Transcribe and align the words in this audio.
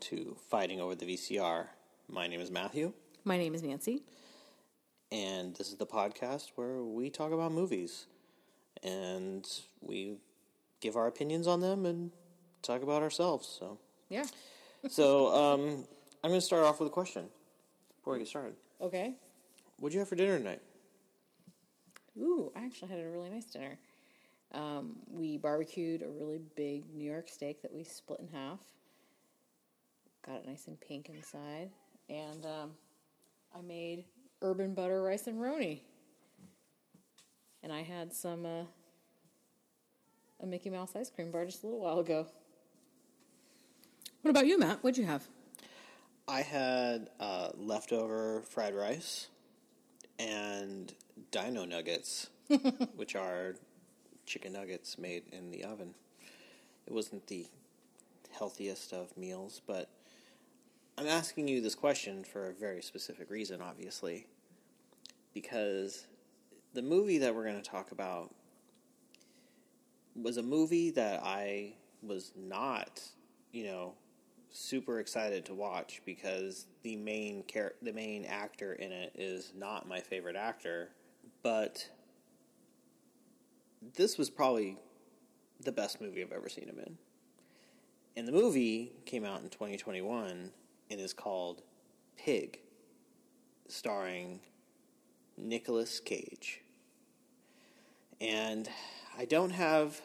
To 0.00 0.36
Fighting 0.48 0.80
Over 0.80 0.94
the 0.94 1.06
VCR. 1.06 1.66
My 2.08 2.26
name 2.28 2.40
is 2.40 2.50
Matthew, 2.50 2.92
My 3.24 3.36
name 3.36 3.54
is 3.54 3.62
Nancy. 3.62 4.02
and 5.10 5.56
this 5.56 5.68
is 5.70 5.76
the 5.76 5.86
podcast 5.86 6.52
where 6.54 6.82
we 6.84 7.10
talk 7.10 7.32
about 7.32 7.50
movies 7.52 8.06
and 8.82 9.46
we 9.80 10.18
give 10.80 10.96
our 10.96 11.06
opinions 11.08 11.46
on 11.46 11.60
them 11.60 11.84
and 11.84 12.12
talk 12.62 12.82
about 12.82 13.02
ourselves. 13.02 13.46
So, 13.58 13.78
Yeah. 14.08 14.24
so 14.88 15.34
um, 15.34 15.84
I'm 16.22 16.30
going 16.30 16.40
to 16.40 16.46
start 16.46 16.64
off 16.64 16.78
with 16.78 16.88
a 16.88 16.92
question 16.92 17.26
before 17.96 18.12
we 18.14 18.20
get 18.20 18.28
started. 18.28 18.54
Okay. 18.80 19.14
What'd 19.80 19.94
you 19.94 20.00
have 20.00 20.08
for 20.08 20.16
dinner 20.16 20.38
tonight? 20.38 20.62
Ooh, 22.18 22.52
I 22.54 22.64
actually 22.64 22.88
had 22.88 23.00
a 23.00 23.08
really 23.08 23.30
nice 23.30 23.46
dinner. 23.46 23.78
Um, 24.52 24.96
we 25.10 25.36
barbecued 25.38 26.02
a 26.02 26.08
really 26.08 26.40
big 26.56 26.84
New 26.94 27.10
York 27.10 27.28
steak 27.28 27.62
that 27.62 27.72
we 27.72 27.84
split 27.84 28.20
in 28.20 28.28
half. 28.28 28.60
Got 30.28 30.40
it 30.40 30.46
nice 30.46 30.66
and 30.66 30.78
pink 30.78 31.08
inside. 31.08 31.70
And 32.10 32.44
um, 32.44 32.72
I 33.56 33.62
made 33.62 34.04
urban 34.42 34.74
butter 34.74 35.02
Rice-A-Roni. 35.02 35.80
And 37.62 37.72
I 37.72 37.82
had 37.82 38.12
some 38.12 38.44
uh, 38.44 38.64
a 40.40 40.46
Mickey 40.46 40.68
Mouse 40.68 40.94
ice 40.94 41.08
cream 41.08 41.30
bar 41.30 41.46
just 41.46 41.62
a 41.62 41.66
little 41.66 41.80
while 41.80 41.98
ago. 41.98 42.26
What 44.20 44.30
about 44.30 44.46
you, 44.46 44.58
Matt? 44.58 44.84
What'd 44.84 44.98
you 44.98 45.06
have? 45.06 45.26
I 46.28 46.42
had 46.42 47.08
uh, 47.18 47.48
leftover 47.56 48.42
fried 48.42 48.74
rice 48.74 49.28
and 50.18 50.92
dino 51.30 51.64
nuggets, 51.64 52.28
which 52.96 53.16
are 53.16 53.54
chicken 54.26 54.52
nuggets 54.52 54.98
made 54.98 55.22
in 55.32 55.50
the 55.50 55.64
oven. 55.64 55.94
It 56.86 56.92
wasn't 56.92 57.26
the 57.28 57.46
healthiest 58.30 58.92
of 58.92 59.16
meals, 59.16 59.62
but 59.66 59.88
I'm 60.98 61.06
asking 61.06 61.46
you 61.46 61.60
this 61.60 61.76
question 61.76 62.24
for 62.24 62.48
a 62.48 62.52
very 62.52 62.82
specific 62.82 63.30
reason, 63.30 63.62
obviously. 63.62 64.26
Because 65.32 66.08
the 66.74 66.82
movie 66.82 67.18
that 67.18 67.32
we're 67.32 67.44
going 67.44 67.62
to 67.62 67.70
talk 67.70 67.92
about 67.92 68.34
was 70.16 70.38
a 70.38 70.42
movie 70.42 70.90
that 70.90 71.22
I 71.22 71.74
was 72.02 72.32
not, 72.36 73.00
you 73.52 73.66
know, 73.66 73.94
super 74.50 74.98
excited 74.98 75.44
to 75.44 75.54
watch 75.54 76.02
because 76.04 76.66
the 76.82 76.96
main 76.96 77.44
char- 77.46 77.74
the 77.80 77.92
main 77.92 78.24
actor 78.24 78.72
in 78.72 78.90
it 78.90 79.12
is 79.14 79.52
not 79.56 79.86
my 79.86 80.00
favorite 80.00 80.34
actor, 80.34 80.90
but 81.44 81.88
this 83.94 84.18
was 84.18 84.30
probably 84.30 84.78
the 85.60 85.70
best 85.70 86.00
movie 86.00 86.22
I've 86.22 86.32
ever 86.32 86.48
seen 86.48 86.68
him 86.68 86.80
in. 86.84 86.98
And 88.16 88.26
the 88.26 88.32
movie 88.32 88.94
came 89.06 89.24
out 89.24 89.42
in 89.42 89.48
2021 89.48 90.50
and 90.90 91.00
is 91.00 91.12
called 91.12 91.62
Pig, 92.16 92.60
starring 93.68 94.40
Nicolas 95.36 96.00
Cage. 96.00 96.60
And 98.20 98.68
I 99.16 99.24
don't 99.24 99.50
have 99.50 100.00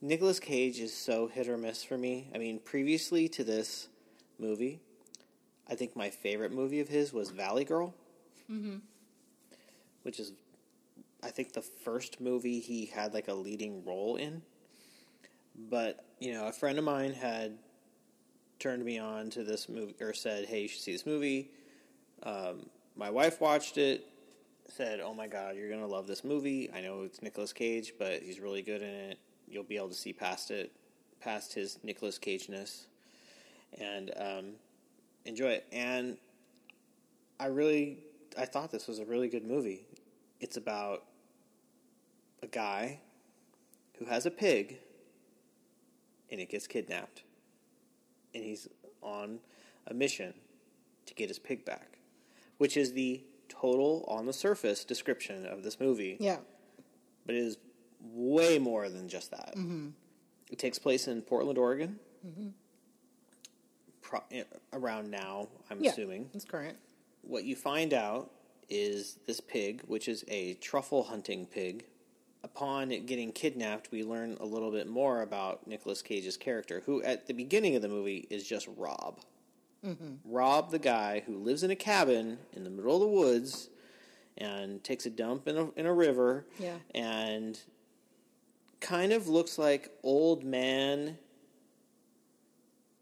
Nicolas 0.00 0.38
Cage 0.38 0.80
is 0.80 0.94
so 0.94 1.28
hit 1.28 1.48
or 1.48 1.56
miss 1.56 1.82
for 1.82 1.96
me. 1.96 2.28
I 2.34 2.38
mean, 2.38 2.58
previously 2.58 3.28
to 3.30 3.44
this 3.44 3.88
movie, 4.38 4.80
I 5.68 5.74
think 5.74 5.96
my 5.96 6.10
favorite 6.10 6.52
movie 6.52 6.80
of 6.80 6.88
his 6.88 7.12
was 7.12 7.30
Valley 7.30 7.64
Girl, 7.64 7.94
mm-hmm. 8.50 8.76
which 10.02 10.20
is, 10.20 10.32
I 11.22 11.30
think, 11.30 11.52
the 11.52 11.62
first 11.62 12.20
movie 12.20 12.60
he 12.60 12.86
had 12.86 13.14
like 13.14 13.28
a 13.28 13.34
leading 13.34 13.84
role 13.84 14.16
in. 14.16 14.42
But 15.56 16.04
you 16.18 16.32
know, 16.32 16.46
a 16.46 16.52
friend 16.52 16.78
of 16.78 16.84
mine 16.84 17.14
had 17.14 17.58
turned 18.64 18.82
me 18.82 18.98
on 18.98 19.28
to 19.28 19.44
this 19.44 19.68
movie, 19.68 19.94
or 20.00 20.14
said, 20.14 20.46
"Hey, 20.46 20.62
you 20.62 20.68
should 20.68 20.80
see 20.80 20.92
this 20.92 21.04
movie." 21.04 21.50
Um, 22.22 22.70
my 22.96 23.10
wife 23.10 23.38
watched 23.38 23.76
it, 23.76 24.08
said, 24.68 25.00
"Oh 25.00 25.12
my 25.12 25.26
god, 25.26 25.54
you're 25.54 25.68
gonna 25.68 25.86
love 25.86 26.06
this 26.06 26.24
movie." 26.24 26.70
I 26.72 26.80
know 26.80 27.02
it's 27.02 27.20
Nicolas 27.20 27.52
Cage, 27.52 27.92
but 27.98 28.22
he's 28.22 28.40
really 28.40 28.62
good 28.62 28.80
in 28.80 28.88
it. 28.88 29.18
You'll 29.46 29.64
be 29.64 29.76
able 29.76 29.90
to 29.90 29.94
see 29.94 30.14
past 30.14 30.50
it, 30.50 30.72
past 31.20 31.52
his 31.52 31.78
Nicolas 31.82 32.16
Cage 32.16 32.48
ness, 32.48 32.86
and 33.78 34.10
um, 34.16 34.52
enjoy 35.26 35.50
it. 35.50 35.66
And 35.70 36.16
I 37.38 37.48
really, 37.48 37.98
I 38.38 38.46
thought 38.46 38.70
this 38.70 38.88
was 38.88 38.98
a 38.98 39.04
really 39.04 39.28
good 39.28 39.44
movie. 39.44 39.86
It's 40.40 40.56
about 40.56 41.04
a 42.42 42.46
guy 42.46 43.00
who 43.98 44.06
has 44.06 44.24
a 44.24 44.30
pig, 44.30 44.78
and 46.30 46.40
it 46.40 46.48
gets 46.48 46.66
kidnapped, 46.66 47.24
and 48.34 48.44
he's 48.44 48.68
on 49.02 49.38
a 49.86 49.94
mission 49.94 50.34
to 51.06 51.14
get 51.14 51.28
his 51.28 51.38
pig 51.38 51.64
back, 51.64 51.98
which 52.58 52.76
is 52.76 52.92
the 52.92 53.22
total 53.48 54.04
on 54.08 54.26
the 54.26 54.32
surface 54.32 54.84
description 54.84 55.46
of 55.46 55.62
this 55.62 55.78
movie 55.78 56.16
Yeah. 56.18 56.38
but 57.26 57.34
it 57.34 57.38
is 57.42 57.58
way 58.00 58.58
more 58.58 58.88
than 58.88 59.08
just 59.08 59.30
that. 59.30 59.54
It 60.50 60.58
takes 60.58 60.78
place 60.78 61.06
in 61.08 61.22
Portland, 61.22 61.58
Oregon. 61.58 61.98
Pro- 64.02 64.22
eh, 64.30 64.44
around 64.72 65.10
now, 65.10 65.48
I'm 65.70 65.82
Yeah. 65.82 65.90
assuming. 65.92 66.30
That's 66.32 66.44
current. 66.44 66.78
What 67.22 67.44
you 67.44 67.56
find 67.56 67.94
out 67.94 68.30
is 68.68 69.18
this 69.26 69.40
pig, 69.40 69.82
which 69.86 70.08
is 70.08 70.24
a 70.28 70.54
truffle 70.54 71.04
hunting 71.04 71.46
pig. 71.46 71.86
Upon 72.44 72.90
getting 72.90 73.32
kidnapped, 73.32 73.90
we 73.90 74.02
learn 74.04 74.36
a 74.38 74.44
little 74.44 74.70
bit 74.70 74.86
more 74.86 75.22
about 75.22 75.66
Nicolas 75.66 76.02
Cage's 76.02 76.36
character, 76.36 76.82
who 76.84 77.02
at 77.02 77.26
the 77.26 77.32
beginning 77.32 77.74
of 77.74 77.80
the 77.80 77.88
movie 77.88 78.26
is 78.28 78.46
just 78.46 78.68
Rob. 78.76 79.20
Mm-hmm. 79.84 80.16
Rob, 80.26 80.70
the 80.70 80.78
guy 80.78 81.22
who 81.26 81.38
lives 81.38 81.62
in 81.62 81.70
a 81.70 81.76
cabin 81.76 82.36
in 82.52 82.62
the 82.62 82.68
middle 82.68 82.96
of 82.96 83.00
the 83.00 83.08
woods 83.08 83.70
and 84.36 84.84
takes 84.84 85.06
a 85.06 85.10
dump 85.10 85.48
in 85.48 85.56
a, 85.56 85.70
in 85.72 85.86
a 85.86 85.92
river 85.94 86.44
Yeah. 86.58 86.76
and 86.94 87.58
kind 88.80 89.14
of 89.14 89.26
looks 89.26 89.56
like 89.58 89.90
old 90.02 90.44
man 90.44 91.16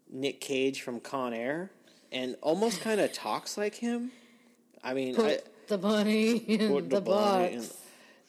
Nick 0.09 0.39
Cage 0.39 0.81
from 0.81 1.01
Con 1.01 1.33
Air 1.33 1.69
and 2.13 2.37
almost 2.41 2.79
kind 2.79 3.01
of 3.01 3.11
talks 3.11 3.57
like 3.57 3.75
him. 3.75 4.11
I 4.81 4.93
mean, 4.93 5.15
I, 5.15 5.17
Put 5.17 5.67
the 5.67 5.77
bunny 5.77 6.37
in 6.37 6.87
the, 6.89 7.01
bunny 7.01 7.55
box. 7.57 7.73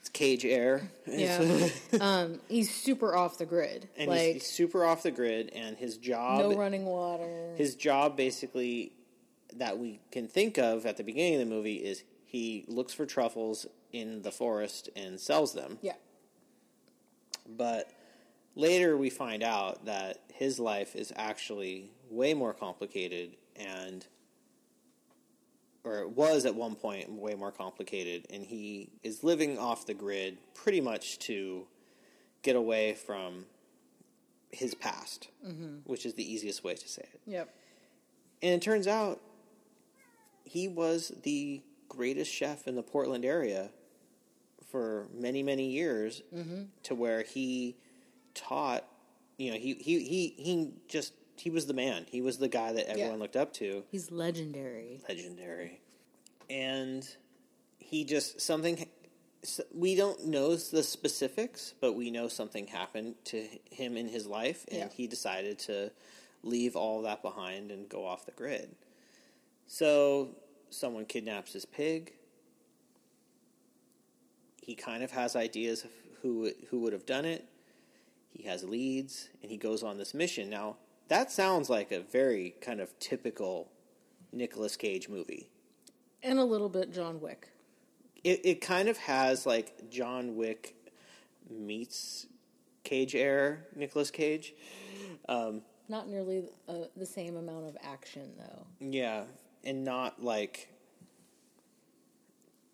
It's 0.04 0.10
Cage 0.10 0.44
Air. 0.44 0.90
Yeah. 1.06 1.68
um, 2.00 2.38
he's 2.46 2.74
super 2.74 3.16
off 3.16 3.38
the 3.38 3.46
grid. 3.46 3.88
and 3.96 4.12
he's, 4.12 4.32
he's 4.34 4.46
super 4.46 4.84
off 4.84 5.02
the 5.02 5.10
grid 5.10 5.50
and 5.54 5.78
his 5.78 5.96
job 5.96 6.40
no 6.40 6.54
running 6.54 6.84
water. 6.84 7.54
his 7.56 7.74
job 7.74 8.14
basically 8.14 8.92
that 9.56 9.78
we 9.78 10.00
can 10.12 10.28
think 10.28 10.58
of 10.58 10.84
at 10.84 10.98
the 10.98 11.04
beginning 11.04 11.40
of 11.40 11.48
the 11.48 11.54
movie 11.54 11.76
is 11.76 12.04
he 12.26 12.66
looks 12.68 12.92
for 12.92 13.06
truffles 13.06 13.66
in 13.92 14.20
the 14.20 14.30
forest 14.30 14.90
and 14.94 15.18
sells 15.18 15.54
them. 15.54 15.78
yeah. 15.80 15.94
But 17.48 17.90
later 18.54 18.98
we 18.98 19.08
find 19.08 19.42
out 19.42 19.86
that 19.86 20.18
his 20.34 20.60
life 20.60 20.94
is 20.94 21.14
actually 21.16 21.92
way 22.10 22.34
more 22.34 22.52
complicated 22.52 23.36
and 23.56 24.06
or 25.84 25.98
it 25.98 26.10
was 26.10 26.46
at 26.46 26.54
one 26.54 26.74
point 26.74 27.10
way 27.10 27.34
more 27.34 27.52
complicated 27.52 28.26
and 28.30 28.42
he 28.42 28.90
is 29.02 29.22
living 29.22 29.58
off 29.58 29.86
the 29.86 29.94
grid 29.94 30.38
pretty 30.54 30.80
much 30.80 31.18
to 31.18 31.66
get 32.42 32.56
away 32.56 32.94
from 32.94 33.44
his 34.50 34.74
past, 34.74 35.28
mm-hmm. 35.46 35.78
which 35.84 36.06
is 36.06 36.14
the 36.14 36.32
easiest 36.32 36.64
way 36.64 36.74
to 36.74 36.88
say 36.88 37.02
it. 37.02 37.20
Yep. 37.26 37.54
And 38.42 38.54
it 38.54 38.62
turns 38.62 38.86
out 38.86 39.20
he 40.44 40.68
was 40.68 41.12
the 41.22 41.62
greatest 41.88 42.32
chef 42.32 42.66
in 42.66 42.76
the 42.76 42.82
Portland 42.82 43.24
area 43.24 43.70
for 44.70 45.08
many, 45.12 45.42
many 45.42 45.70
years 45.70 46.22
mm-hmm. 46.34 46.64
to 46.84 46.94
where 46.94 47.22
he 47.22 47.76
taught, 48.34 48.84
you 49.38 49.50
know, 49.50 49.58
he, 49.58 49.74
he, 49.74 50.04
he, 50.04 50.34
he 50.36 50.72
just, 50.88 51.12
he 51.36 51.50
was 51.50 51.66
the 51.66 51.74
man. 51.74 52.06
He 52.08 52.20
was 52.20 52.38
the 52.38 52.48
guy 52.48 52.72
that 52.72 52.88
everyone 52.88 53.12
Yeah. 53.14 53.18
looked 53.18 53.36
up 53.36 53.52
to. 53.54 53.84
He's 53.90 54.10
legendary. 54.10 55.00
Legendary. 55.08 55.80
And 56.48 57.06
he 57.78 58.04
just, 58.04 58.40
something, 58.40 58.88
we 59.74 59.94
don't 59.94 60.26
know 60.26 60.56
the 60.56 60.82
specifics, 60.82 61.74
but 61.80 61.92
we 61.94 62.10
know 62.10 62.28
something 62.28 62.66
happened 62.68 63.14
to 63.26 63.46
him 63.70 63.96
in 63.96 64.08
his 64.08 64.26
life, 64.26 64.64
and 64.68 64.78
Yeah. 64.78 64.88
he 64.94 65.06
decided 65.06 65.58
to 65.60 65.90
leave 66.42 66.76
all 66.76 67.02
that 67.02 67.22
behind 67.22 67.70
and 67.70 67.88
go 67.88 68.04
off 68.04 68.26
the 68.26 68.32
grid. 68.32 68.74
So 69.66 70.34
someone 70.70 71.06
kidnaps 71.06 71.52
his 71.54 71.64
pig. 71.64 72.14
He 74.62 74.74
kind 74.74 75.02
of 75.02 75.10
has 75.12 75.36
ideas 75.36 75.84
of 75.84 75.90
who 76.22 76.38
would- 76.40 76.56
who 76.70 76.80
would 76.80 76.92
have 76.92 77.06
done 77.06 77.24
it. 77.24 77.44
He 78.30 78.44
has 78.44 78.64
leads, 78.64 79.28
and 79.42 79.50
he 79.50 79.56
goes 79.56 79.82
on 79.82 79.98
this 79.98 80.14
mission. 80.14 80.48
Now 80.50 80.78
that 81.08 81.30
sounds 81.30 81.68
like 81.70 81.92
a 81.92 82.00
very 82.00 82.54
kind 82.60 82.80
of 82.80 82.98
typical 82.98 83.70
Nicolas 84.32 84.76
Cage 84.76 85.08
movie. 85.08 85.48
And 86.22 86.38
a 86.38 86.44
little 86.44 86.68
bit 86.68 86.92
John 86.92 87.20
Wick. 87.20 87.48
It 88.22 88.40
it 88.44 88.60
kind 88.60 88.88
of 88.88 88.96
has 88.98 89.44
like 89.46 89.90
John 89.90 90.36
Wick 90.36 90.74
meets 91.50 92.26
Cage 92.82 93.14
Air 93.14 93.66
Nicolas 93.76 94.10
Cage. 94.10 94.54
Um, 95.28 95.62
Not 95.88 96.08
nearly 96.08 96.44
uh, 96.68 96.86
the 96.96 97.06
same 97.06 97.36
amount 97.36 97.66
of 97.66 97.76
action, 97.82 98.32
though. 98.38 98.66
Yeah, 98.80 99.24
and 99.64 99.84
not 99.84 100.22
like 100.22 100.68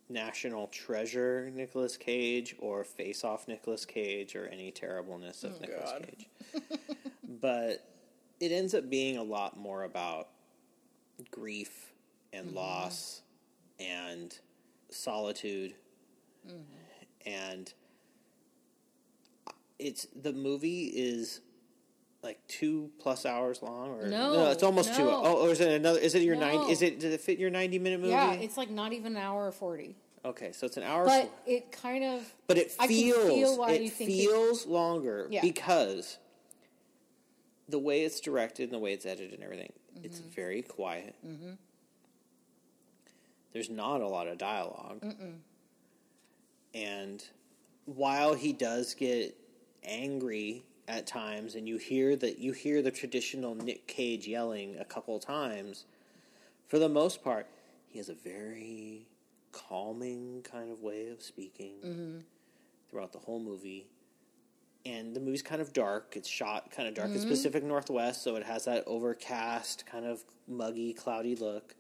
National 0.09 0.67
Treasure 0.69 1.51
Nicolas 1.55 1.97
Cage 1.97 2.57
or 2.59 2.85
Face 2.85 3.25
Off 3.25 3.49
Nicolas 3.49 3.85
Cage 3.85 4.35
or 4.35 4.47
any 4.49 4.71
terribleness 4.71 5.45
of 5.45 5.61
Nicolas 5.61 5.91
God. 5.93 6.07
Cage. 6.07 6.29
but 7.41 7.90
it 8.41 8.53
ends 8.53 8.75
up 8.75 8.89
being 8.89 9.19
a 9.19 9.23
lot 9.23 9.59
more 9.59 9.85
about 9.85 10.29
grief 11.31 11.93
and 12.33 12.49
mm-hmm. 12.49 12.57
loss 12.57 13.23
and 13.79 14.39
solitude 14.91 15.75
mm-hmm. 16.47 16.61
and 17.27 17.73
it's 19.79 20.07
the 20.21 20.33
movie 20.33 20.85
is 20.85 21.41
like 22.23 22.39
two 22.49 22.91
plus 22.99 23.25
hours 23.25 23.63
long 23.63 23.91
or 23.91 24.07
No, 24.09 24.51
it's 24.51 24.63
almost 24.63 24.95
two 24.95 25.05
no. 25.05 25.23
oh 25.25 25.47
or 25.47 25.51
is 25.51 25.61
it 25.61 25.71
another 25.73 25.99
is 25.99 26.15
it 26.15 26.23
your 26.23 26.37
No. 26.37 26.59
nine 26.59 26.71
is 26.71 26.83
it 26.83 27.01
did 27.01 27.13
it 27.13 27.21
fit 27.21 27.39
your 27.39 27.51
90 27.51 27.79
minute 27.79 28.01
movie 28.01 28.13
Yeah, 28.13 28.33
it's 28.33 28.57
like 28.57 28.71
not 28.71 28.93
even 28.93 29.17
an 29.17 29.23
hour 29.23 29.47
or 29.47 29.53
40. 29.53 29.97
okay 30.25 30.53
so 30.53 30.67
it's 30.67 30.77
an 30.77 30.83
hour 30.83 31.05
But 31.05 31.31
it 31.47 31.73
kind 31.73 32.05
of. 32.05 32.33
but 32.47 32.59
it 32.59 32.73
feels 32.73 33.29
feel 33.29 33.59
why 33.59 33.73
it 33.73 33.83
you 33.83 33.91
think 33.91 34.11
it- 34.11 34.15
feels 34.15 34.67
longer 34.67 35.29
Yeah. 35.31 35.41
because 35.43 36.19
the 37.71 37.79
way 37.79 38.03
it's 38.03 38.21
directed 38.21 38.65
and 38.65 38.73
the 38.73 38.79
way 38.79 38.93
it's 38.93 39.07
edited 39.07 39.33
and 39.35 39.43
everything 39.43 39.73
it's 40.03 40.21
Mm-hmm. 40.21 40.31
very 40.31 40.63
quiet. 40.63 41.15
There's 43.53 43.69
not 43.71 44.01
a 44.01 44.07
lot 44.07 44.29
of 44.29 44.39
dialog 44.39 45.03
and 46.75 47.25
while 47.85 48.35
he 48.35 48.53
does 48.53 48.95
get 48.95 49.37
angry 49.83 50.63
at 50.87 51.07
times 51.07 51.55
and 51.57 51.69
you 51.69 51.77
hear 51.77 52.15
that 52.17 52.39
you 52.39 52.53
hear 52.53 52.83
the 52.83 52.91
traditional 52.91 53.55
Nick 53.55 53.87
Cage 53.89 54.27
yelling 54.29 54.77
a 54.79 54.85
couple 54.85 55.19
times 55.19 55.85
for 56.69 56.79
the 56.79 56.89
most 56.89 57.25
part 57.25 57.47
he 57.89 57.99
has 57.99 58.09
a 58.09 58.15
very 58.15 59.07
calming 59.53 60.43
kind 60.49 60.71
of 60.71 60.81
way 60.83 61.09
of 61.09 61.21
speaking 61.23 62.23
throughout 62.89 63.13
the 63.13 63.19
whole 63.19 63.41
movie 63.41 63.87
and 64.87 65.15
the 65.15 65.21
movie's 65.21 65.43
kind 65.43 65.61
of 65.61 65.73
dark 65.73 66.15
it's 66.17 66.29
shot 66.29 66.71
kind 66.71 66.89
of 66.89 66.95
dark 66.95 67.11
it's 67.11 67.21
mm-hmm. 67.21 67.31
pacific 67.31 67.63
northwest 67.63 68.23
so 68.23 68.37
it 68.37 68.45
has 68.45 68.65
that 68.65 68.83
overcast 68.87 69.85
kind 69.87 70.07
of 70.07 70.25
muggy 70.49 70.93
cloudy 70.93 71.37
look 71.37 71.75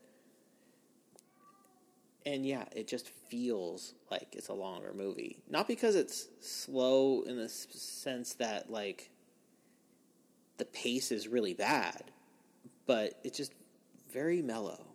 and 2.26 2.44
yeah, 2.44 2.64
it 2.76 2.86
just 2.86 3.08
feels 3.08 3.94
like 4.10 4.28
it's 4.32 4.48
a 4.48 4.54
longer 4.54 4.92
movie. 4.92 5.42
Not 5.48 5.66
because 5.66 5.94
it's 5.94 6.28
slow 6.40 7.22
in 7.22 7.36
the 7.36 7.48
sense 7.48 8.34
that 8.34 8.70
like 8.70 9.10
the 10.58 10.64
pace 10.66 11.10
is 11.10 11.28
really 11.28 11.54
bad, 11.54 12.10
but 12.86 13.18
it's 13.24 13.36
just 13.36 13.52
very 14.12 14.42
mellow, 14.42 14.86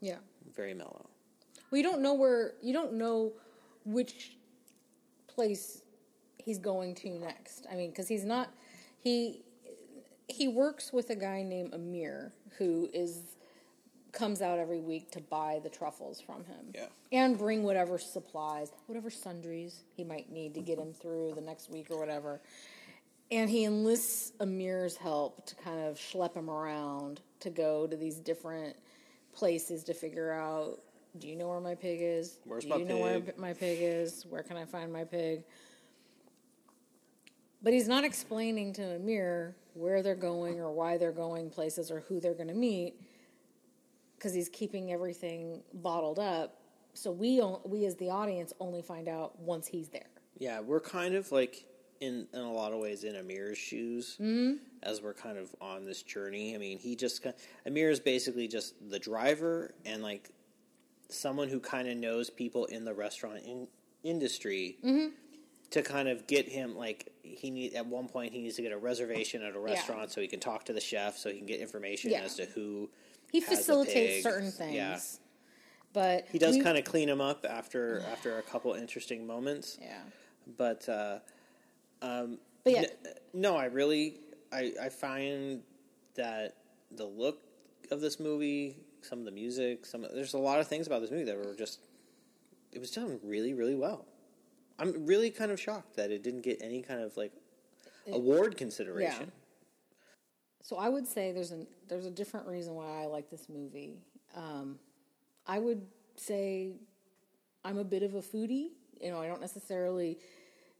Yeah. 0.00 0.18
very 0.54 0.74
mellow. 0.74 1.08
Well, 1.70 1.78
you 1.78 1.82
don't 1.82 2.02
know 2.02 2.14
where. 2.14 2.54
You 2.62 2.72
don't 2.72 2.94
know 2.94 3.32
which 3.84 4.36
place 5.26 5.82
he's 6.44 6.58
going 6.58 6.94
to 6.96 7.10
next. 7.10 7.66
I 7.70 7.76
mean, 7.76 7.90
because 7.90 8.08
he's 8.08 8.24
not. 8.24 8.52
He 8.98 9.42
he 10.28 10.48
works 10.48 10.92
with 10.92 11.10
a 11.10 11.16
guy 11.16 11.42
named 11.42 11.74
Amir 11.74 12.32
who 12.58 12.88
is 12.92 13.36
comes 14.12 14.42
out 14.42 14.58
every 14.58 14.80
week 14.80 15.10
to 15.12 15.20
buy 15.20 15.60
the 15.62 15.68
truffles 15.68 16.20
from 16.20 16.44
him. 16.44 16.72
Yeah. 16.74 16.86
And 17.12 17.38
bring 17.38 17.62
whatever 17.62 17.98
supplies, 17.98 18.72
whatever 18.86 19.10
sundries 19.10 19.82
he 19.94 20.04
might 20.04 20.30
need 20.30 20.54
to 20.54 20.60
get 20.60 20.78
him 20.78 20.92
through 20.92 21.34
the 21.34 21.40
next 21.40 21.70
week 21.70 21.88
or 21.90 21.98
whatever. 21.98 22.40
And 23.30 23.48
he 23.48 23.64
enlists 23.64 24.32
Amir's 24.40 24.96
help 24.96 25.46
to 25.46 25.54
kind 25.56 25.80
of 25.80 25.96
schlep 25.96 26.34
him 26.34 26.50
around 26.50 27.20
to 27.40 27.50
go 27.50 27.86
to 27.86 27.96
these 27.96 28.16
different 28.16 28.76
places 29.32 29.84
to 29.84 29.94
figure 29.94 30.32
out 30.32 30.80
do 31.18 31.26
you 31.26 31.34
know 31.34 31.48
where 31.48 31.60
my 31.60 31.74
pig 31.74 31.98
is? 32.00 32.38
Where's 32.44 32.64
do 32.64 32.78
you 32.78 32.84
know 32.84 32.98
where 32.98 33.20
my 33.36 33.52
pig 33.52 33.78
is? 33.80 34.24
Where 34.28 34.44
can 34.44 34.56
I 34.56 34.64
find 34.64 34.92
my 34.92 35.04
pig? 35.04 35.42
But 37.62 37.72
he's 37.72 37.88
not 37.88 38.04
explaining 38.04 38.72
to 38.74 38.96
Amir 38.96 39.54
where 39.74 40.02
they're 40.02 40.14
going 40.14 40.60
or 40.60 40.70
why 40.72 40.96
they're 40.96 41.12
going 41.12 41.50
places 41.50 41.90
or 41.90 42.00
who 42.00 42.20
they're 42.20 42.34
going 42.34 42.48
to 42.48 42.54
meet 42.54 42.94
because 44.16 44.34
he's 44.34 44.48
keeping 44.48 44.92
everything 44.92 45.62
bottled 45.74 46.18
up. 46.18 46.56
So 46.94 47.10
we 47.10 47.42
we 47.64 47.86
as 47.86 47.96
the 47.96 48.10
audience 48.10 48.52
only 48.60 48.82
find 48.82 49.08
out 49.08 49.38
once 49.40 49.66
he's 49.66 49.88
there. 49.88 50.08
Yeah, 50.38 50.60
we're 50.60 50.80
kind 50.80 51.14
of 51.14 51.30
like 51.32 51.66
in 52.00 52.26
in 52.32 52.40
a 52.40 52.52
lot 52.52 52.72
of 52.72 52.80
ways 52.80 53.04
in 53.04 53.14
Amir's 53.16 53.58
shoes 53.58 54.16
mm-hmm. 54.20 54.56
as 54.82 55.00
we're 55.00 55.14
kind 55.14 55.38
of 55.38 55.54
on 55.60 55.84
this 55.84 56.02
journey. 56.02 56.54
I 56.54 56.58
mean, 56.58 56.78
he 56.78 56.96
just 56.96 57.24
Amir 57.66 57.90
is 57.90 58.00
basically 58.00 58.48
just 58.48 58.74
the 58.90 58.98
driver 58.98 59.74
and 59.84 60.02
like 60.02 60.30
someone 61.08 61.48
who 61.48 61.60
kind 61.60 61.88
of 61.88 61.96
knows 61.96 62.30
people 62.30 62.66
in 62.66 62.84
the 62.84 62.94
restaurant 62.94 63.40
in, 63.44 63.68
industry 64.02 64.78
mm-hmm. 64.84 65.08
To 65.70 65.82
kind 65.82 66.08
of 66.08 66.26
get 66.26 66.48
him 66.48 66.76
like 66.76 67.08
he 67.22 67.50
need 67.50 67.74
at 67.74 67.86
one 67.86 68.08
point 68.08 68.32
he 68.32 68.40
needs 68.42 68.56
to 68.56 68.62
get 68.62 68.72
a 68.72 68.76
reservation 68.78 69.42
at 69.42 69.54
a 69.54 69.58
restaurant 69.58 70.10
so 70.10 70.20
he 70.20 70.26
can 70.26 70.40
talk 70.40 70.64
to 70.64 70.72
the 70.72 70.80
chef 70.80 71.16
so 71.16 71.30
he 71.30 71.38
can 71.38 71.46
get 71.46 71.60
information 71.60 72.10
Yeah. 72.10 72.22
as 72.22 72.34
to 72.36 72.46
who 72.46 72.90
He 73.30 73.40
facilitates 73.40 74.22
certain 74.24 74.50
things. 74.50 74.74
Yeah. 74.74 74.98
But 75.92 76.26
He 76.30 76.38
does 76.38 76.60
kind 76.62 76.76
of 76.78 76.84
clean 76.84 77.08
him 77.08 77.20
up 77.20 77.46
after 77.48 78.00
after 78.12 78.38
a 78.38 78.42
couple 78.42 78.72
interesting 78.74 79.26
moments 79.26 79.78
Yeah. 79.80 80.00
but 80.58 80.88
uh, 80.88 81.18
um, 82.02 82.38
But 82.64 82.72
yeah. 82.72 82.80
n- 82.80 82.88
no, 83.34 83.56
I 83.56 83.66
really 83.66 84.18
I 84.52 84.72
I 84.82 84.88
find 84.88 85.62
that 86.14 86.56
the 86.90 87.06
look 87.06 87.38
of 87.92 88.00
this 88.00 88.18
movie, 88.18 88.76
some 89.02 89.20
of 89.20 89.24
the 89.24 89.30
music, 89.30 89.86
some 89.86 90.02
there's 90.12 90.34
a 90.34 90.38
lot 90.38 90.58
of 90.58 90.66
things 90.66 90.86
about 90.88 91.00
this 91.00 91.10
movie 91.12 91.24
that 91.24 91.36
were 91.36 91.54
just 91.54 91.78
it 92.72 92.80
was 92.80 92.90
done 92.90 93.20
really 93.22 93.54
really 93.54 93.76
well. 93.76 94.06
I'm 94.80 95.06
really 95.06 95.30
kind 95.30 95.50
of 95.50 95.60
shocked 95.60 95.96
that 95.96 96.10
it 96.10 96.22
didn't 96.22 96.40
get 96.40 96.58
any 96.62 96.80
kind 96.82 97.00
of 97.00 97.16
like 97.16 97.32
award 98.10 98.56
consideration. 98.56 99.26
Yeah. 99.26 99.30
So 100.62 100.76
I 100.76 100.88
would 100.88 101.06
say 101.06 101.32
there's 101.32 101.52
a 101.52 101.66
there's 101.88 102.06
a 102.06 102.10
different 102.10 102.46
reason 102.46 102.74
why 102.74 103.02
I 103.02 103.06
like 103.06 103.30
this 103.30 103.48
movie. 103.48 103.98
Um, 104.34 104.78
I 105.46 105.58
would 105.58 105.82
say 106.16 106.72
I'm 107.64 107.78
a 107.78 107.84
bit 107.84 108.02
of 108.02 108.14
a 108.14 108.22
foodie. 108.22 108.68
You 109.00 109.10
know, 109.10 109.20
I 109.20 109.26
don't 109.26 109.40
necessarily 109.40 110.18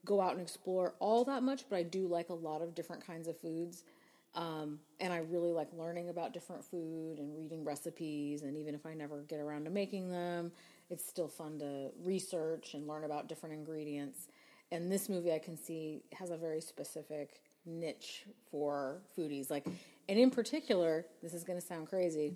go 0.05 0.21
out 0.21 0.33
and 0.33 0.41
explore 0.41 0.95
all 0.99 1.25
that 1.25 1.43
much, 1.43 1.65
but 1.69 1.77
I 1.77 1.83
do 1.83 2.07
like 2.07 2.31
a 2.31 2.35
lot 2.35 2.63
of 2.63 2.75
different 2.75 3.07
kinds 3.07 3.29
of 3.29 3.39
foods. 3.39 3.85
Um, 4.35 4.79
and 5.01 5.13
I 5.13 5.19
really 5.19 5.53
like 5.53 5.69
learning 5.77 6.09
about 6.09 6.33
different 6.33 6.65
food 6.65 7.19
and 7.19 7.37
reading 7.37 7.65
recipes. 7.65 8.43
And 8.43 8.57
even 8.57 8.75
if 8.75 8.87
I 8.87 8.95
never 8.95 9.23
get 9.23 9.41
around 9.41 9.65
to 9.65 9.71
making 9.71 10.11
them, 10.11 10.53
it's 10.89 11.05
still 11.05 11.29
fun 11.29 11.59
to 11.59 11.91
research 12.05 12.75
and 12.75 12.87
learn 12.87 13.05
about 13.05 13.29
different 13.29 13.55
ingredients. 13.55 14.29
And 14.73 14.91
this 14.91 15.09
movie 15.09 15.33
I 15.33 15.39
can 15.39 15.57
see 15.57 16.03
has 16.13 16.31
a 16.31 16.37
very 16.37 16.61
specific 16.61 17.41
niche 17.67 18.25
for 18.51 19.03
foodies. 19.17 19.51
Like, 19.51 19.67
and 20.09 20.19
in 20.19 20.31
particular, 20.31 21.07
this 21.23 21.35
is 21.35 21.45
going 21.45 21.61
to 21.61 21.67
sound 21.67 21.89
crazy, 21.89 22.35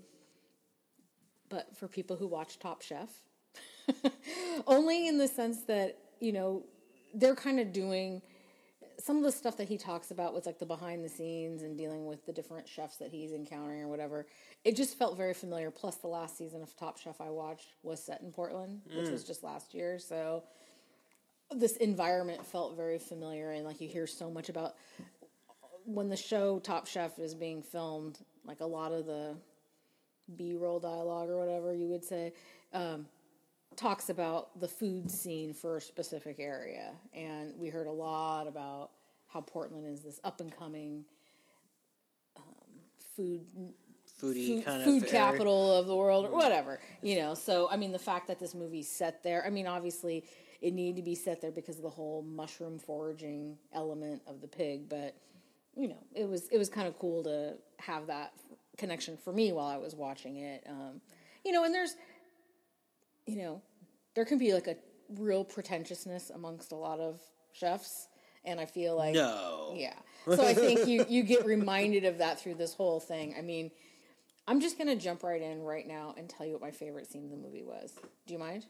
but 1.49 1.77
for 1.77 1.87
people 1.87 2.17
who 2.17 2.27
watch 2.27 2.59
Top 2.59 2.83
Chef, 2.83 3.09
only 4.67 5.07
in 5.07 5.19
the 5.19 5.29
sense 5.29 5.63
that, 5.65 5.99
you 6.21 6.33
know, 6.33 6.65
they're 7.15 7.37
kind 7.37 7.61
of 7.61 7.73
doing 7.73 8.21
some 9.05 9.19
of 9.19 9.23
the 9.23 9.33
stuff 9.33 9.59
that 9.59 9.69
he 9.69 9.77
talks 9.77 10.11
about 10.11 10.33
with 10.33 10.47
like 10.47 10.59
the 10.59 10.65
behind 10.65 11.05
the 11.05 11.11
scenes 11.11 11.63
and 11.63 11.77
dealing 11.77 12.07
with 12.07 12.25
the 12.25 12.33
different 12.33 12.67
chefs 12.67 12.97
that 12.97 13.11
he's 13.11 13.33
encountering 13.33 13.83
or 13.83 13.89
whatever. 13.89 14.27
It 14.65 14.77
just 14.77 14.97
felt 14.97 15.19
very 15.19 15.35
familiar. 15.35 15.71
Plus, 15.71 15.97
the 15.97 16.07
last 16.07 16.39
season 16.39 16.63
of 16.63 16.75
Top 16.75 16.97
Chef 16.97 17.21
I 17.21 17.29
watched 17.29 17.75
was 17.83 18.03
set 18.03 18.23
in 18.23 18.33
Portland, 18.33 18.81
which 18.97 19.11
was 19.11 19.23
just 19.23 19.43
last 19.43 19.75
year. 19.75 19.99
So 19.99 20.43
this 21.51 21.77
environment 21.77 22.47
felt 22.47 22.77
very 22.77 22.99
familiar, 22.99 23.51
and 23.51 23.67
like 23.67 23.79
you 23.83 23.89
hear 23.89 24.07
so 24.07 24.31
much 24.31 24.49
about 24.49 24.75
when 25.85 26.09
the 26.09 26.17
show 26.17 26.59
Top 26.61 26.87
Chef 26.87 27.19
is 27.19 27.35
being 27.35 27.63
filmed. 27.63 28.19
Like 28.47 28.61
a 28.61 28.67
lot 28.67 28.93
of 28.93 29.05
the 29.05 29.37
B-roll 30.35 30.81
dialogue 30.81 31.29
or 31.29 31.39
whatever 31.39 31.75
you 31.75 31.89
would 31.89 32.05
say. 32.05 32.33
Um, 32.73 33.05
talks 33.77 34.09
about 34.11 34.59
the 34.61 34.69
food 34.69 35.11
scene 35.11 35.53
for 35.55 35.77
a 35.77 35.81
specific 35.81 36.37
area. 36.39 36.93
And 37.13 37.53
we 37.59 37.69
heard 37.69 37.87
a 37.87 37.93
lot 37.93 38.47
about 38.47 38.91
how 39.29 39.41
Portland 39.41 39.87
is 39.87 40.03
this 40.03 40.21
up 40.25 40.41
and 40.41 40.57
coming 40.57 41.05
um, 42.37 42.45
food 43.17 43.43
Foodie 44.21 44.47
food, 44.47 44.65
kind 44.65 44.85
food 44.85 45.03
of 45.03 45.09
area. 45.09 45.33
capital 45.33 45.73
of 45.77 45.87
the 45.87 45.97
world 45.97 46.27
or 46.27 46.31
whatever. 46.31 46.79
You 47.03 47.17
know, 47.17 47.35
so 47.35 47.69
I 47.71 47.77
mean 47.77 47.93
the 47.93 47.99
fact 47.99 48.29
that 48.29 48.39
this 48.39 48.55
movie's 48.55 48.89
set 48.89 49.23
there, 49.23 49.45
I 49.45 49.51
mean 49.51 49.67
obviously 49.67 50.25
it 50.61 50.73
needed 50.73 50.97
to 50.97 51.03
be 51.03 51.15
set 51.15 51.41
there 51.41 51.51
because 51.51 51.77
of 51.77 51.83
the 51.83 51.91
whole 51.91 52.23
mushroom 52.23 52.79
foraging 52.79 53.59
element 53.73 54.23
of 54.27 54.41
the 54.41 54.49
pig, 54.49 54.89
but 54.89 55.17
you 55.77 55.89
know, 55.89 55.99
it 56.15 56.29
was 56.29 56.49
it 56.49 56.59
was 56.59 56.69
kind 56.69 56.87
of 56.87 56.99
cool 56.99 57.25
to 57.25 57.55
have 57.79 58.07
that 58.07 58.33
connection 58.79 59.17
for 59.17 59.33
me 59.33 59.53
while 59.53 59.67
I 59.67 59.77
was 59.77 59.95
watching 59.95 60.37
it. 60.37 60.65
Um, 60.69 61.01
you 61.45 61.53
know, 61.53 61.65
and 61.65 61.75
there's 61.75 61.97
you 63.27 63.37
know, 63.37 63.63
there 64.15 64.25
can 64.25 64.39
be 64.39 64.53
like 64.53 64.67
a 64.67 64.77
real 65.19 65.45
pretentiousness 65.45 66.31
amongst 66.31 66.73
a 66.73 66.77
lot 66.77 67.01
of 67.01 67.21
chefs, 67.53 68.09
and 68.45 68.61
I 68.61 68.67
feel 68.67 68.97
like 68.97 69.15
No. 69.15 69.73
yeah. 69.77 69.95
So 70.27 70.45
I 70.47 70.55
think 70.55 70.87
you 70.87 71.05
you 71.09 71.23
get 71.23 71.45
reminded 71.45 72.05
of 72.05 72.19
that 72.19 72.41
through 72.41 72.55
this 72.55 72.75
whole 72.75 73.01
thing. 73.01 73.35
I 73.39 73.43
mean, 73.43 73.71
I'm 74.47 74.61
just 74.61 74.79
gonna 74.79 74.97
jump 74.97 75.23
right 75.23 75.41
in 75.43 75.63
right 75.63 75.87
now 75.87 76.15
and 76.17 76.29
tell 76.29 76.47
you 76.47 76.53
what 76.53 76.63
my 76.63 76.71
favorite 76.71 77.07
scene 77.11 77.25
in 77.25 77.31
the 77.31 77.37
movie 77.37 77.63
was. 77.63 77.93
Do 78.27 78.33
you 78.33 78.39
mind? 78.39 78.67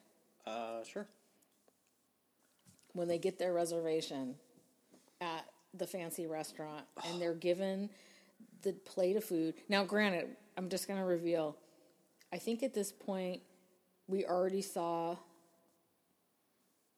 Uh, 0.47 0.83
sure. 0.85 1.07
When 2.93 3.09
they 3.09 3.19
get 3.19 3.39
their 3.39 3.53
reservation 3.53 4.37
at 5.21 5.45
the 5.73 5.87
fancy 5.87 6.27
restaurant 6.27 6.85
and 7.09 7.21
they're 7.21 7.35
given 7.35 7.91
the 8.63 8.73
plate 8.73 9.17
of 9.17 9.25
food. 9.25 9.55
Now, 9.69 9.85
granted, 9.85 10.37
I'm 10.57 10.69
just 10.69 10.89
gonna 10.89 11.05
reveal. 11.05 11.57
I 12.33 12.39
think 12.39 12.63
at 12.63 12.75
this 12.75 12.91
point 12.93 13.43
we 14.09 14.25
already 14.27 14.63
saw 14.63 15.17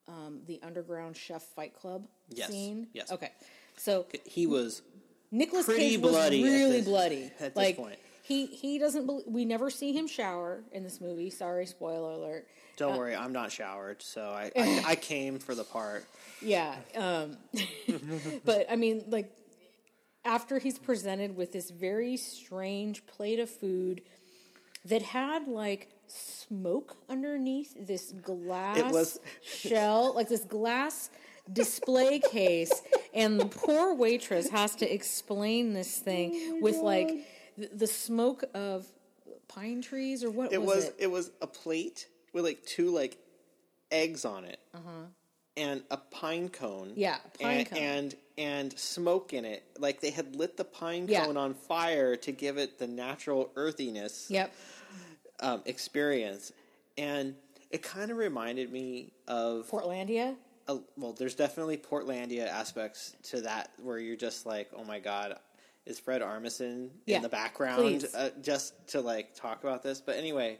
um, 0.08 0.40
the 0.46 0.60
underground 0.62 1.16
chef 1.16 1.42
fight 1.42 1.74
club 1.74 2.06
Yes, 2.30 2.48
scene. 2.50 2.88
yes. 2.92 3.10
Okay. 3.12 3.30
So 3.76 4.06
He 4.24 4.46
was 4.46 4.82
Nicolas 5.30 5.66
pretty 5.66 5.90
Cage 5.90 6.00
was 6.00 6.12
bloody 6.12 6.42
at 6.42 6.46
really 6.46 6.70
this- 6.78 6.84
bloody. 6.86 7.24
at 7.40 7.54
this 7.54 7.56
like 7.56 7.76
point. 7.76 7.98
he 8.22 8.46
he 8.46 8.78
doesn't. 8.78 9.06
bel 9.06 9.22
we 9.26 9.44
never 9.44 9.70
see 9.70 9.92
him 9.92 10.06
shower 10.06 10.62
in 10.72 10.82
this 10.82 11.00
movie. 11.00 11.30
Sorry, 11.30 11.66
spoiler 11.66 12.12
alert. 12.12 12.46
Don't 12.76 12.96
worry, 12.98 13.14
I'm 13.16 13.32
not 13.32 13.50
showered, 13.52 14.02
so 14.02 14.22
I, 14.22 14.50
I 14.56 14.82
I 14.88 14.96
came 14.96 15.38
for 15.38 15.54
the 15.54 15.64
part. 15.64 16.04
Yeah. 16.42 16.74
Um, 16.94 17.36
but 18.44 18.66
I 18.70 18.76
mean, 18.76 19.04
like 19.08 19.30
after 20.24 20.58
he's 20.58 20.78
presented 20.78 21.36
with 21.36 21.52
this 21.52 21.70
very 21.70 22.16
strange 22.16 23.04
plate 23.06 23.38
of 23.40 23.48
food 23.50 24.02
that 24.84 25.02
had 25.02 25.48
like 25.48 25.88
smoke 26.08 26.96
underneath 27.08 27.74
this 27.86 28.12
glass 28.12 28.78
it 28.78 28.86
was- 28.86 29.20
shell, 29.42 30.14
like 30.14 30.28
this 30.28 30.44
glass 30.44 31.10
display 31.52 32.18
case, 32.32 32.72
and 33.14 33.38
the 33.38 33.46
poor 33.46 33.94
waitress 33.94 34.48
has 34.50 34.74
to 34.76 34.92
explain 34.92 35.72
this 35.74 35.98
thing 35.98 36.60
with 36.60 36.76
like 36.76 37.10
the, 37.56 37.68
the 37.72 37.86
smoke 37.86 38.44
of 38.54 38.86
pine 39.48 39.80
trees 39.80 40.24
or 40.24 40.30
what 40.30 40.52
It 40.52 40.60
was, 40.60 40.76
was 40.76 40.84
it? 40.86 40.94
it 40.98 41.10
was 41.10 41.30
a 41.40 41.46
plate 41.46 42.08
with 42.32 42.44
like 42.44 42.64
two 42.66 42.90
like 42.90 43.16
eggs 43.90 44.24
on 44.24 44.44
it, 44.44 44.58
and 45.56 45.82
a 45.90 45.96
pine 45.96 46.48
cone. 46.48 46.88
Uh-huh. 46.88 46.92
Yeah, 46.96 47.16
pine 47.40 47.58
and, 47.58 47.68
cone. 47.70 47.78
and 47.78 48.14
and 48.38 48.78
smoke 48.78 49.32
in 49.32 49.44
it. 49.46 49.62
Like 49.78 50.00
they 50.02 50.10
had 50.10 50.36
lit 50.36 50.56
the 50.58 50.64
pine 50.64 51.06
Yeah. 51.08 51.24
cone 51.24 51.36
on 51.38 51.54
fire 51.54 52.16
to 52.16 52.32
give 52.32 52.58
it 52.58 52.78
the 52.78 52.86
natural 52.86 53.50
earthiness 53.56 54.26
Yep. 54.28 54.52
Um, 55.40 55.62
experience, 55.66 56.52
and 56.96 57.34
it 57.70 57.82
kind 57.82 58.10
of 58.10 58.16
reminded 58.16 58.72
me 58.72 59.12
of 59.28 59.68
Portlandia. 59.70 60.36
a, 60.68 60.78
well, 60.96 61.12
there's 61.12 61.34
definitely 61.34 61.76
Portlandia 61.76 62.46
aspects 62.48 63.16
to 63.24 63.42
that 63.42 63.70
where 63.82 63.98
you're 63.98 64.16
just 64.16 64.46
like, 64.46 64.70
oh 64.76 64.84
my 64.84 64.98
god, 64.98 65.38
is 65.84 65.98
Fred 65.98 66.22
Armisen 66.22 66.90
Yeah, 67.06 67.16
in 67.16 67.22
the 67.22 67.28
background 67.28 68.06
uh, 68.14 68.30
just 68.42 68.74
to 68.88 69.00
like 69.00 69.34
talk 69.34 69.62
about 69.62 69.82
this? 69.82 70.00
But 70.00 70.16
anyway, 70.16 70.58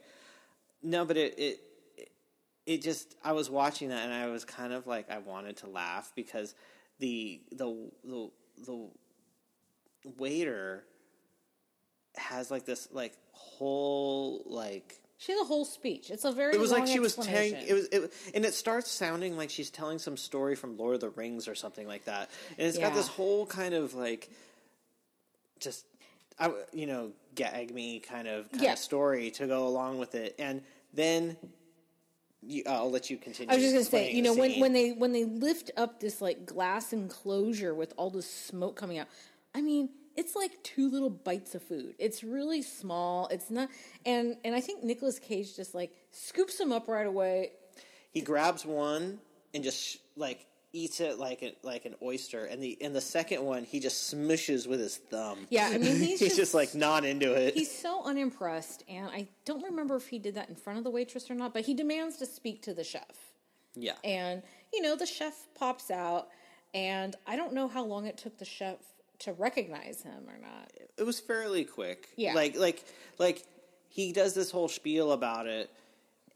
no, 0.83 1.05
but 1.05 1.17
it, 1.17 1.39
it 1.39 1.61
it 1.97 2.11
it 2.67 2.83
just 2.83 3.17
I 3.25 3.33
was 3.33 3.51
watching 3.51 3.89
that 3.91 4.05
and 4.05 4.15
I 4.15 4.29
was 4.29 4.45
kind 4.45 4.73
of 4.73 4.87
like 4.87 5.11
I 5.11 5.19
wanted 5.19 5.57
to 5.59 5.69
laugh 5.69 6.13
because 6.15 6.55
the 6.99 7.41
the 7.53 7.91
the 8.05 8.31
the 8.65 8.89
waiter 10.17 10.85
has 12.17 12.51
like 12.51 12.65
this 12.65 12.89
like 12.93 13.13
whole 13.37 14.43
like 14.47 14.97
She 15.19 15.33
had 15.33 15.41
a 15.43 15.45
whole 15.45 15.65
speech. 15.65 16.11
It's 16.11 16.25
a 16.25 16.33
very. 16.33 16.55
it 16.55 16.61
was 16.61 16.71
like 16.71 16.87
she 16.87 16.99
was 16.99 17.15
telling 17.15 17.55
it 17.55 17.73
was 17.73 17.87
it, 17.93 18.13
and 18.35 18.45
it 18.45 18.55
starts 18.55 18.91
sounding 18.91 19.37
like 19.37 19.51
she's 19.51 19.71
telling 19.71 19.99
some 19.99 20.17
story 20.17 20.55
from 20.57 20.77
Lord 20.77 20.97
of 20.97 21.01
the 21.01 21.11
Rings 21.11 21.49
or 21.49 21.55
something 21.55 21.87
like 21.87 22.05
that. 22.07 22.31
And 22.59 22.67
it's 22.67 22.79
got 22.79 22.95
this 22.95 23.09
whole 23.09 23.47
kind 23.47 23.75
of 23.75 23.95
like 23.95 24.31
just 25.61 25.87
I 26.39 26.53
you 26.73 26.87
know 26.87 27.13
gag 27.35 27.73
me 27.75 28.01
kind 28.01 28.29
of 28.29 28.51
kind 28.51 28.63
Yeah. 28.65 28.73
of 28.73 28.79
story 28.79 29.31
to 29.33 29.47
go 29.47 29.67
along 29.67 29.99
with 29.99 30.15
it. 30.15 30.35
And 30.39 30.63
then 30.93 31.37
you, 32.43 32.63
uh, 32.67 32.71
I'll 32.75 32.91
let 32.91 33.11
you 33.11 33.17
continue. 33.17 33.51
I 33.53 33.57
was 33.57 33.65
just 33.65 33.75
gonna 33.75 33.85
say, 33.85 34.13
you 34.13 34.23
know, 34.23 34.35
when 34.35 34.53
scene. 34.53 34.61
when 34.61 34.73
they 34.73 34.93
when 34.93 35.13
they 35.13 35.25
lift 35.25 35.71
up 35.77 36.01
this 36.01 36.21
like 36.21 36.47
glass 36.47 36.93
enclosure 36.93 37.75
with 37.75 37.93
all 37.97 38.11
this 38.11 38.31
smoke 38.31 38.77
coming 38.77 38.99
out, 38.99 39.09
I 39.55 39.63
mean, 39.63 39.89
it's 40.17 40.35
like 40.35 40.63
two 40.63 40.91
little 40.91 41.11
bites 41.11 41.55
of 41.55 41.63
food. 41.63 41.95
It's 41.99 42.25
really 42.25 42.63
small. 42.63 43.29
It's 43.29 43.51
not, 43.51 43.69
and 44.05 44.37
and 44.45 44.55
I 44.55 44.61
think 44.61 44.83
Nicolas 44.85 45.19
Cage 45.19 45.55
just 45.57 45.75
like 45.75 45.93
scoops 46.11 46.59
them 46.59 46.73
up 46.73 46.89
right 46.89 47.07
away. 47.07 47.53
he 48.13 48.21
grabs 48.21 48.65
one 48.65 49.19
and 49.55 49.63
just 49.63 49.99
like 50.17 50.47
eats 50.73 51.01
it 51.01 51.19
like 51.19 51.43
a, 51.43 51.55
like 51.63 51.87
an 51.87 51.95
oyster, 52.03 52.45
and 52.45 52.63
the 52.63 52.77
and 52.83 52.95
the 52.95 53.01
second 53.01 53.43
one 53.43 53.65
he 53.65 53.81
just 53.81 54.13
smushes 54.15 54.67
with 54.67 54.81
his 54.81 54.97
thumb. 54.97 55.39
Yeah, 55.49 55.71
I 55.73 55.79
mean, 55.79 55.97
he's, 56.01 56.21
he's 56.21 56.37
just, 56.37 56.53
like 56.55 56.75
not 56.75 57.05
into 57.05 57.33
it. 57.33 57.55
he's 57.55 57.71
so 57.75 58.05
unimpressed, 58.05 58.85
and 58.89 59.09
I 59.09 59.29
don't 59.45 59.63
remember 59.65 59.97
if 59.97 60.09
he 60.09 60.19
did 60.19 60.35
that 60.35 60.49
in 60.49 60.55
front 60.55 60.79
of 60.79 60.85
the 60.85 60.91
waitress 60.91 61.31
or 61.31 61.35
not, 61.35 61.55
but 61.55 61.65
he 61.65 61.73
demands 61.75 62.17
to 62.19 62.27
speak 62.27 62.63
to 62.63 62.75
the 62.75 62.85
chef. 62.85 63.33
yeah, 63.75 63.93
And, 64.05 64.43
you 64.73 64.83
know, 64.83 64.97
the 64.97 65.07
chef 65.07 65.35
pops 65.55 65.91
out, 65.91 66.29
and 66.75 67.17
I 67.27 67.37
don't 67.37 67.55
know 67.55 67.69
how 67.69 67.85
long 67.85 68.07
it 68.07 68.19
took 68.19 68.37
the 68.39 68.45
chef 68.45 68.77
to 69.21 69.33
recognize 69.33 70.03
him 70.03 70.25
or 70.29 70.39
not. 70.39 70.71
it 70.99 71.03
was 71.05 71.21
fairly 71.21 71.65
quick. 71.65 72.09
Yeah. 72.17 72.35
Like 72.35 72.57
like 72.57 72.85
like 73.19 73.45
he 73.89 74.13
does 74.13 74.35
this 74.35 74.51
whole 74.51 74.69
spiel 74.69 75.13
about 75.13 75.47
it 75.47 75.71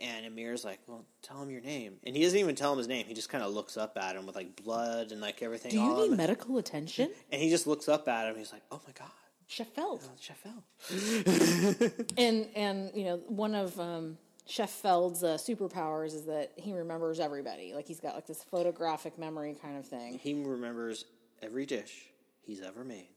and 0.00 0.24
Amir's 0.24 0.64
like, 0.64 0.78
Well, 0.86 1.04
tell 1.22 1.42
him 1.42 1.50
your 1.50 1.60
name. 1.60 1.94
And 2.04 2.16
he 2.16 2.22
doesn't 2.22 2.38
even 2.38 2.54
tell 2.54 2.72
him 2.72 2.78
his 2.78 2.88
name. 2.88 3.04
He 3.06 3.14
just 3.14 3.30
kinda 3.30 3.48
looks 3.48 3.76
up 3.76 3.98
at 4.00 4.16
him 4.16 4.26
with 4.26 4.34
like 4.36 4.56
blood 4.62 5.12
and 5.12 5.20
like 5.20 5.42
everything 5.42 5.70
Do 5.72 5.76
you 5.78 5.82
on 5.82 6.10
need 6.10 6.16
medical 6.16 6.58
attention? 6.58 7.10
and 7.30 7.40
he 7.40 7.50
just 7.50 7.66
looks 7.66 7.88
up 7.88 8.08
at 8.08 8.26
him, 8.28 8.36
he's 8.36 8.52
like, 8.52 8.62
Oh 8.70 8.80
my 8.86 8.92
god, 8.98 9.10
Chef 9.46 9.68
Feld. 9.68 10.08
Chef 10.20 10.38
L. 10.46 10.64
And, 12.16 12.46
and 12.54 12.90
you 12.94 13.04
know, 13.04 13.16
one 13.26 13.54
of 13.54 13.78
um, 13.80 14.16
Chef 14.46 14.70
Feld's 14.70 15.22
uh, 15.24 15.36
superpowers 15.36 16.14
is 16.14 16.24
that 16.26 16.52
he 16.56 16.72
remembers 16.72 17.20
everybody. 17.20 17.72
Like, 17.74 17.86
he's 17.86 18.00
got 18.00 18.14
like 18.14 18.26
this 18.26 18.42
photographic 18.44 19.18
memory 19.18 19.56
kind 19.60 19.76
of 19.76 19.86
thing. 19.86 20.18
He 20.18 20.34
remembers 20.34 21.04
every 21.42 21.66
dish 21.66 22.09
he's 22.42 22.60
ever 22.60 22.84
made 22.84 23.08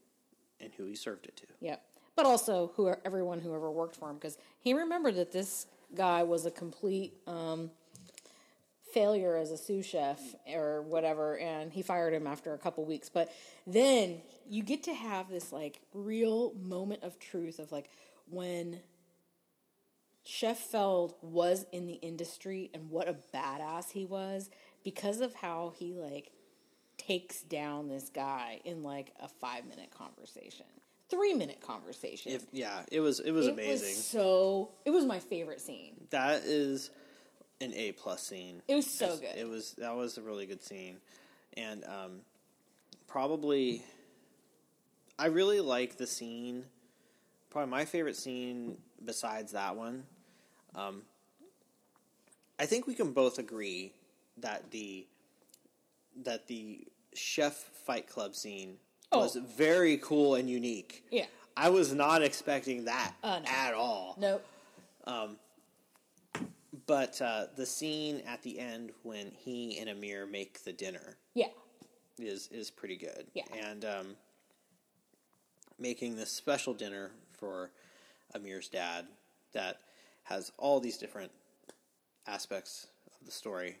and 0.60 0.72
who 0.74 0.84
he 0.84 0.94
served 0.94 1.26
it 1.26 1.36
to. 1.36 1.46
Yep. 1.60 1.82
But 2.16 2.26
also 2.26 2.72
who 2.76 2.94
everyone 3.04 3.40
who 3.40 3.54
ever 3.54 3.70
worked 3.70 3.96
for 3.96 4.08
him 4.08 4.16
because 4.16 4.38
he 4.60 4.72
remembered 4.72 5.16
that 5.16 5.32
this 5.32 5.66
guy 5.94 6.22
was 6.22 6.46
a 6.46 6.50
complete 6.50 7.14
um, 7.26 7.70
failure 8.92 9.36
as 9.36 9.50
a 9.50 9.56
sous 9.56 9.84
chef 9.84 10.20
or 10.54 10.82
whatever, 10.82 11.36
and 11.38 11.72
he 11.72 11.82
fired 11.82 12.14
him 12.14 12.26
after 12.26 12.54
a 12.54 12.58
couple 12.58 12.84
weeks. 12.84 13.08
But 13.08 13.32
then 13.66 14.22
you 14.48 14.62
get 14.62 14.84
to 14.84 14.94
have 14.94 15.28
this 15.28 15.52
like 15.52 15.80
real 15.92 16.54
moment 16.54 17.02
of 17.02 17.18
truth 17.18 17.58
of 17.58 17.72
like 17.72 17.90
when 18.30 18.80
Chef 20.24 20.58
Feld 20.58 21.14
was 21.20 21.66
in 21.72 21.86
the 21.86 21.94
industry 21.94 22.70
and 22.72 22.88
what 22.88 23.08
a 23.08 23.16
badass 23.34 23.90
he 23.90 24.06
was 24.06 24.48
because 24.82 25.20
of 25.20 25.34
how 25.34 25.72
he 25.76 25.94
like 25.94 26.30
takes 27.06 27.42
down 27.42 27.88
this 27.88 28.08
guy 28.08 28.60
in 28.64 28.82
like 28.82 29.12
a 29.20 29.28
five 29.28 29.66
minute 29.66 29.90
conversation, 29.90 30.66
three 31.08 31.34
minute 31.34 31.60
conversation. 31.60 32.32
If, 32.32 32.44
yeah, 32.52 32.82
it 32.90 33.00
was 33.00 33.20
it 33.20 33.32
was 33.32 33.46
it 33.46 33.52
amazing. 33.52 33.88
was 33.88 34.04
so. 34.04 34.70
It 34.84 34.90
was 34.90 35.04
my 35.04 35.18
favorite 35.18 35.60
scene. 35.60 35.94
that 36.10 36.42
is 36.44 36.90
an 37.60 37.72
A 37.74 37.92
plus 37.92 38.22
scene. 38.22 38.62
It 38.68 38.74
was 38.74 38.90
so 38.90 39.16
good. 39.16 39.36
It 39.36 39.48
was 39.48 39.72
that 39.78 39.94
was 39.94 40.18
a 40.18 40.22
really 40.22 40.46
good 40.46 40.62
scene, 40.62 40.96
and 41.56 41.84
um, 41.84 42.20
probably 43.06 43.82
I 45.18 45.26
really 45.26 45.60
like 45.60 45.96
the 45.96 46.06
scene. 46.06 46.64
Probably 47.50 47.70
my 47.70 47.84
favorite 47.84 48.16
scene 48.16 48.78
besides 49.04 49.52
that 49.52 49.76
one. 49.76 50.04
Um, 50.74 51.02
I 52.58 52.66
think 52.66 52.86
we 52.86 52.94
can 52.94 53.12
both 53.12 53.38
agree 53.38 53.92
that 54.38 54.70
the 54.72 55.06
that 56.24 56.46
the 56.48 56.86
chef 57.14 57.54
fight 57.86 58.08
club 58.08 58.34
scene 58.34 58.76
Oh. 59.12 59.20
was 59.20 59.36
very 59.36 59.96
cool 59.98 60.34
and 60.34 60.50
unique. 60.50 61.04
Yeah. 61.10 61.26
I 61.56 61.68
was 61.70 61.92
not 61.92 62.22
expecting 62.22 62.84
that 62.86 63.14
Uh, 63.22 63.38
no. 63.40 63.48
at 63.48 63.74
all. 63.74 64.16
Nope. 64.18 64.44
But 66.86 67.20
uh, 67.22 67.46
the 67.56 67.64
scene 67.64 68.22
at 68.26 68.42
the 68.42 68.58
end 68.58 68.92
when 69.04 69.30
he 69.30 69.78
and 69.78 69.88
Amir 69.88 70.26
make 70.26 70.64
the 70.64 70.72
dinner 70.72 71.16
Yeah. 71.34 71.48
is 72.18 72.48
is 72.48 72.70
pretty 72.70 72.96
good. 72.96 73.26
Yeah. 73.32 73.44
And 73.54 73.84
um, 73.84 74.16
making 75.78 76.16
this 76.16 76.30
special 76.30 76.74
dinner 76.74 77.12
for 77.38 77.70
Amir's 78.34 78.68
dad 78.68 79.06
that 79.52 79.78
has 80.24 80.50
all 80.58 80.80
these 80.80 80.98
different 80.98 81.30
aspects 82.26 82.88
of 83.20 83.24
the 83.26 83.32
story. 83.32 83.76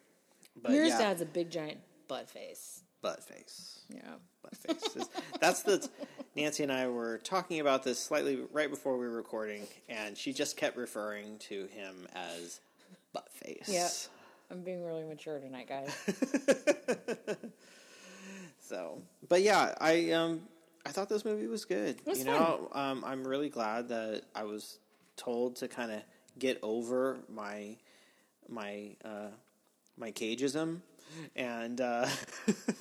But 0.56 0.70
Mir's 0.72 0.90
yeah, 0.90 0.98
dad's 0.98 1.20
a 1.20 1.26
big 1.26 1.50
giant 1.50 1.80
butt 2.06 2.30
face. 2.30 2.82
Butt 3.04 3.22
face. 3.22 3.80
Yeah. 3.88 4.14
Butt 4.42 4.56
face. 4.56 5.08
That's 5.40 5.62
the 5.62 5.88
Nancy 6.34 6.64
and 6.64 6.72
I 6.72 6.88
were 6.88 7.18
talking 7.18 7.60
about 7.60 7.84
this 7.84 7.98
slightly 7.98 8.40
right 8.52 8.70
before 8.70 8.98
we 8.98 9.06
were 9.06 9.14
recording, 9.14 9.66
and 9.88 10.16
she 10.16 10.32
just 10.32 10.56
kept 10.56 10.76
referring 10.76 11.38
to 11.50 11.66
him 11.66 12.08
as 12.14 12.60
butt 13.12 13.30
face. 13.32 13.68
Yeah. 13.68 13.88
I'm 14.50 14.62
being 14.62 14.84
really 14.84 15.04
mature 15.04 15.38
tonight, 15.38 15.68
guys. 15.68 15.94
So 18.66 19.02
but 19.28 19.42
yeah, 19.42 19.74
I 19.80 20.10
um 20.12 20.40
I 20.86 20.90
thought 20.90 21.08
this 21.08 21.24
movie 21.24 21.46
was 21.46 21.64
good. 21.64 21.96
was 22.06 22.18
you 22.18 22.24
know, 22.24 22.68
um, 22.72 23.04
I'm 23.06 23.26
really 23.26 23.48
glad 23.48 23.88
that 23.90 24.22
I 24.34 24.44
was 24.44 24.78
told 25.16 25.56
to 25.56 25.68
kind 25.68 25.92
of 25.92 26.00
get 26.38 26.58
over 26.62 27.18
my 27.32 27.76
my 28.48 28.96
uh, 29.04 29.28
my 29.96 30.12
cageism 30.12 30.80
and 31.36 31.80
uh, 31.80 32.06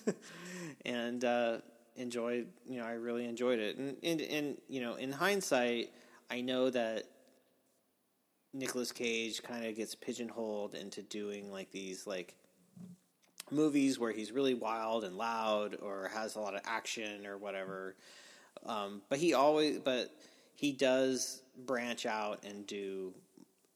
and 0.85 1.23
uh, 1.23 1.57
enjoyed. 1.95 2.47
You 2.67 2.79
know, 2.79 2.85
I 2.85 2.93
really 2.93 3.25
enjoyed 3.25 3.59
it. 3.59 3.77
And, 3.77 3.97
and 4.03 4.21
and 4.21 4.57
you 4.67 4.81
know, 4.81 4.95
in 4.95 5.11
hindsight, 5.11 5.91
I 6.29 6.41
know 6.41 6.69
that 6.69 7.03
Nicolas 8.53 8.91
Cage 8.91 9.41
kind 9.43 9.65
of 9.65 9.75
gets 9.75 9.95
pigeonholed 9.95 10.75
into 10.75 11.01
doing 11.01 11.51
like 11.51 11.71
these 11.71 12.05
like 12.05 12.35
movies 13.51 13.99
where 13.99 14.11
he's 14.11 14.31
really 14.31 14.53
wild 14.53 15.03
and 15.03 15.17
loud 15.17 15.77
or 15.81 16.09
has 16.13 16.35
a 16.35 16.39
lot 16.39 16.55
of 16.55 16.61
action 16.65 17.25
or 17.25 17.37
whatever. 17.37 17.95
Um, 18.65 19.01
but 19.09 19.19
he 19.19 19.33
always, 19.33 19.79
but 19.79 20.11
he 20.55 20.71
does 20.71 21.41
branch 21.65 22.05
out 22.05 22.43
and 22.43 22.65
do 22.65 23.13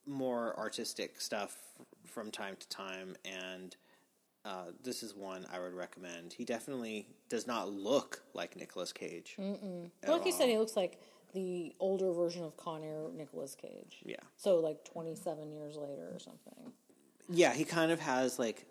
more 0.06 0.58
artistic 0.58 1.20
stuff 1.20 1.58
from 2.06 2.32
time 2.32 2.56
to 2.60 2.70
time, 2.70 3.16
and 3.26 3.76
uh, 4.48 4.72
this 4.82 5.04
is 5.04 5.13
one 5.13 5.46
I 5.51 5.60
would 5.60 5.74
recommend. 5.74 6.32
He 6.32 6.46
definitely 6.46 7.08
does 7.27 7.48
not 7.48 7.70
look 7.70 8.22
like 8.34 8.56
Nicolas 8.56 8.94
Cage. 8.94 9.36
Well, 9.38 9.92
like 10.08 10.25
you 10.25 10.32
said, 10.32 10.48
he 10.48 10.58
looks 10.58 10.77
like 10.77 11.01
the 11.34 11.75
older 11.82 12.13
version 12.13 12.46
of 12.46 12.56
Con 12.56 12.82
Air 12.82 13.10
Nicolas 13.13 13.56
Cage. 13.56 13.98
Yeah. 14.06 14.16
So 14.38 14.60
like 14.60 14.86
27 14.86 15.51
years 15.51 15.75
later 15.75 16.10
or 16.13 16.20
something. 16.20 16.72
Yeah, 17.30 17.54
he 17.54 17.66
kind 17.66 17.92
of 17.92 18.00
has 18.00 18.39
like, 18.39 18.66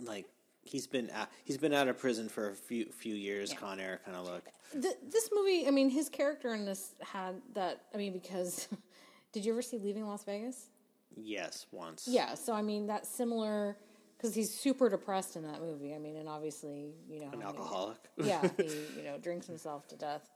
like 0.00 0.26
he's 0.64 0.88
been 0.88 1.10
out, 1.10 1.28
he's 1.44 1.58
been 1.58 1.72
out 1.72 1.86
of 1.86 1.96
prison 1.96 2.28
for 2.28 2.50
a 2.50 2.54
few 2.54 2.86
few 2.86 3.14
years. 3.14 3.52
Con 3.52 3.78
Air 3.78 4.00
kind 4.04 4.16
of 4.16 4.24
look. 4.26 4.48
Th- 4.72 4.96
this 5.12 5.30
movie, 5.32 5.68
I 5.68 5.70
mean, 5.70 5.90
his 5.90 6.08
character 6.08 6.54
in 6.54 6.64
this 6.64 6.94
had 7.00 7.40
that. 7.54 7.82
I 7.94 7.98
mean, 7.98 8.12
because 8.12 8.66
did 9.32 9.44
you 9.44 9.52
ever 9.52 9.62
see 9.62 9.78
Leaving 9.78 10.08
Las 10.08 10.24
Vegas? 10.24 10.70
Yes, 11.14 11.66
once. 11.70 12.08
Yeah. 12.10 12.34
So 12.34 12.52
I 12.52 12.62
mean, 12.62 12.88
that's 12.88 13.08
similar 13.08 13.76
because 14.22 14.36
he's 14.36 14.54
super 14.54 14.88
depressed 14.88 15.34
in 15.34 15.42
that 15.42 15.60
movie. 15.60 15.92
I 15.92 15.98
mean, 15.98 16.16
and 16.16 16.28
obviously, 16.28 16.94
you 17.10 17.20
know, 17.20 17.30
an 17.32 17.42
alcoholic. 17.42 17.98
yeah, 18.16 18.48
he 18.56 18.64
you 18.96 19.04
know 19.04 19.18
drinks 19.20 19.48
himself 19.48 19.88
to 19.88 19.96
death. 19.96 20.30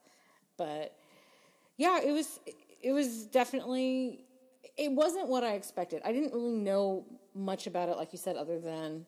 But 0.57 0.97
yeah, 1.77 2.01
it 2.03 2.11
was 2.11 2.41
it 2.83 2.91
was 2.93 3.25
definitely 3.27 4.25
it 4.77 4.91
wasn't 4.91 5.29
what 5.29 5.45
I 5.45 5.53
expected. 5.53 6.03
I 6.05 6.13
didn't 6.13 6.33
really 6.33 6.57
know 6.57 7.05
much 7.35 7.69
about 7.69 7.89
it, 7.89 7.97
like 7.97 8.13
you 8.13 8.19
said, 8.19 8.37
other 8.37 8.59
than 8.59 9.07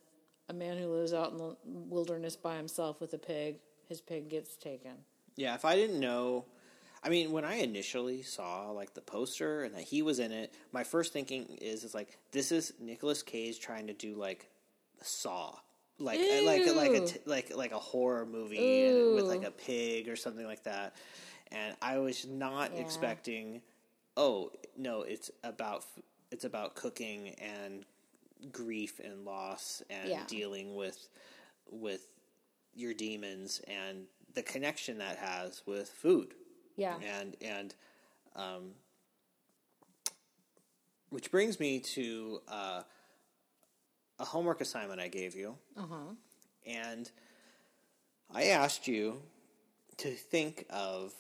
a 0.49 0.54
man 0.54 0.78
who 0.78 0.87
lives 0.87 1.12
out 1.12 1.32
in 1.32 1.38
the 1.38 1.56
wilderness 1.64 2.37
by 2.37 2.56
himself 2.56 3.00
with 3.00 3.12
a 3.14 3.18
pig. 3.18 3.56
His 3.88 4.00
pig 4.00 4.28
gets 4.28 4.56
taken. 4.56 4.92
Yeah, 5.35 5.54
if 5.54 5.64
I 5.64 5.75
didn't 5.75 5.99
know, 5.99 6.44
I 7.02 7.08
mean, 7.08 7.32
when 7.32 7.44
I 7.44 7.56
initially 7.56 8.23
saw 8.23 8.70
like 8.70 8.94
the 8.94 9.00
poster 9.00 9.64
and 9.64 9.75
that 9.75 9.82
he 9.82 10.02
was 10.02 10.18
in 10.18 10.30
it, 10.30 10.52
my 10.73 10.85
first 10.85 11.12
thinking 11.12 11.58
is, 11.61 11.85
is 11.85 11.94
like 11.94 12.18
this 12.30 12.52
is 12.52 12.75
Nicolas 12.78 13.23
Cage 13.23 13.58
trying 13.58 13.87
to 13.87 13.92
do 13.94 14.14
like 14.14 14.49
Saw, 15.02 15.55
like 15.99 16.21
uh, 16.21 16.43
like 16.45 16.67
like 16.67 16.95
a 16.95 17.05
like 17.28 17.57
like 17.57 17.73
a 17.73 17.78
horror 17.78 18.26
movie 18.26 18.85
and 18.85 19.14
with 19.14 19.28
like 19.28 19.45
a 19.45 19.50
pig 19.50 20.09
or 20.09 20.17
something 20.17 20.46
like 20.46 20.64
that, 20.64 20.94
and 21.53 21.77
I 21.81 21.99
was 21.99 22.27
not 22.27 22.72
Yeah. 22.75 22.81
expecting. 22.81 23.62
Oh 24.16 24.51
no, 24.77 25.03
it's 25.03 25.31
about 25.44 25.85
it's 26.31 26.44
about 26.44 26.75
cooking 26.75 27.31
and 27.40 27.85
grief 28.53 29.01
and 29.03 29.25
loss 29.25 29.83
and 29.90 30.09
Yeah. 30.11 30.25
dealing 30.27 30.75
with 30.75 31.09
with 31.70 32.14
your 32.75 32.94
demons 32.94 33.61
and 33.66 34.05
the 34.35 34.42
connection 34.42 34.99
that 34.99 35.16
has 35.16 35.62
with 35.66 35.88
food 35.88 36.35
Yeah. 36.77 36.94
and 37.03 37.37
and 37.40 37.75
um, 38.37 38.70
which 41.11 41.31
brings 41.31 41.59
me 41.59 41.81
to 41.81 42.40
uh, 42.49 42.83
a 44.18 44.24
homework 44.24 44.61
assignment 44.61 45.00
I 45.00 45.09
gave 45.09 45.35
you, 45.35 45.57
Uh-huh. 45.76 46.14
and 46.66 47.11
I 48.35 48.44
asked 48.46 48.87
you 48.88 49.22
to 49.98 50.11
think 50.14 50.66
of 50.70 51.12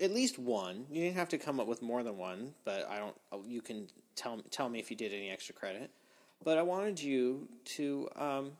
at 0.00 0.10
least 0.12 0.38
one. 0.38 0.86
You 0.90 1.02
didn't 1.04 1.16
have 1.16 1.28
to 1.30 1.38
come 1.38 1.60
up 1.60 1.66
with 1.66 1.82
more 1.82 2.02
than 2.02 2.16
one, 2.18 2.54
but 2.64 2.88
I 2.88 2.98
don't. 2.98 3.16
You 3.46 3.60
can 3.60 3.88
tell 4.16 4.40
tell 4.50 4.68
me 4.68 4.78
if 4.78 4.90
you 4.90 4.96
did 4.96 5.12
any 5.12 5.30
extra 5.30 5.54
credit. 5.54 5.90
But 6.44 6.58
I 6.58 6.62
wanted 6.62 7.00
you 7.00 7.48
to 7.76 8.08
um, 8.16 8.52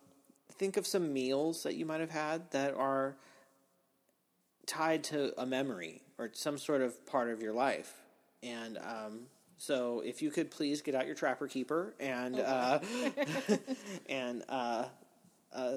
think 0.53 0.77
of 0.77 0.87
some 0.87 1.12
meals 1.12 1.62
that 1.64 1.75
you 1.75 1.85
might 1.85 2.01
have 2.01 2.11
had 2.11 2.51
that 2.53 2.75
are 2.75 3.16
tied 4.66 5.03
to 5.05 5.33
a 5.40 5.44
memory 5.46 6.03
or 6.18 6.31
some 6.33 6.59
sort 6.59 6.81
of 6.83 7.05
part 7.07 7.31
of 7.31 7.42
your 7.42 7.53
life. 7.53 7.94
And 8.42 8.79
um, 8.79 9.20
so, 9.62 10.03
if 10.05 10.22
you 10.22 10.33
could 10.33 10.51
please 10.51 10.83
get 10.83 10.96
out 10.96 11.07
your 11.07 11.14
Trapper 11.14 11.46
Keeper 11.46 11.94
and 12.01 12.40
uh, 12.40 12.81
and 14.09 14.42
uh, 14.48 14.87
uh, 15.55 15.75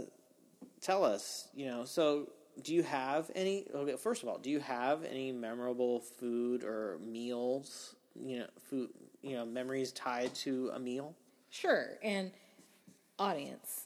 tell 0.82 1.04
us, 1.04 1.50
you 1.54 1.68
know, 1.68 1.86
so 1.86 2.32
do 2.64 2.74
you 2.74 2.82
have 2.82 3.30
any? 3.36 3.68
Okay, 3.76 3.96
first 3.96 4.24
of 4.24 4.30
all, 4.30 4.40
do 4.40 4.50
you 4.50 4.60
have 4.60 5.04
any 5.04 5.32
memorable 5.32 6.00
food 6.00 6.64
or 6.64 6.98
meals? 7.06 7.94
You 8.20 8.40
know, 8.40 8.48
food, 8.72 8.90
you 9.22 9.36
know, 9.36 9.46
memories 9.46 9.92
tied 9.92 10.34
to 10.34 10.72
a 10.74 10.80
meal. 10.80 11.14
Sure. 11.52 12.00
And 12.02 12.32
audience, 13.20 13.86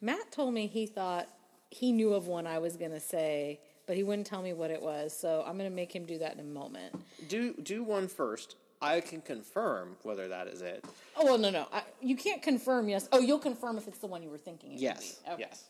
Matt 0.00 0.30
told 0.30 0.54
me 0.54 0.68
he 0.68 0.86
thought 0.86 1.26
he 1.70 1.90
knew 1.90 2.14
of 2.14 2.28
one 2.28 2.46
I 2.46 2.60
was 2.60 2.76
going 2.76 2.92
to 2.92 3.00
say, 3.00 3.58
but 3.88 3.96
he 3.96 4.04
wouldn't 4.04 4.28
tell 4.28 4.40
me 4.40 4.52
what 4.52 4.70
it 4.70 4.80
was. 4.80 5.18
So 5.18 5.42
I'm 5.44 5.58
going 5.58 5.68
to 5.68 5.74
make 5.74 5.92
him 5.92 6.06
do 6.06 6.18
that 6.18 6.34
in 6.34 6.38
a 6.38 6.44
moment. 6.44 6.94
Do 7.28 7.54
do 7.54 7.82
one 7.82 8.06
first. 8.06 8.54
I 8.80 9.00
can 9.00 9.20
confirm 9.20 9.96
whether 10.02 10.28
that 10.28 10.48
is 10.48 10.62
it. 10.62 10.84
Oh, 11.16 11.24
well, 11.24 11.38
no, 11.38 11.50
no. 11.50 11.66
I, 11.72 11.82
you 12.00 12.16
can't 12.16 12.42
confirm 12.42 12.88
yes. 12.88 13.08
Oh, 13.12 13.20
you'll 13.20 13.38
confirm 13.38 13.78
if 13.78 13.88
it's 13.88 13.98
the 13.98 14.06
one 14.06 14.22
you 14.22 14.28
were 14.30 14.38
thinking. 14.38 14.72
It 14.72 14.80
Yes. 14.80 15.14
be. 15.24 15.30
Okay. 15.32 15.46
Yes. 15.48 15.64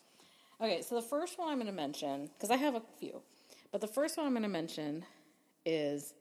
Okay, 0.60 0.82
so 0.82 0.94
the 0.94 1.02
first 1.02 1.38
one 1.38 1.48
I'm 1.48 1.56
going 1.56 1.66
to 1.66 1.72
mention, 1.72 2.30
because 2.34 2.50
I 2.50 2.56
have 2.56 2.74
a 2.74 2.82
few, 2.98 3.20
but 3.72 3.80
the 3.80 3.86
first 3.86 4.16
one 4.16 4.26
I'm 4.26 4.32
going 4.32 4.42
to 4.42 4.48
mention 4.48 5.04
is 5.64 6.14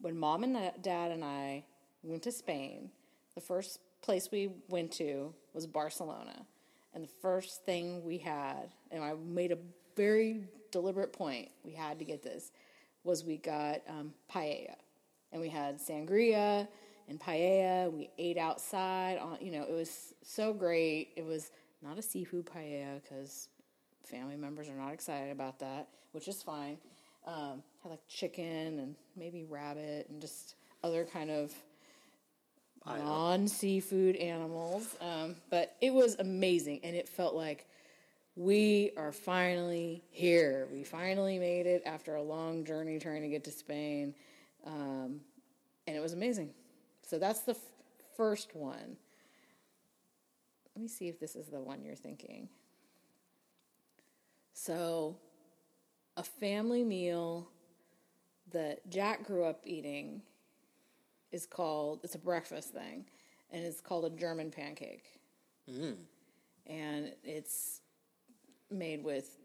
when 0.00 0.16
mom 0.16 0.44
and 0.44 0.72
dad 0.82 1.10
and 1.10 1.24
I 1.24 1.64
went 2.02 2.22
to 2.24 2.32
Spain, 2.32 2.90
the 3.34 3.40
first 3.40 3.80
place 4.02 4.28
we 4.30 4.50
went 4.68 4.92
to 4.92 5.32
was 5.54 5.66
Barcelona. 5.66 6.44
And 6.94 7.04
the 7.04 7.08
first 7.22 7.64
thing 7.64 8.04
we 8.04 8.18
had, 8.18 8.70
and 8.90 9.02
I 9.02 9.14
made 9.14 9.52
a 9.52 9.58
very 9.96 10.44
deliberate 10.72 11.12
point, 11.12 11.48
we 11.64 11.72
had 11.72 11.98
to 11.98 12.04
get 12.04 12.22
this, 12.22 12.50
was 13.04 13.24
we 13.24 13.36
got 13.36 13.80
um, 13.88 14.12
paella. 14.32 14.74
And 15.32 15.40
we 15.40 15.48
had 15.48 15.78
sangria 15.78 16.66
and 17.08 17.20
paella. 17.20 17.92
We 17.92 18.10
ate 18.18 18.38
outside. 18.38 19.18
On, 19.18 19.38
you 19.40 19.52
know, 19.52 19.62
it 19.62 19.72
was 19.72 20.14
so 20.22 20.52
great. 20.52 21.10
It 21.16 21.24
was 21.24 21.50
not 21.82 21.98
a 21.98 22.02
seafood 22.02 22.46
paella 22.46 23.00
because 23.02 23.48
family 24.04 24.36
members 24.36 24.68
are 24.68 24.76
not 24.76 24.92
excited 24.92 25.30
about 25.30 25.58
that, 25.60 25.88
which 26.12 26.28
is 26.28 26.42
fine. 26.42 26.78
Um, 27.26 27.62
had 27.82 27.90
like 27.90 28.06
chicken 28.08 28.78
and 28.78 28.94
maybe 29.16 29.44
rabbit 29.44 30.08
and 30.08 30.20
just 30.20 30.54
other 30.82 31.04
kind 31.04 31.30
of 31.30 31.52
non 32.86 33.46
seafood 33.48 34.16
animals. 34.16 34.96
Um, 35.00 35.36
but 35.50 35.76
it 35.80 35.92
was 35.92 36.16
amazing 36.18 36.80
and 36.82 36.96
it 36.96 37.08
felt 37.08 37.34
like 37.34 37.66
we 38.36 38.92
are 38.96 39.12
finally 39.12 40.02
here. 40.10 40.68
We 40.72 40.84
finally 40.84 41.38
made 41.38 41.66
it 41.66 41.82
after 41.84 42.14
a 42.14 42.22
long 42.22 42.64
journey 42.64 42.98
trying 42.98 43.22
to 43.22 43.28
get 43.28 43.44
to 43.44 43.50
Spain. 43.50 44.14
Um, 44.66 45.20
and 45.86 45.96
it 45.96 46.00
was 46.00 46.12
amazing. 46.12 46.50
So 47.02 47.18
that's 47.18 47.40
the 47.40 47.52
f- 47.52 47.58
first 48.16 48.54
one. 48.54 48.96
Let 50.76 50.82
me 50.82 50.88
see 50.88 51.08
if 51.08 51.18
this 51.18 51.36
is 51.36 51.46
the 51.48 51.60
one 51.60 51.82
you're 51.82 51.94
thinking. 51.96 52.48
So, 54.52 55.16
a 56.16 56.22
family 56.22 56.84
meal 56.84 57.48
that 58.52 58.88
Jack 58.90 59.24
grew 59.26 59.44
up 59.44 59.62
eating 59.64 60.22
is 61.32 61.46
called, 61.46 62.00
it's 62.04 62.14
a 62.14 62.18
breakfast 62.18 62.72
thing, 62.72 63.06
and 63.50 63.64
it's 63.64 63.80
called 63.80 64.04
a 64.04 64.10
German 64.10 64.50
pancake. 64.50 65.20
And 66.66 67.12
it's 67.24 67.80
made 68.70 69.02
with 69.04 69.38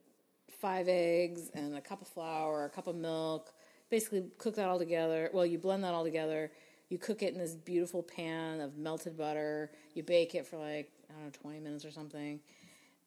five 0.62 0.88
eggs 0.90 1.50
and 1.54 1.76
a 1.76 1.82
cup 1.82 2.02
of 2.02 2.08
flour, 2.08 2.66
a 2.66 2.70
cup 2.70 2.88
of 2.88 2.96
milk. 2.96 3.52
Basically, 3.96 4.26
cook 4.40 4.56
that 4.58 4.68
all 4.68 4.78
together. 4.78 5.30
Well, 5.32 5.46
you 5.46 5.58
blend 5.58 5.86
that 5.86 5.94
all 5.94 6.04
together. 6.04 6.52
You 6.90 6.98
cook 6.98 7.24
it 7.24 7.32
in 7.34 7.40
this 7.40 7.56
beautiful 7.56 8.04
pan 8.04 8.60
of 8.60 8.78
melted 8.78 9.18
butter. 9.18 9.72
You 9.94 10.04
bake 10.04 10.36
it 10.36 10.46
for 10.46 10.58
like, 10.58 10.92
I 11.10 11.14
don't 11.14 11.24
know, 11.24 11.32
20 11.42 11.60
minutes 11.62 11.86
or 11.86 11.92
something. 11.92 12.42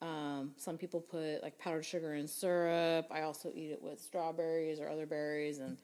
Um, 0.00 0.52
some 0.56 0.78
people 0.78 1.02
put 1.02 1.42
like 1.42 1.58
powdered 1.58 1.84
sugar 1.84 2.14
and 2.14 2.28
syrup. 2.30 3.06
I 3.10 3.20
also 3.20 3.52
eat 3.54 3.70
it 3.70 3.82
with 3.82 4.00
strawberries 4.00 4.80
or 4.80 4.88
other 4.88 5.04
berries. 5.04 5.58
And 5.58 5.76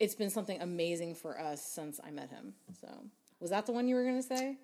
it's 0.00 0.16
been 0.16 0.28
something 0.28 0.60
amazing 0.60 1.14
for 1.14 1.38
us 1.40 1.62
since 1.64 2.00
I 2.04 2.10
met 2.10 2.28
him. 2.28 2.52
So, 2.80 2.88
was 3.38 3.50
that 3.50 3.64
the 3.64 3.70
one 3.70 3.86
you 3.86 3.94
were 3.94 4.02
going 4.02 4.20
to 4.20 4.26
say? 4.26 4.56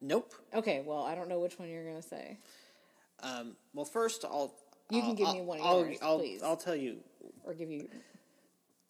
Nope. 0.00 0.34
Okay, 0.54 0.82
well, 0.84 1.04
I 1.04 1.14
don't 1.14 1.28
know 1.28 1.38
which 1.38 1.56
one 1.56 1.68
you're 1.68 1.84
going 1.88 2.02
to 2.02 2.08
say. 2.08 2.38
Um, 3.22 3.54
well, 3.74 3.84
first, 3.84 4.24
I'll 4.24 4.52
You 4.90 5.02
can 5.02 5.14
give 5.14 5.28
I'll- 5.28 5.34
me 5.34 5.40
one 5.42 5.60
of 5.60 5.66
I'll, 5.66 5.80
yours, 5.86 5.98
I'll, 6.02 6.18
please, 6.18 6.42
I'll 6.42 6.56
tell 6.56 6.74
you. 6.74 6.96
or 7.44 7.54
give 7.54 7.70
you. 7.70 7.88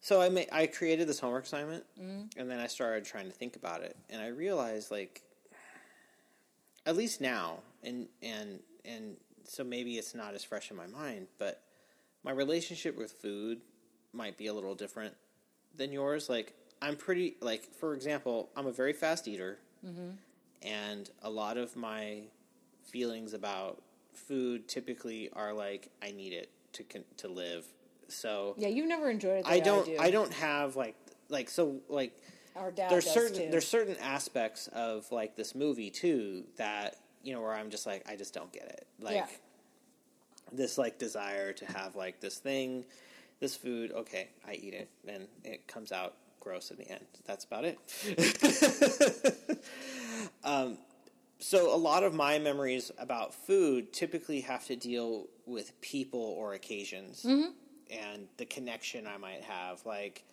So 0.07 0.21
I 0.21 0.29
ma- 0.29 0.49
I 0.53 0.67
created 0.67 1.05
this 1.09 1.19
homework 1.19 1.43
assignment, 1.43 1.83
Mm-hmm. 1.99 2.39
and 2.39 2.49
then 2.49 2.61
I 2.61 2.67
started 2.67 3.03
trying 3.03 3.25
to 3.25 3.33
think 3.33 3.57
about 3.57 3.81
it, 3.81 3.97
and 4.09 4.21
I 4.21 4.27
realized 4.27 4.89
like, 4.89 5.21
at 6.85 6.95
least 6.95 7.19
now, 7.19 7.59
and 7.83 8.07
and 8.23 8.61
and 8.85 9.17
so 9.43 9.65
maybe 9.65 9.97
it's 9.97 10.15
not 10.15 10.33
as 10.33 10.45
fresh 10.45 10.71
in 10.71 10.77
my 10.77 10.87
mind, 10.87 11.27
but 11.37 11.61
my 12.23 12.31
relationship 12.31 12.97
with 12.97 13.11
food 13.11 13.59
might 14.13 14.37
be 14.37 14.47
a 14.47 14.53
little 14.53 14.75
different 14.75 15.13
than 15.75 15.91
yours. 15.91 16.29
Like 16.29 16.53
I'm 16.81 16.95
pretty 16.95 17.35
like 17.41 17.63
for 17.73 17.93
example, 17.93 18.47
I'm 18.55 18.67
a 18.67 18.71
very 18.71 18.93
fast 18.93 19.27
eater, 19.27 19.59
Mm-hmm. 19.85 20.11
and 20.61 21.09
a 21.21 21.29
lot 21.29 21.57
of 21.57 21.75
my 21.75 22.21
feelings 22.85 23.33
about 23.33 23.81
food 24.13 24.69
typically 24.69 25.29
are 25.33 25.51
like 25.51 25.89
I 26.01 26.11
need 26.11 26.31
it 26.31 26.49
to 26.71 26.83
to 27.17 27.27
live. 27.27 27.65
So 28.09 28.55
Yeah, 28.57 28.69
you've 28.69 28.87
never 28.87 29.09
enjoyed 29.09 29.39
it. 29.39 29.43
The 29.45 29.51
I 29.51 29.59
don't 29.59 29.85
do. 29.85 29.97
I 29.99 30.11
don't 30.11 30.33
have 30.33 30.75
like 30.75 30.95
like 31.29 31.49
so 31.49 31.77
like 31.89 32.13
Our 32.55 32.71
dad 32.71 32.89
there's 32.89 33.09
certain 33.09 33.37
too. 33.37 33.47
there's 33.51 33.67
certain 33.67 33.97
aspects 34.01 34.67
of 34.69 35.11
like 35.11 35.35
this 35.35 35.53
movie 35.55 35.89
too 35.89 36.45
that 36.57 36.95
you 37.23 37.33
know 37.33 37.41
where 37.41 37.53
I'm 37.53 37.69
just 37.69 37.85
like 37.85 38.03
I 38.09 38.15
just 38.15 38.33
don't 38.33 38.51
get 38.51 38.63
it. 38.65 38.87
Like 38.99 39.15
Yeah. 39.15 39.27
this 40.53 40.77
like 40.77 40.97
desire 40.99 41.53
to 41.53 41.65
have 41.65 41.95
like 41.95 42.19
this 42.21 42.37
thing, 42.37 42.85
this 43.39 43.55
food, 43.55 43.91
okay, 43.91 44.29
I 44.47 44.53
eat 44.53 44.73
it 44.73 44.89
and 45.07 45.27
it 45.43 45.67
comes 45.67 45.91
out 45.91 46.15
gross 46.39 46.71
in 46.71 46.77
the 46.77 46.89
end. 46.89 47.05
That's 47.25 47.43
about 47.45 47.65
it. 47.65 47.77
um 50.43 50.77
so 51.39 51.73
a 51.73 51.77
lot 51.77 52.03
of 52.03 52.13
my 52.15 52.39
memories 52.39 52.91
about 52.97 53.31
food 53.33 53.93
typically 53.93 54.41
have 54.41 54.65
to 54.65 54.75
deal 54.75 55.27
with 55.45 55.79
people 55.81 56.19
or 56.39 56.53
occasions 56.53 57.23
Mm-hmm. 57.27 57.51
And 57.91 58.27
the 58.37 58.45
connection 58.45 59.07
I 59.07 59.17
might 59.17 59.41
have. 59.43 59.85
Like, 59.85 60.23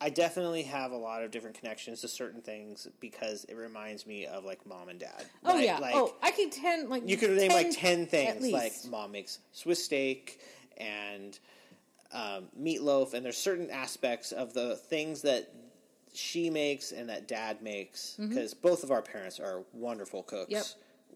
I 0.00 0.10
definitely 0.10 0.62
have 0.64 0.92
a 0.92 0.96
lot 0.96 1.22
of 1.22 1.30
different 1.30 1.58
connections 1.58 2.00
to 2.02 2.08
certain 2.08 2.40
things 2.42 2.88
because 3.00 3.44
it 3.44 3.56
reminds 3.56 4.06
me 4.06 4.26
of 4.26 4.44
like 4.44 4.66
mom 4.66 4.88
and 4.88 4.98
dad. 4.98 5.24
Oh 5.44 5.54
Like- 5.54 5.64
yeah. 5.64 5.78
like 5.78 5.94
oh, 5.94 6.14
I 6.22 6.30
could 6.30 6.52
ten 6.52 6.88
like 6.88 7.08
you 7.08 7.16
could 7.16 7.30
name 7.30 7.52
like 7.52 7.70
10 7.70 8.06
things. 8.06 8.46
Like 8.50 8.72
mom 8.90 9.12
makes 9.12 9.38
Swiss 9.52 9.82
steak 9.84 10.40
and 10.76 11.38
um, 12.12 12.44
meatloaf, 12.60 13.14
and 13.14 13.24
there's 13.24 13.36
certain 13.36 13.70
aspects 13.70 14.32
of 14.32 14.52
the 14.54 14.76
things 14.76 15.22
that 15.22 15.50
she 16.12 16.48
makes 16.50 16.92
and 16.92 17.08
that 17.08 17.26
dad 17.26 17.60
makes 17.62 18.14
because 18.18 18.54
both 18.54 18.84
of 18.84 18.90
our 18.92 19.02
parents 19.02 19.40
are 19.40 19.64
wonderful 19.72 20.22
cooks. 20.22 20.44
Mm-hmm. 20.44 20.54
Yep. 20.54 20.64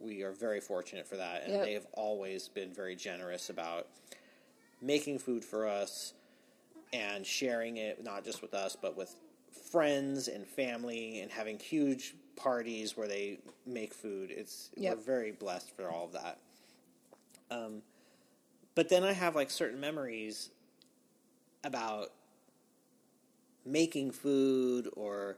We 0.01 0.23
are 0.23 0.33
very 0.33 0.61
fortunate 0.61 1.07
for 1.09 1.17
that, 1.17 1.43
and 1.45 1.53
Yep. 1.55 1.65
they 1.65 1.73
have 1.75 1.87
always 1.93 2.49
been 2.49 2.73
very 2.73 2.95
generous 2.97 3.51
about 3.51 3.89
making 4.81 5.19
food 5.19 5.45
for 5.45 5.67
us 5.67 6.15
and 6.93 7.27
sharing 7.27 7.77
it 7.77 8.03
not 8.03 8.25
just 8.25 8.41
with 8.41 8.55
us 8.55 8.77
but 8.81 8.97
with 8.97 9.15
friends 9.71 10.29
and 10.29 10.47
family 10.47 11.21
and 11.21 11.31
having 11.31 11.59
huge 11.59 12.15
parties 12.39 12.97
where 12.97 13.09
they 13.09 13.39
make 13.67 13.93
food. 13.93 14.31
It's 14.31 14.71
Yep. 14.77 14.97
we're 14.97 15.03
very 15.03 15.33
blessed 15.33 15.75
for 15.77 15.91
all 15.91 16.07
of 16.07 16.13
that. 16.13 16.39
Um, 17.51 17.83
but 18.75 18.89
then 18.89 19.05
I 19.05 19.13
have 19.13 19.35
like 19.35 19.51
certain 19.51 19.81
memories 19.81 20.51
about 21.65 22.13
making 23.67 24.13
food 24.13 24.89
or 24.95 25.37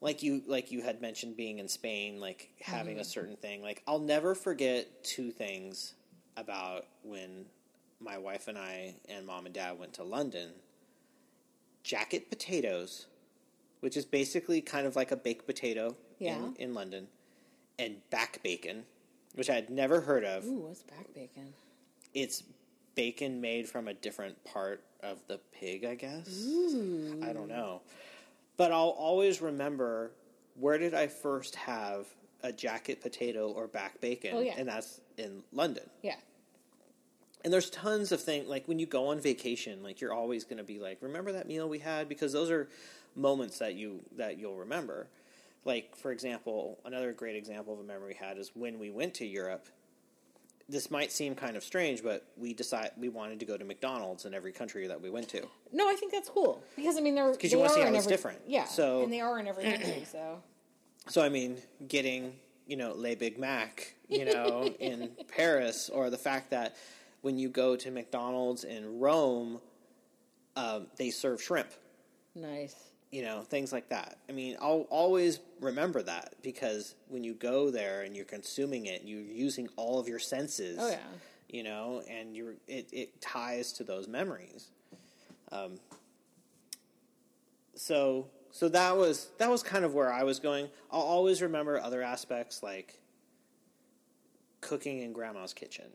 like 0.00 0.22
you 0.22 0.42
like 0.46 0.72
you 0.72 0.82
had 0.82 1.00
mentioned 1.00 1.36
being 1.36 1.58
in 1.58 1.68
Spain 1.68 2.18
like 2.18 2.48
having 2.60 2.98
a 2.98 3.04
certain 3.04 3.36
thing 3.36 3.62
like 3.62 3.82
I'll 3.86 4.00
never 4.00 4.34
forget 4.34 5.04
two 5.04 5.30
things 5.30 5.94
about 6.36 6.86
when 7.02 7.44
my 8.04 8.18
wife 8.18 8.48
and 8.48 8.58
I 8.58 8.94
and 9.08 9.26
mom 9.26 9.46
and 9.46 9.54
dad 9.54 9.78
went 9.78 9.94
to 9.94 10.04
London 10.04 10.50
jacket 11.82 12.28
potatoes 12.30 13.06
which 13.80 13.96
is 13.96 14.04
basically 14.06 14.60
kind 14.62 14.86
of 14.86 14.96
like 14.96 15.10
a 15.10 15.16
baked 15.16 15.46
potato 15.46 15.94
Yeah. 16.18 16.36
in, 16.36 16.56
in 16.56 16.74
London 16.74 17.08
and 17.78 17.96
back 18.10 18.40
bacon 18.42 18.84
which 19.34 19.50
I 19.50 19.54
had 19.54 19.70
never 19.70 20.00
heard 20.02 20.24
of 20.24 20.44
Ooh, 20.46 20.60
what's 20.60 20.82
back 20.82 21.12
bacon? 21.14 21.52
it's 22.14 22.42
bacon 22.94 23.40
made 23.40 23.68
from 23.68 23.88
a 23.88 23.94
different 23.94 24.42
part 24.44 24.82
of 25.02 25.18
the 25.26 25.38
pig, 25.52 25.84
I 25.84 25.96
guess. 25.96 26.28
I 27.22 27.32
don't 27.32 27.48
know. 27.48 27.80
But 28.56 28.70
I'll 28.70 28.90
always 28.96 29.42
remember 29.42 30.12
where 30.54 30.78
did 30.78 30.94
I 30.94 31.08
first 31.08 31.56
have 31.56 32.06
a 32.44 32.52
jacket 32.52 33.02
potato 33.02 33.48
or 33.50 33.66
back 33.66 34.00
bacon? 34.00 34.30
Oh, 34.34 34.40
yeah. 34.40 34.54
And 34.56 34.68
that's 34.68 35.00
in 35.18 35.42
London. 35.52 35.82
Yeah. 36.02 36.14
And 37.44 37.52
there's 37.52 37.68
tons 37.70 38.10
of 38.10 38.22
things 38.22 38.48
like 38.48 38.66
when 38.66 38.78
you 38.78 38.86
go 38.86 39.08
on 39.08 39.20
vacation, 39.20 39.82
like 39.82 40.00
you're 40.00 40.14
always 40.14 40.44
going 40.44 40.56
to 40.56 40.64
be 40.64 40.78
like, 40.78 40.98
remember 41.02 41.30
that 41.32 41.46
meal 41.46 41.68
we 41.68 41.78
had 41.78 42.08
because 42.08 42.32
those 42.32 42.50
are 42.50 42.68
moments 43.14 43.58
that 43.58 43.74
you 43.74 44.00
that 44.16 44.38
you'll 44.38 44.56
remember. 44.56 45.06
Like 45.66 45.94
for 45.94 46.10
example, 46.10 46.78
another 46.86 47.12
great 47.12 47.36
example 47.36 47.74
of 47.74 47.80
a 47.80 47.82
memory 47.84 48.08
we 48.08 48.26
had 48.26 48.38
is 48.38 48.50
when 48.54 48.78
we 48.78 48.90
went 48.90 49.14
to 49.14 49.26
Europe. 49.26 49.66
This 50.66 50.90
might 50.90 51.12
seem 51.12 51.34
kind 51.34 51.58
of 51.58 51.62
strange, 51.62 52.02
but 52.02 52.24
we 52.38 52.54
decide 52.54 52.92
we 52.96 53.10
wanted 53.10 53.38
to 53.40 53.44
go 53.44 53.58
to 53.58 53.64
McDonald's 53.66 54.24
in 54.24 54.32
every 54.32 54.50
country 54.50 54.86
that 54.86 54.98
we 54.98 55.10
went 55.10 55.28
to. 55.28 55.46
No, 55.70 55.86
I 55.90 55.94
think 55.94 56.10
that's 56.10 56.30
cool 56.30 56.62
because 56.76 56.96
I 56.96 57.00
mean 57.02 57.14
they're 57.14 57.34
'Cause 57.36 57.52
you 57.52 57.58
wanna 57.58 57.68
see 57.74 57.82
are 57.82 57.88
how 57.88 57.90
it's 57.94 57.98
every- 58.06 58.10
different. 58.16 58.40
Yeah. 58.46 58.64
So- 58.64 59.02
and 59.02 59.12
they 59.12 59.20
are 59.20 59.38
in 59.38 59.46
every 59.46 59.64
country. 59.64 60.06
So 60.10 60.42
So 61.08 61.20
I 61.22 61.28
mean, 61.28 61.58
getting 61.88 62.32
you 62.66 62.78
know 62.78 62.94
Le 62.96 63.14
Big 63.14 63.38
Mac, 63.38 63.92
you 64.08 64.24
know, 64.32 64.64
in 64.80 65.10
Paris, 65.28 65.90
or 65.90 66.08
the 66.08 66.16
fact 66.16 66.48
that 66.52 66.76
when 67.24 67.38
you 67.38 67.48
go 67.48 67.74
to 67.74 67.90
McDonald's 67.90 68.64
in 68.64 69.00
Rome, 69.00 69.58
um, 70.56 70.88
they 70.98 71.08
serve 71.08 71.40
shrimp, 71.40 71.70
nice. 72.34 72.76
you 73.10 73.22
know, 73.22 73.40
things 73.40 73.72
like 73.72 73.88
that. 73.88 74.18
I 74.28 74.32
mean, 74.32 74.58
I'll 74.60 74.86
always 74.90 75.40
remember 75.58 76.02
that 76.02 76.34
because 76.42 76.94
when 77.08 77.24
you 77.24 77.32
go 77.32 77.70
there 77.70 78.02
and 78.02 78.14
you're 78.14 78.26
consuming 78.26 78.84
it, 78.84 79.04
you're 79.06 79.22
using 79.22 79.70
all 79.76 79.98
of 79.98 80.06
your 80.06 80.18
senses. 80.18 80.76
Oh, 80.78 80.90
yeah. 80.90 80.98
You 81.48 81.62
know, 81.62 82.02
and 82.10 82.36
you're 82.36 82.56
it, 82.68 82.90
it 82.92 83.22
ties 83.22 83.72
to 83.74 83.84
those 83.84 84.06
memories. 84.06 84.68
Um, 85.50 85.76
so 87.74 88.26
so 88.50 88.68
that 88.68 88.98
was 88.98 89.28
that 89.38 89.48
was 89.48 89.62
kind 89.62 89.86
of 89.86 89.94
where 89.94 90.12
I 90.12 90.24
was 90.24 90.40
going. 90.40 90.68
I'll 90.92 91.00
always 91.00 91.40
remember 91.40 91.80
other 91.80 92.02
aspects 92.02 92.62
like 92.62 93.00
cooking 94.60 95.00
in 95.00 95.14
grandma's 95.14 95.54
kitchen. 95.54 95.86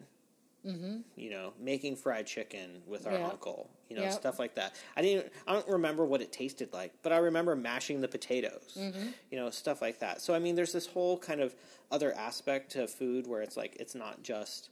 Mm-hmm. 0.65 0.97
You 1.15 1.29
know, 1.29 1.53
making 1.59 1.95
fried 1.95 2.27
chicken 2.27 2.81
with 2.85 3.07
our 3.07 3.13
Yeah. 3.13 3.27
uncle. 3.29 3.69
You 3.89 3.95
know, 3.95 4.03
Yep. 4.03 4.13
stuff 4.13 4.39
like 4.39 4.55
that. 4.55 4.75
I 4.97 5.01
didn't. 5.01 5.31
I 5.47 5.53
don't 5.53 5.67
remember 5.67 6.05
what 6.05 6.21
it 6.21 6.31
tasted 6.31 6.73
like, 6.73 6.93
but 7.01 7.11
I 7.13 7.17
remember 7.17 7.55
mashing 7.55 8.01
the 8.01 8.07
potatoes. 8.09 8.75
Mm-hmm. 8.77 9.07
You 9.31 9.37
know, 9.37 9.49
stuff 9.49 9.81
like 9.81 9.99
that. 9.99 10.21
So 10.21 10.33
I 10.33 10.39
mean, 10.39 10.55
there's 10.55 10.73
this 10.73 10.85
whole 10.85 11.17
kind 11.17 11.39
of 11.41 11.55
other 11.91 12.13
aspect 12.13 12.71
to 12.73 12.87
food 12.87 13.25
where 13.25 13.41
it's 13.41 13.55
like 13.57 13.77
it's 13.79 13.95
not 13.95 14.21
just 14.21 14.69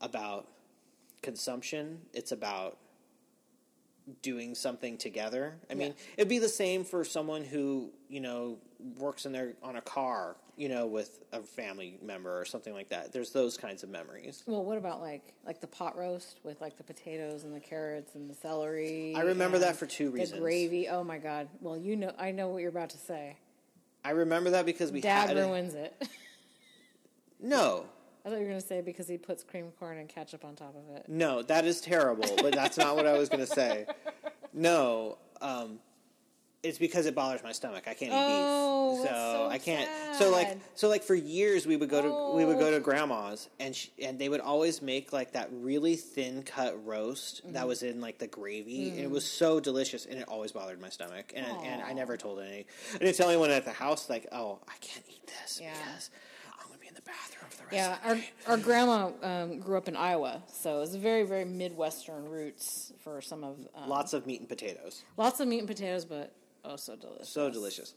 about 0.00 0.48
consumption. 1.22 2.00
It's 2.14 2.32
about 2.32 2.78
doing 4.22 4.54
something 4.54 4.96
together. 4.98 5.54
I 5.70 5.74
mean, 5.74 5.94
it'd 6.16 6.28
be 6.28 6.38
the 6.38 6.48
same 6.48 6.84
for 6.84 7.04
someone 7.04 7.44
who, 7.44 7.90
you 8.08 8.20
know, 8.20 8.58
works 8.98 9.26
in 9.26 9.32
their 9.32 9.54
on 9.62 9.76
a 9.76 9.80
car, 9.80 10.36
you 10.56 10.68
know, 10.68 10.86
with 10.86 11.20
a 11.32 11.40
family 11.40 11.98
member 12.02 12.38
or 12.40 12.44
something 12.44 12.72
like 12.72 12.88
that. 12.90 13.12
There's 13.12 13.30
those 13.30 13.56
kinds 13.56 13.82
of 13.82 13.90
memories. 13.90 14.42
Well, 14.46 14.64
what 14.64 14.78
about 14.78 15.00
like 15.00 15.34
like 15.44 15.60
the 15.60 15.66
pot 15.66 15.96
roast 15.96 16.40
with 16.44 16.60
like 16.60 16.76
the 16.76 16.84
potatoes 16.84 17.44
and 17.44 17.54
the 17.54 17.60
carrots 17.60 18.14
and 18.14 18.28
the 18.30 18.34
celery? 18.34 19.14
I 19.16 19.22
remember 19.22 19.58
that 19.60 19.76
for 19.76 19.86
two 19.86 20.10
reasons. 20.10 20.32
The 20.32 20.38
gravy. 20.38 20.88
Oh 20.88 21.04
my 21.04 21.18
god. 21.18 21.48
Well, 21.60 21.76
you 21.76 21.96
know, 21.96 22.12
I 22.18 22.30
know 22.30 22.48
what 22.48 22.58
you're 22.60 22.70
about 22.70 22.90
to 22.90 22.98
say. 22.98 23.36
I 24.04 24.10
remember 24.10 24.50
that 24.50 24.64
because 24.66 24.90
we 24.92 25.00
Dad 25.00 25.36
it- 25.36 25.40
ruins 25.40 25.74
it. 25.74 25.94
No. 27.42 27.86
I 28.24 28.28
thought 28.28 28.36
you 28.38 28.42
were 28.44 28.48
gonna 28.50 28.60
say 28.60 28.80
because 28.80 29.08
he 29.08 29.16
puts 29.18 29.42
cream 29.42 29.70
corn 29.78 29.98
and 29.98 30.08
ketchup 30.08 30.44
on 30.44 30.54
top 30.56 30.74
of 30.76 30.96
it. 30.96 31.06
No, 31.08 31.42
that 31.42 31.64
is 31.64 31.80
terrible, 31.80 32.28
but 32.36 32.52
that's 32.54 32.76
not 32.76 32.96
what 32.96 33.06
I 33.06 33.16
was 33.18 33.28
going 33.28 33.40
to 33.40 33.46
say. 33.46 33.86
No, 34.52 35.18
um, 35.40 35.78
it's 36.62 36.76
because 36.76 37.06
it 37.06 37.14
bothers 37.14 37.42
my 37.42 37.52
stomach. 37.52 37.84
I 37.86 37.94
can't 37.94 38.12
eat 38.12 38.16
Oh, 38.18 38.90
beef, 38.96 38.98
so, 38.98 39.04
that's 39.04 39.16
so 39.16 39.48
I 39.48 39.58
can't. 39.58 39.90
So 40.18 40.30
like, 40.30 40.58
so 40.74 40.88
like 40.90 41.02
for 41.02 41.14
years 41.14 41.66
we 41.66 41.76
would 41.76 41.88
go 41.88 42.02
to 42.02 42.36
we 42.36 42.44
would 42.44 42.58
go 42.58 42.66
Oh. 42.66 42.70
to 42.72 42.80
grandma's 42.80 43.48
and 43.58 43.74
sh 43.74 43.86
and 44.02 44.18
they 44.18 44.28
would 44.28 44.40
always 44.40 44.82
make 44.82 45.12
like 45.14 45.32
that 45.32 45.48
really 45.52 45.96
thin 45.96 46.42
cut 46.42 46.84
roast 46.84 47.42
Mm-hmm. 47.42 47.54
that 47.54 47.66
was 47.66 47.82
in 47.82 48.02
like 48.02 48.18
the 48.18 48.26
gravy, 48.26 48.90
and 48.90 48.98
it 48.98 49.10
was 49.10 49.24
so 49.24 49.60
delicious, 49.60 50.04
and 50.04 50.18
it 50.18 50.28
always 50.28 50.52
bothered 50.52 50.80
my 50.80 50.90
stomach, 50.90 51.32
and 51.34 51.46
and 51.64 51.80
I 51.80 51.94
never 51.94 52.18
told 52.18 52.40
any. 52.40 52.66
I 52.94 52.98
didn't 52.98 53.16
tell 53.16 53.30
anyone 53.30 53.50
at 53.50 53.64
the 53.64 53.70
house 53.72 54.10
like, 54.10 54.26
oh, 54.32 54.58
I 54.68 54.74
can't 54.82 55.06
eat 55.08 55.26
this 55.40 55.58
Yeah. 55.62 55.72
because 55.72 56.10
the 57.04 57.10
bathroom 57.10 57.50
for 57.50 57.56
the 57.58 57.62
rest 57.64 57.72
Yeah, 57.74 57.94
of 57.94 58.02
the 58.02 58.08
our 58.08 58.14
night. 58.16 58.32
our 58.46 58.56
grandma 58.56 59.10
um, 59.22 59.58
grew 59.60 59.76
up 59.76 59.88
in 59.88 59.96
Iowa, 59.96 60.42
so 60.52 60.82
it's 60.82 60.94
very 60.94 61.22
very 61.24 61.44
midwestern 61.44 62.28
roots 62.28 62.92
for 62.98 63.20
some 63.20 63.44
of 63.44 63.56
um, 63.74 63.88
Lots 63.88 64.12
of 64.12 64.26
meat 64.26 64.40
and 64.40 64.48
potatoes. 64.48 65.02
lots 65.16 65.40
of 65.40 65.48
meat 65.48 65.58
and 65.60 65.68
potatoes, 65.68 66.04
but 66.04 66.32
oh 66.64 66.76
so 66.76 66.96
delicious. 66.96 67.28
So 67.28 67.50
delicious. 67.50 67.94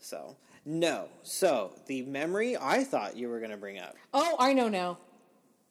So, 0.00 0.36
no. 0.66 1.08
So, 1.22 1.72
the 1.86 2.02
memory 2.02 2.56
I 2.56 2.84
thought 2.84 3.16
you 3.16 3.28
were 3.28 3.38
going 3.38 3.52
to 3.52 3.56
bring 3.56 3.78
up. 3.78 3.94
Oh, 4.12 4.36
I 4.38 4.52
know 4.52 4.68
now. 4.68 4.98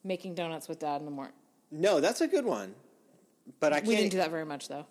making 0.04 0.34
donuts 0.34 0.68
with 0.68 0.80
dad 0.80 0.98
in 1.02 1.06
the 1.06 1.12
morning. 1.12 1.36
No, 1.72 2.00
that's 2.00 2.22
a 2.22 2.28
good 2.28 2.46
one. 2.46 2.74
But 3.60 3.74
I 3.74 3.78
can't. 3.78 3.88
We 3.90 3.96
didn't 3.98 4.12
do 4.12 4.18
that 4.18 4.32
very 4.32 4.46
much 4.46 4.68
though. 4.70 4.86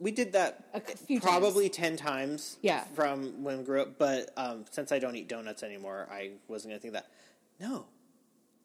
We 0.00 0.10
did 0.12 0.32
that 0.32 0.64
A 0.74 0.80
few 0.80 1.20
probably 1.20 1.68
ten 1.68 1.96
times. 1.96 2.56
Yeah. 2.62 2.84
From 2.94 3.42
when 3.44 3.58
we 3.58 3.64
grew 3.64 3.82
up, 3.82 3.98
but 3.98 4.30
um, 4.36 4.64
since 4.70 4.90
I 4.92 4.98
don't 4.98 5.14
eat 5.14 5.28
donuts 5.28 5.62
anymore, 5.62 6.08
I 6.10 6.32
wasn't 6.48 6.72
gonna 6.72 6.80
think 6.80 6.94
that. 6.94 7.06
No, 7.60 7.84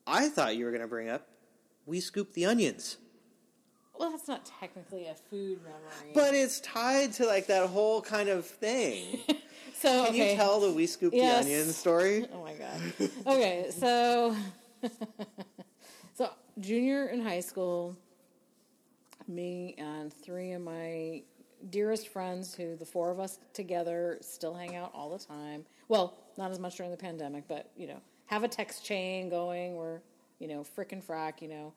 I 0.08 0.30
thought 0.30 0.56
you 0.56 0.64
were 0.66 0.72
gonna 0.72 0.88
bring 0.88 1.10
up. 1.10 1.28
We 1.86 2.00
scoop 2.00 2.34
the 2.34 2.46
onions, 2.46 2.98
Well, 4.00 4.10
that's 4.12 4.28
not 4.28 4.46
technically 4.46 5.06
a 5.08 5.14
food 5.14 5.60
memory. 5.62 6.14
but 6.16 6.34
it's 6.34 6.60
tied 6.62 7.14
to 7.14 7.26
like 7.28 7.48
that 7.48 7.68
whole 7.68 8.02
kind 8.02 8.30
of 8.30 8.46
thing. 8.46 9.20
so 9.78 10.06
Can 10.06 10.14
okay. 10.14 10.32
you 10.32 10.36
tell 10.38 10.62
the 10.62 10.72
we 10.72 10.88
scoop 10.88 11.14
Yes. 11.14 11.46
the 11.46 11.52
onions 11.52 11.76
story? 11.76 12.26
Oh 12.34 12.44
my 12.44 12.54
god. 12.54 12.82
Okay, 13.28 13.68
so 13.78 14.36
so 16.14 16.30
junior 16.60 17.08
in 17.08 17.22
high 17.22 17.42
school, 17.42 17.96
me 19.28 19.76
and 19.78 20.14
three 20.14 20.52
of 20.54 20.62
my 20.62 21.24
dearest 21.70 22.10
friends, 22.10 22.54
who 22.54 22.76
the 22.76 22.86
four 22.86 23.12
of 23.12 23.20
us 23.20 23.40
together 23.54 24.18
still 24.22 24.54
hang 24.54 24.76
out 24.76 24.92
all 24.94 25.16
the 25.18 25.24
time. 25.24 25.66
Well, 25.88 26.16
not 26.38 26.52
as 26.52 26.60
much 26.60 26.78
during 26.78 26.92
the 26.92 26.98
pandemic, 26.98 27.48
but 27.48 27.72
you 27.76 27.88
know, 27.88 28.02
have 28.28 28.44
a 28.44 28.48
text 28.48 28.86
chain 28.86 29.30
going. 29.30 29.76
We're 29.76 30.00
you 30.40 30.48
know 30.48 30.66
frickin' 30.78 31.04
frack. 31.04 31.42
You 31.42 31.50
know, 31.50 31.74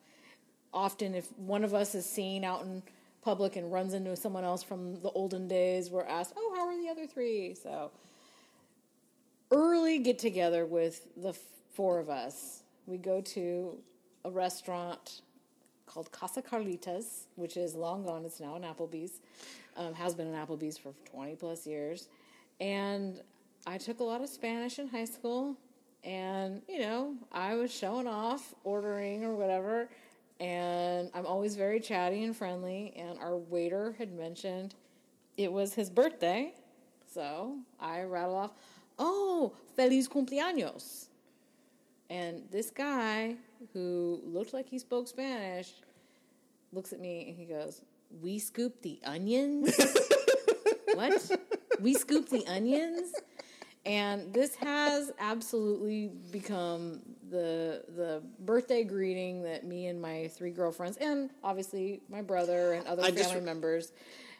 often 0.72 1.14
if 1.14 1.26
one 1.38 1.64
of 1.64 1.74
us 1.74 1.94
is 1.94 2.06
seen 2.06 2.44
out 2.44 2.62
in 2.62 2.82
public 3.22 3.56
and 3.56 3.72
runs 3.72 3.94
into 3.94 4.16
someone 4.16 4.44
else 4.44 4.62
from 4.62 5.00
the 5.00 5.10
olden 5.10 5.48
days, 5.48 5.90
we're 5.90 6.04
asked, 6.04 6.32
"Oh, 6.36 6.54
how 6.56 6.68
are 6.68 6.76
the 6.80 6.88
other 6.88 7.06
three? 7.06 7.54
So 7.54 7.90
early 9.50 9.98
get 9.98 10.18
together 10.18 10.66
with 10.66 11.06
the 11.16 11.34
four 11.74 11.98
of 11.98 12.10
us. 12.10 12.62
We 12.86 12.98
go 12.98 13.20
to 13.20 13.78
a 14.24 14.30
restaurant 14.30 15.22
called 15.88 16.12
Casa 16.12 16.42
Carlitas, 16.42 17.26
which 17.36 17.56
is 17.56 17.74
long 17.74 18.04
gone. 18.04 18.24
It's 18.24 18.40
now 18.40 18.54
an 18.54 18.62
Applebee's. 18.62 19.20
Um, 19.76 19.94
has 19.94 20.14
been 20.14 20.26
an 20.26 20.34
Applebee's 20.34 20.76
for 20.76 20.92
20 21.10 21.36
plus 21.36 21.66
years. 21.66 22.08
And 22.60 23.20
I 23.66 23.78
took 23.78 24.00
a 24.00 24.04
lot 24.04 24.20
of 24.20 24.28
Spanish 24.28 24.78
in 24.78 24.88
high 24.88 25.04
school. 25.04 25.56
And, 26.04 26.62
you 26.68 26.80
know, 26.80 27.14
I 27.32 27.54
was 27.54 27.72
showing 27.72 28.06
off, 28.06 28.54
ordering 28.64 29.24
or 29.24 29.34
whatever. 29.34 29.88
And 30.40 31.10
I'm 31.14 31.26
always 31.26 31.56
very 31.56 31.80
chatty 31.80 32.24
and 32.24 32.36
friendly. 32.36 32.92
And 32.96 33.18
our 33.18 33.36
waiter 33.36 33.94
had 33.98 34.12
mentioned 34.12 34.74
it 35.36 35.52
was 35.52 35.74
his 35.74 35.90
birthday. 35.90 36.54
So 37.12 37.56
I 37.80 38.02
rattle 38.02 38.36
off, 38.36 38.50
oh, 38.98 39.52
feliz 39.76 40.08
cumpleaños. 40.08 41.06
And 42.10 42.42
this 42.50 42.70
guy 42.70 43.36
who 43.72 44.20
looked 44.24 44.52
like 44.52 44.68
he 44.68 44.78
spoke 44.78 45.08
Spanish 45.08 45.72
looks 46.72 46.92
at 46.92 47.00
me 47.00 47.26
and 47.28 47.36
he 47.36 47.44
goes, 47.44 47.82
We 48.22 48.38
scoop 48.38 48.80
the 48.82 49.00
onions? 49.04 49.74
what? 50.94 51.30
We 51.80 51.94
scoop 51.94 52.28
the 52.28 52.46
onions? 52.46 53.12
And 53.86 54.34
this 54.34 54.54
has 54.56 55.12
absolutely 55.18 56.10
become 56.30 57.00
the 57.30 57.82
the 57.96 58.22
birthday 58.40 58.84
greeting 58.84 59.42
that 59.42 59.64
me 59.64 59.86
and 59.86 60.00
my 60.00 60.28
three 60.28 60.50
girlfriends 60.50 60.96
and 60.98 61.30
obviously 61.44 62.00
my 62.08 62.22
brother 62.22 62.72
and 62.72 62.86
other 62.86 63.02
I 63.02 63.06
family 63.10 63.22
just- 63.22 63.42
members 63.42 63.92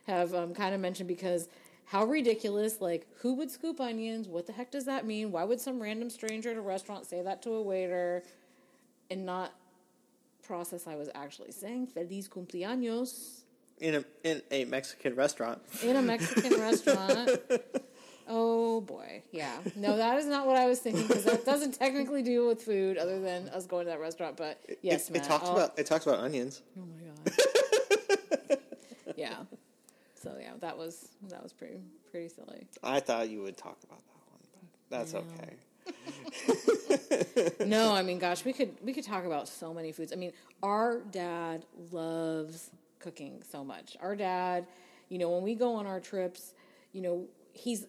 have 0.07 0.35
um, 0.35 0.54
kind 0.54 0.74
of 0.74 0.81
mentioned 0.81 1.07
because 1.07 1.48
how 1.85 2.04
ridiculous 2.04 2.81
like 2.81 3.07
who 3.20 3.35
would 3.35 3.50
scoop 3.50 3.78
onions 3.78 4.26
what 4.26 4.46
the 4.46 4.52
heck 4.54 4.70
does 4.70 4.87
that 4.87 5.04
mean 5.07 5.31
why 5.31 5.44
would 5.44 5.61
some 5.61 5.81
random 5.83 6.09
stranger 6.09 6.50
at 6.50 6.57
a 6.57 6.62
restaurant 6.62 7.04
say 7.07 7.20
that 7.20 7.42
to 7.42 7.52
a 7.52 7.62
waiter 7.62 8.22
and 9.11 9.25
not 9.27 9.53
process 10.42 10.87
i 10.87 10.94
was 10.97 11.09
actually 11.14 11.53
saying 11.53 11.87
feliz 11.87 12.29
cumpleaños 12.29 13.40
In 13.81 13.94
a 13.97 14.05
in 14.25 14.42
a 14.51 14.64
Mexican 14.64 15.14
restaurant. 15.14 15.61
in 15.83 15.97
a 15.97 16.03
mexican 16.03 16.59
restaurant 16.68 17.31
oh 18.29 18.81
boy 18.81 19.23
yeah 19.33 19.59
no 19.77 19.97
that 19.97 20.18
is 20.18 20.27
not 20.27 20.47
what 20.47 20.57
i 20.57 20.66
was 20.66 20.79
thinking 20.81 21.07
because 21.07 21.25
that 21.25 21.44
doesn't 21.44 21.73
technically 21.73 22.23
deal 22.23 22.47
with 22.47 22.62
food 22.62 22.97
other 22.99 23.21
than 23.21 23.49
us 23.51 23.66
going 23.66 23.85
to 23.87 23.90
that 23.90 24.01
restaurant 24.01 24.37
but 24.37 24.61
yes 24.83 25.09
it, 25.09 25.12
Matt, 25.14 25.25
it 25.25 25.29
talks 25.29 25.44
I'll- 25.49 25.57
about 25.57 25.79
it 25.79 25.87
talks 25.87 26.07
about 26.07 26.21
onions. 26.21 26.62
Oh 26.79 26.83
my 26.92 27.01
god. 27.05 28.59
yeah. 29.16 29.37
So 30.23 30.35
yeah, 30.40 30.53
that 30.61 30.77
was 30.77 31.09
that 31.29 31.42
was 31.42 31.53
pretty 31.53 31.81
pretty 32.11 32.29
silly. 32.29 32.66
I 32.83 33.01
thought 33.01 33.29
you 33.31 33.40
would 33.42 33.57
talk 33.57 33.79
about 33.85 34.01
that 34.05 34.21
one, 34.31 34.40
but 34.90 34.90
that's 34.90 35.14
okay. 35.14 35.55
No, 37.66 37.92
I 37.94 38.03
mean, 38.03 38.18
gosh, 38.18 38.44
we 38.44 38.53
could 38.53 38.73
we 38.83 38.92
could 38.92 39.05
talk 39.05 39.25
about 39.25 39.49
so 39.49 39.75
many 39.75 39.92
foods. 39.92 40.12
I 40.12 40.16
mean, 40.16 40.33
our 40.62 41.01
dad 41.01 41.66
loves 41.92 42.71
cooking 42.99 43.42
so 43.51 43.64
much. 43.64 43.97
Our 44.01 44.16
dad, 44.16 44.66
you 45.09 45.18
know, 45.18 45.31
when 45.31 45.42
we 45.42 45.55
go 45.55 45.75
on 45.75 45.87
our 45.87 46.01
trips, 46.01 46.55
you 46.92 47.03
know, 47.03 47.27
he's 47.53 47.87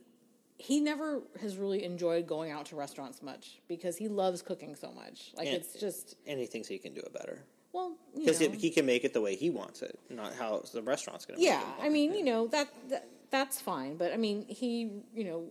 he 0.57 0.81
never 0.81 1.21
has 1.41 1.55
really 1.55 1.83
enjoyed 1.83 2.27
going 2.27 2.51
out 2.51 2.65
to 2.67 2.75
restaurants 2.75 3.21
much 3.23 3.61
because 3.67 3.95
he 3.95 4.07
loves 4.07 4.41
cooking 4.41 4.75
so 4.75 4.91
much. 4.91 5.31
Like 5.35 5.47
And- 5.47 5.55
it's 5.55 5.73
just 5.73 6.15
And 6.27 6.39
he 6.39 6.45
thinks 6.45 6.67
he 6.67 6.77
can 6.77 6.93
do 6.93 7.01
it 7.01 7.13
better 7.13 7.43
well, 7.71 7.95
because 8.15 8.39
he 8.39 8.71
can 8.71 8.85
make 8.85 9.03
it 9.03 9.13
the 9.13 9.21
way 9.21 9.35
he 9.35 9.49
wants 9.49 9.81
it, 9.83 9.97
not 10.09 10.33
how 10.33 10.63
the 10.73 10.81
restaurant's 10.81 11.25
going 11.25 11.39
to. 11.39 11.45
Yeah, 11.45 11.57
make 11.57 11.67
it. 11.67 11.85
I 11.85 11.89
mean, 11.89 12.13
you 12.15 12.23
know 12.23 12.47
that, 12.47 12.67
that 12.89 13.07
that's 13.29 13.61
fine, 13.61 13.95
but 13.95 14.11
I 14.11 14.17
mean, 14.17 14.45
he, 14.47 14.89
you 15.13 15.23
know, 15.23 15.45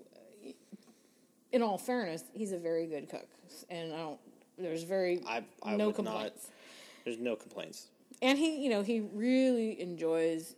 in 1.52 1.62
all 1.62 1.78
fairness, 1.78 2.24
he's 2.32 2.52
a 2.52 2.58
very 2.58 2.87
good 2.87 3.08
cook, 3.08 3.28
and 3.70 3.92
I 3.92 3.96
don't. 3.96 4.20
There's 4.58 4.82
very 4.82 5.22
I, 5.26 5.44
I 5.62 5.76
no 5.76 5.92
complaints, 5.92 6.48
not. 6.48 7.04
There's 7.04 7.18
no 7.18 7.37
complaints. 7.37 7.87
and 8.20 8.37
he, 8.38 8.62
you 8.62 8.70
know, 8.70 8.82
he 8.82 9.00
really 9.00 9.80
enjoys 9.80 10.56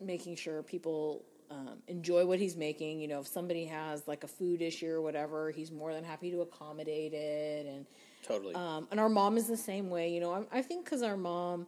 making 0.00 0.36
sure 0.36 0.62
people 0.62 1.24
um, 1.50 1.78
enjoy 1.86 2.26
what 2.26 2.38
he's 2.38 2.56
making. 2.56 3.00
You 3.00 3.08
know, 3.08 3.20
if 3.20 3.28
somebody 3.28 3.64
has 3.66 4.06
like 4.08 4.24
a 4.24 4.28
food 4.28 4.60
issue 4.62 4.90
or 4.90 5.00
whatever, 5.00 5.50
he's 5.50 5.70
more 5.70 5.94
than 5.94 6.04
happy 6.04 6.30
to 6.32 6.40
accommodate 6.42 7.14
it, 7.14 7.66
and 7.66 7.86
Totally. 8.22 8.54
um, 8.54 8.88
and 8.90 8.98
our 8.98 9.08
mom 9.08 9.36
is 9.36 9.46
the 9.46 9.56
same 9.56 9.88
way. 9.90 10.10
You 10.10 10.20
know, 10.20 10.32
I, 10.52 10.58
I 10.58 10.62
think 10.62 10.84
because 10.84 11.02
our 11.02 11.16
mom 11.16 11.66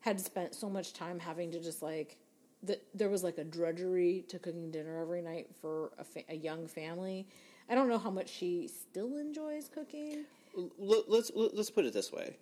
had 0.00 0.20
spent 0.20 0.54
so 0.54 0.70
much 0.70 0.92
time 0.92 1.18
having 1.18 1.50
to 1.50 1.60
just 1.60 1.82
like, 1.82 2.16
the, 2.62 2.78
there 2.94 3.08
was 3.08 3.24
like 3.24 3.38
a 3.38 3.44
drudgery 3.44 4.24
to 4.28 4.38
cooking 4.38 4.70
dinner 4.70 5.00
every 5.00 5.20
night 5.20 5.48
for 5.60 5.90
a, 5.98 6.04
fa- 6.04 6.22
a 6.28 6.36
young 6.36 6.68
family. 6.68 7.26
I 7.68 7.74
don't 7.74 7.88
know 7.88 7.98
how 7.98 8.10
much 8.10 8.28
she 8.30 8.68
still 8.68 9.16
enjoys 9.18 9.68
cooking. 9.68 10.24
Let's 10.78 11.30
let's 11.34 11.70
put 11.70 11.84
it 11.84 11.92
this 11.92 12.12
way. 12.12 12.36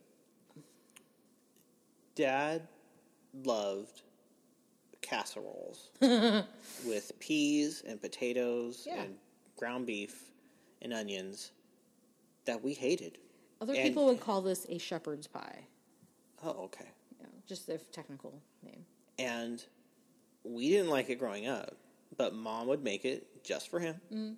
Dad 2.14 2.66
loved 3.44 4.02
casseroles 5.02 5.90
with 6.00 7.12
peas 7.20 7.82
and 7.86 8.00
potatoes 8.00 8.84
Yeah. 8.86 9.02
and 9.02 9.16
ground 9.56 9.86
beef 9.86 10.30
and 10.82 10.92
onions 10.92 11.52
that 12.46 12.62
we 12.62 12.72
hated. 12.72 13.18
Other 13.60 13.74
And- 13.74 13.82
people 13.84 14.06
would 14.06 14.20
call 14.20 14.40
this 14.40 14.66
a 14.68 14.78
shepherd's 14.78 15.26
pie. 15.26 15.66
Oh, 16.42 16.64
okay. 16.64 16.86
Know, 17.20 17.28
just 17.46 17.66
their 17.66 17.78
technical 17.92 18.40
name. 18.62 18.84
And 19.18 19.64
we 20.44 20.70
didn't 20.70 20.90
like 20.90 21.10
it 21.10 21.18
growing 21.18 21.46
up, 21.46 21.76
but 22.16 22.34
mom 22.34 22.66
would 22.68 22.82
make 22.82 23.04
it 23.04 23.42
just 23.44 23.68
for 23.68 23.80
him. 23.80 24.00
Mm. 24.12 24.34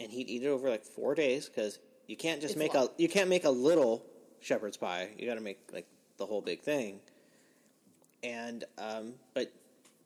And 0.00 0.10
he'd 0.12 0.28
eat 0.28 0.42
it 0.44 0.48
over 0.48 0.70
like 0.70 0.84
four 0.84 1.14
days 1.14 1.48
because 1.48 1.78
you 2.06 2.16
can't 2.16 2.40
just 2.40 2.52
It's 2.54 2.58
make 2.58 2.74
a 2.74 2.88
you 2.98 3.08
can't 3.08 3.28
make 3.28 3.44
a 3.44 3.50
little 3.50 4.04
shepherd's 4.40 4.76
pie. 4.76 5.10
You 5.18 5.26
got 5.26 5.34
to 5.34 5.40
make 5.40 5.58
like 5.72 5.86
the 6.18 6.26
whole 6.26 6.40
big 6.40 6.60
thing. 6.60 7.00
And 8.22 8.64
um, 8.78 9.14
but 9.34 9.52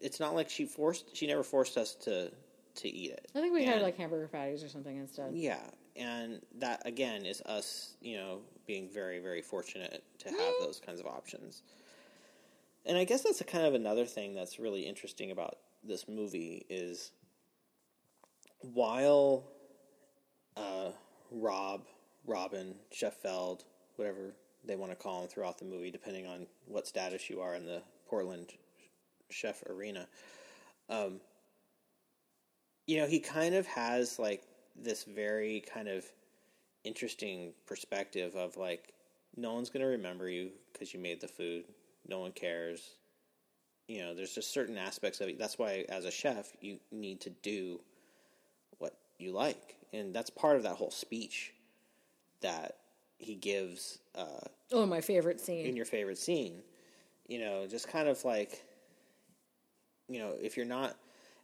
it's 0.00 0.18
not 0.20 0.34
like 0.34 0.50
she 0.50 0.64
forced. 0.66 1.14
She 1.16 1.26
never 1.26 1.42
forced 1.42 1.76
us 1.76 1.94
to 2.04 2.30
to 2.76 2.88
eat 2.88 3.10
it. 3.10 3.26
I 3.34 3.40
think 3.40 3.52
we 3.54 3.64
had 3.64 3.82
like 3.82 3.96
hamburger 3.96 4.28
patties 4.28 4.64
or 4.64 4.68
something 4.68 4.96
instead. 4.96 5.34
yeah, 5.34 5.60
and 5.94 6.40
that 6.58 6.86
again 6.86 7.26
is 7.26 7.42
us, 7.42 7.94
you 8.00 8.16
know, 8.16 8.40
being 8.66 8.88
very, 8.88 9.18
very 9.18 9.42
fortunate 9.42 10.02
to 10.20 10.28
have 10.30 10.38
Mm. 10.38 10.60
those 10.60 10.80
kinds 10.80 10.98
of 11.00 11.06
options. 11.06 11.62
And 12.86 12.96
I 12.96 13.04
guess 13.04 13.22
that's 13.22 13.40
a 13.40 13.44
kind 13.44 13.66
of 13.66 13.74
another 13.74 14.06
thing 14.06 14.34
that's 14.34 14.58
really 14.58 14.82
interesting 14.82 15.30
about 15.30 15.58
this 15.84 16.08
movie 16.08 16.64
is 16.68 17.12
while 18.60 19.44
uh, 20.56 20.90
Rob, 21.30 21.82
Robin, 22.26 22.74
Chef 22.90 23.14
Feld, 23.14 23.64
whatever 23.96 24.34
they 24.64 24.76
want 24.76 24.92
to 24.92 24.96
call 24.96 25.22
him 25.22 25.28
throughout 25.28 25.58
the 25.58 25.64
movie, 25.64 25.90
depending 25.90 26.26
on 26.26 26.46
what 26.66 26.86
status 26.86 27.28
you 27.28 27.40
are 27.40 27.54
in 27.54 27.66
the 27.66 27.82
Portland 28.08 28.52
chef 29.30 29.62
arena, 29.68 30.06
um, 30.88 31.20
you 32.86 32.98
know, 32.98 33.06
he 33.06 33.18
kind 33.18 33.54
of 33.54 33.66
has 33.66 34.18
like 34.18 34.42
this 34.76 35.04
very 35.04 35.64
kind 35.72 35.88
of 35.88 36.04
interesting 36.84 37.52
perspective 37.66 38.34
of 38.34 38.56
like, 38.56 38.92
no 39.36 39.54
one's 39.54 39.70
going 39.70 39.82
to 39.82 39.86
remember 39.86 40.28
you 40.28 40.50
because 40.72 40.92
you 40.92 41.00
made 41.00 41.20
the 41.20 41.28
food. 41.28 41.64
No 42.06 42.20
one 42.20 42.32
cares. 42.32 42.96
You 43.88 44.00
know, 44.00 44.14
there's 44.14 44.34
just 44.34 44.52
certain 44.52 44.76
aspects 44.76 45.20
of 45.20 45.28
it. 45.28 45.38
That's 45.38 45.58
why, 45.58 45.84
as 45.88 46.04
a 46.04 46.10
chef, 46.10 46.52
you 46.60 46.78
need 46.90 47.20
to 47.22 47.30
do 47.30 47.80
what 48.78 48.94
you 49.18 49.32
like. 49.32 49.76
And 49.92 50.14
that's 50.14 50.30
part 50.30 50.56
of 50.56 50.62
that 50.62 50.74
whole 50.76 50.90
speech 50.90 51.52
that 52.40 52.76
he 53.18 53.34
gives 53.34 53.98
uh, 54.14 54.40
Oh, 54.72 54.86
my 54.86 55.00
favorite 55.00 55.40
scene. 55.40 55.66
in 55.66 55.76
your 55.76 55.84
favorite 55.84 56.18
scene. 56.18 56.62
You 57.28 57.38
know, 57.40 57.66
just 57.66 57.88
kind 57.88 58.08
of 58.08 58.24
like, 58.24 58.62
you 60.08 60.18
know, 60.18 60.32
if 60.40 60.56
you're 60.56 60.66
not 60.66 60.96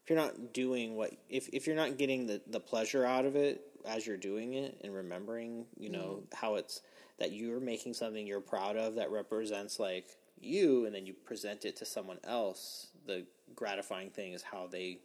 if 0.02 0.10
you're 0.10 0.18
not 0.18 0.52
doing 0.52 0.96
what 0.96 1.12
if 1.28 1.48
if 1.52 1.66
you're 1.66 1.76
not 1.76 1.98
getting 1.98 2.26
the 2.26 2.40
the 2.46 2.60
pleasure 2.60 3.04
out 3.04 3.24
of 3.26 3.36
it 3.36 3.60
as 3.86 4.06
you're 4.06 4.16
doing 4.16 4.54
it 4.54 4.78
and 4.82 4.94
remembering, 4.94 5.66
you 5.78 5.88
know, 5.90 6.22
how 6.34 6.56
it's 6.56 6.80
that 7.18 7.32
you're 7.32 7.60
making 7.60 7.94
something 7.94 8.26
you're 8.26 8.40
proud 8.40 8.76
of 8.76 8.94
that 8.96 9.10
represents 9.10 9.78
like 9.78 10.06
you 10.40 10.84
and 10.86 10.94
then 10.94 11.04
you 11.06 11.12
present 11.12 11.64
it 11.64 11.76
to 11.76 11.84
someone 11.84 12.18
else, 12.24 12.88
the 13.06 13.24
gratifying 13.54 14.10
thing 14.10 14.32
is 14.32 14.42
how 14.42 14.66
they 14.70 14.98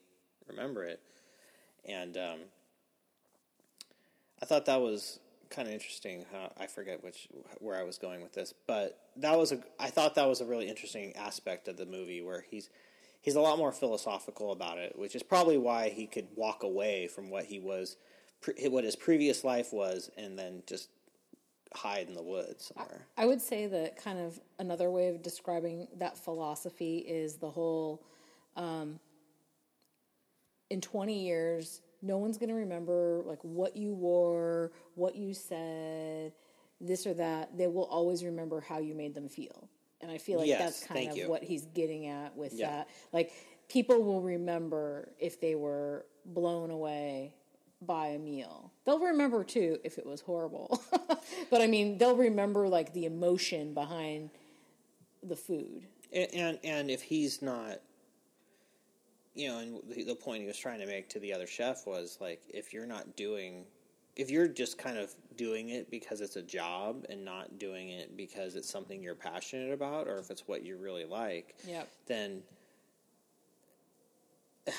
remember 0.48 0.84
it. 0.86 1.00
And 1.86 2.18
um 2.18 2.40
I 4.44 4.46
thought 4.46 4.66
that 4.66 4.82
was 4.82 5.22
kind 5.50 5.70
of 5.70 5.74
interesting. 5.74 6.26
How 6.30 6.52
I 6.60 6.68
forget 6.68 7.02
which 7.02 7.30
where 7.60 7.80
I 7.80 7.84
was 7.84 7.98
going 7.98 8.22
with 8.22 8.34
this, 8.34 8.54
but 8.68 9.00
that 9.16 9.38
was 9.38 9.54
a. 9.54 9.60
I 9.80 9.88
thought 9.88 10.16
that 10.16 10.28
was 10.28 10.42
a 10.42 10.46
really 10.46 10.68
interesting 10.68 11.16
aspect 11.16 11.70
of 11.70 11.78
the 11.78 11.86
movie 11.86 12.22
where 12.22 12.44
he's 12.52 12.70
he's 13.22 13.36
a 13.36 13.40
lot 13.40 13.58
more 13.58 13.72
philosophical 13.72 14.52
about 14.52 14.80
it, 14.80 15.00
which 15.00 15.16
is 15.16 15.24
probably 15.24 15.58
why 15.58 15.88
he 15.88 16.08
could 16.08 16.28
walk 16.36 16.64
away 16.64 17.08
from 17.08 17.30
what 17.30 17.46
he 17.46 17.58
was, 17.58 17.96
pre- 18.42 18.68
what 18.68 18.84
his 18.84 18.98
previous 18.98 19.46
life 19.46 19.72
was, 19.72 20.12
and 20.18 20.38
then 20.38 20.62
just 20.68 20.90
hide 21.74 22.10
in 22.10 22.14
the 22.14 22.22
woods 22.22 22.74
somewhere. 22.76 23.08
I 23.18 23.26
would 23.26 23.42
say 23.42 23.68
that 23.68 23.96
kind 23.96 24.20
of 24.20 24.42
another 24.60 24.92
way 24.92 25.08
of 25.08 25.22
describing 25.22 25.88
that 26.00 26.18
philosophy 26.18 26.98
is 26.98 27.38
the 27.38 27.50
whole 27.50 28.04
um, 28.58 29.00
in 30.70 30.82
20 30.82 31.18
years, 31.18 31.80
no 32.04 32.18
one's 32.20 32.38
going 32.38 32.50
to 32.50 32.56
remember 32.56 33.24
like 33.26 33.40
what 33.42 33.76
you 33.76 33.94
wore, 33.94 34.72
what 34.96 35.16
you 35.16 35.34
said, 35.34 36.34
this 36.80 37.08
or 37.08 37.14
that. 37.16 37.58
They 37.58 37.68
will 37.68 37.86
always 37.86 38.24
remember 38.24 38.62
how 38.62 38.78
you 38.80 38.94
made 38.94 39.16
them 39.16 39.30
feel. 39.30 39.70
And 40.02 40.12
I 40.12 40.18
feel 40.18 40.40
like 40.40 40.48
Yes, 40.50 40.60
that's 40.60 40.84
kind 40.86 41.10
of 41.12 41.18
you. 41.18 41.30
what 41.30 41.44
he's 41.44 41.66
getting 41.68 42.08
at 42.08 42.36
with 42.36 42.54
Yeah. 42.54 42.70
that. 42.70 42.90
Like 43.14 43.32
people 43.70 44.04
will 44.04 44.22
remember 44.22 45.14
if 45.18 45.40
they 45.40 45.56
were 45.56 46.06
blown 46.26 46.70
away 46.72 47.34
by 47.82 48.08
a 48.08 48.20
meal. 48.20 48.72
They'll 48.86 49.00
remember 49.00 49.44
too 49.46 49.80
if 49.84 49.98
it 49.98 50.06
was 50.06 50.20
horrible. 50.22 50.82
but 51.50 51.62
I 51.62 51.68
mean, 51.68 51.98
they'll 51.98 52.18
remember 52.18 52.68
like 52.68 52.94
the 52.94 53.06
emotion 53.06 53.74
behind 53.74 54.30
the 55.22 55.38
food. 55.38 55.88
and 56.12 56.28
and, 56.34 56.60
and 56.66 56.92
if 56.92 57.02
he's 57.02 57.42
not 57.42 57.80
you 59.36 59.48
know 59.50 59.60
and 59.60 59.80
the, 59.90 60.04
the 60.04 60.16
point 60.16 60.42
he 60.42 60.48
was 60.48 60.58
trying 60.58 60.80
to 60.80 60.86
make 60.86 61.10
to 61.10 61.20
the 61.20 61.34
other 61.34 61.48
chef 61.48 61.86
was 61.88 62.18
like 62.22 62.42
if 62.54 62.74
you're 62.74 62.86
not 62.86 63.16
doing 63.16 63.66
if 64.16 64.30
you're 64.30 64.48
just 64.48 64.78
kind 64.78 64.98
of 64.98 65.14
doing 65.38 65.70
it 65.70 65.90
because 65.90 66.22
it's 66.22 66.36
a 66.36 66.42
job 66.42 67.04
and 67.10 67.26
not 67.26 67.58
doing 67.58 67.90
it 67.90 68.16
because 68.16 68.56
it's 68.56 68.70
something 68.70 69.02
you're 69.02 69.16
passionate 69.16 69.72
about 69.74 70.08
or 70.08 70.20
if 70.20 70.30
it's 70.30 70.48
what 70.48 70.64
you 70.64 70.78
really 70.78 71.06
like 71.06 71.56
Yep. 71.68 71.88
then 72.08 72.42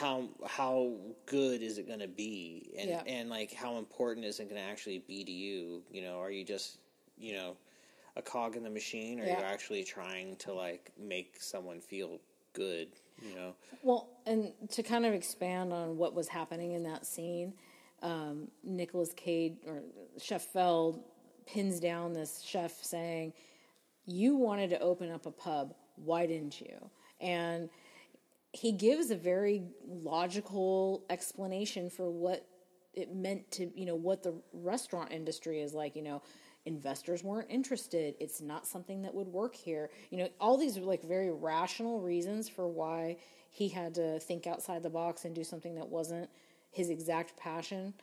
how 0.00 0.28
how 0.46 0.92
good 1.26 1.62
is 1.62 1.76
it 1.76 1.86
going 1.86 1.98
to 2.00 2.08
be 2.08 2.70
and 2.78 2.88
and 3.06 3.28
like 3.28 3.52
how 3.52 3.76
important 3.76 4.24
is 4.24 4.40
it 4.40 4.48
going 4.48 4.60
to 4.60 4.66
actually 4.66 4.98
be 5.06 5.22
to 5.24 5.32
you 5.32 5.82
you 5.90 6.00
know 6.00 6.18
are 6.18 6.30
you 6.30 6.42
just 6.44 6.78
you 7.18 7.34
know 7.34 7.54
a 8.16 8.22
cog 8.22 8.56
in 8.56 8.62
the 8.62 8.70
machine 8.70 9.20
or 9.20 9.24
are 9.24 9.26
Yeah. 9.26 9.38
you 9.40 9.44
actually 9.44 9.84
trying 9.84 10.36
to 10.36 10.54
like 10.54 10.90
make 10.98 11.36
someone 11.38 11.80
feel 11.80 12.18
good 12.54 12.88
Well, 13.82 14.08
and 14.26 14.52
to 14.70 14.82
kind 14.82 15.04
of 15.06 15.14
expand 15.14 15.72
on 15.72 15.96
what 15.96 16.14
was 16.14 16.28
happening 16.28 16.72
in 16.72 16.84
that 16.84 17.06
scene, 17.06 17.54
um, 18.02 18.48
Nicolas 18.62 19.12
Cage 19.14 19.56
or 19.66 19.82
Chef 20.18 20.42
Feld 20.42 21.02
pins 21.46 21.80
down 21.80 22.12
this 22.12 22.40
chef 22.42 22.82
saying, 22.82 23.32
"You 24.06 24.36
wanted 24.36 24.70
to 24.70 24.80
open 24.80 25.10
up 25.10 25.26
a 25.26 25.30
pub. 25.30 25.74
Why 25.96 26.26
didn't 26.26 26.60
you?" 26.60 26.90
And 27.20 27.70
he 28.52 28.72
gives 28.72 29.10
a 29.10 29.16
very 29.16 29.64
logical 29.86 31.04
explanation 31.10 31.90
for 31.90 32.10
what 32.10 32.46
it 32.94 33.12
meant 33.14 33.50
to, 33.52 33.70
you 33.78 33.84
know, 33.84 33.96
what 33.96 34.22
the 34.22 34.34
restaurant 34.52 35.12
industry 35.12 35.60
is 35.60 35.74
like. 35.74 35.96
You 35.96 36.02
know, 36.02 36.22
investors 36.66 37.22
weren't 37.22 37.50
interested. 37.50 38.14
It's 38.18 38.40
not 38.40 38.66
something 38.66 39.02
that 39.02 39.14
would 39.14 39.28
work 39.28 39.54
here. 39.54 39.90
You 40.10 40.18
know, 40.18 40.28
all 40.40 40.56
these 40.56 40.76
are 40.78 40.82
like 40.82 41.02
very 41.02 41.30
rational 41.30 42.00
reasons 42.00 42.48
for 42.48 42.66
why 42.66 43.18
he 43.50 43.68
had 43.68 43.94
to 43.94 44.18
think 44.20 44.46
outside 44.46 44.82
the 44.82 44.90
box 44.90 45.24
and 45.24 45.34
do 45.34 45.44
something 45.44 45.74
that 45.76 45.88
wasn't 45.88 46.28
his 46.70 46.90
exact 46.90 47.36
passion. 47.36 47.94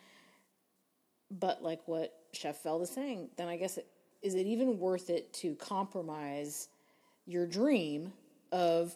But 1.29 1.63
like 1.63 1.81
what 1.87 2.13
Chef 2.33 2.57
Feld 2.57 2.83
is 2.83 2.89
saying, 2.89 3.29
then 3.37 3.47
I 3.47 3.57
guess 3.57 3.77
it, 3.77 3.87
is 4.21 4.35
it 4.35 4.45
even 4.45 4.79
worth 4.79 5.09
it 5.09 5.33
to 5.33 5.55
compromise 5.55 6.69
your 7.25 7.47
dream 7.47 8.13
of 8.51 8.95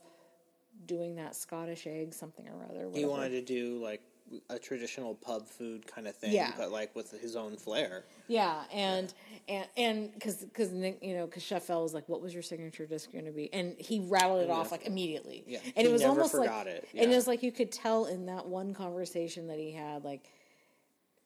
doing 0.85 1.15
that 1.15 1.35
Scottish 1.35 1.87
egg 1.87 2.13
something 2.13 2.47
or 2.47 2.65
other? 2.69 2.89
he 2.93 3.05
wanted 3.05 3.31
to 3.31 3.41
do 3.41 3.81
like 3.81 4.01
a 4.49 4.57
traditional 4.57 5.15
pub 5.15 5.47
food 5.47 5.85
kind 5.85 6.07
of 6.07 6.15
thing 6.15 6.33
Yeah. 6.33 6.53
but 6.57 6.71
like 6.71 6.95
with 6.95 7.11
his 7.21 7.35
own 7.35 7.57
flair 7.57 8.05
Yeah, 8.27 8.63
and 8.73 9.13
and 9.47 9.67
and 9.77 10.13
because 10.13 10.37
because 10.37 10.71
you 10.73 11.13
know 11.15 11.25
because 11.27 11.43
Chef 11.43 11.63
Feld 11.63 11.83
was 11.83 11.93
like, 11.93 12.09
"What 12.09 12.21
was 12.21 12.33
your 12.33 12.41
signature 12.41 12.87
dish 12.87 13.05
going 13.07 13.25
to 13.25 13.31
be?" 13.31 13.53
And 13.53 13.75
he 13.77 13.99
rattled 14.09 14.41
it 14.41 14.49
off 14.49 14.71
like 14.71 14.87
immediately. 14.87 15.43
Yeah, 15.45 15.59
and 15.75 15.85
he 15.85 15.89
it 15.89 15.91
was 15.91 16.03
almost 16.03 16.33
like, 16.33 16.49
it, 16.65 16.87
and 16.95 17.11
it 17.11 17.15
was 17.15 17.27
like 17.27 17.43
you 17.43 17.51
could 17.51 17.71
tell 17.71 18.05
in 18.05 18.25
that 18.25 18.47
one 18.47 18.73
conversation 18.73 19.47
that 19.47 19.59
he 19.59 19.71
had, 19.71 20.03
like 20.03 20.23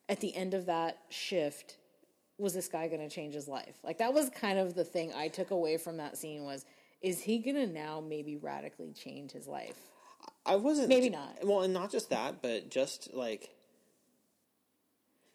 at 0.09 0.19
the 0.19 0.35
end 0.35 0.53
of 0.53 0.65
that 0.65 0.97
shift, 1.09 1.77
was 2.37 2.53
this 2.53 2.67
guy 2.67 2.87
going 2.87 3.01
to 3.01 3.09
change 3.09 3.33
his 3.33 3.47
life? 3.47 3.75
Like 3.83 3.99
that 3.99 4.13
was 4.13 4.29
kind 4.31 4.59
of 4.59 4.73
the 4.73 4.83
thing 4.83 5.13
I 5.13 5.27
took 5.27 5.51
away 5.51 5.77
from 5.77 5.97
that 5.97 6.17
scene 6.17 6.43
was, 6.43 6.65
is 7.01 7.21
he 7.21 7.39
going 7.39 7.55
to 7.55 7.67
now 7.67 8.01
maybe 8.01 8.35
radically 8.35 8.91
change 8.91 9.31
his 9.31 9.47
life? 9.47 9.77
I 10.49 10.55
wasn't 10.55 10.89
Maybe 10.89 11.09
not. 11.09 11.37
Well, 11.43 11.61
and 11.61 11.73
not 11.73 11.91
just 11.91 12.09
that, 12.09 12.41
but 12.41 12.69
just 12.69 13.13
like 13.13 13.49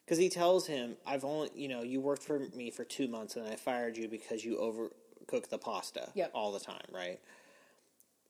because 0.05 0.19
he 0.19 0.29
tells 0.29 0.67
him, 0.67 0.97
"I've 1.07 1.25
only, 1.25 1.51
you 1.55 1.69
know, 1.69 1.83
you 1.83 2.01
worked 2.01 2.23
for 2.25 2.39
me 2.55 2.71
for 2.71 2.85
two 2.85 3.09
months, 3.09 3.37
and 3.37 3.47
I 3.49 3.57
fired 3.57 3.97
you 3.97 4.09
because 4.09 4.45
you 4.45 4.57
overcooked 4.59 5.49
the 5.49 5.59
pasta 5.59 6.11
Yep. 6.15 6.31
all 6.35 6.53
the 6.53 6.61
time." 6.61 6.85
Right. 6.93 7.21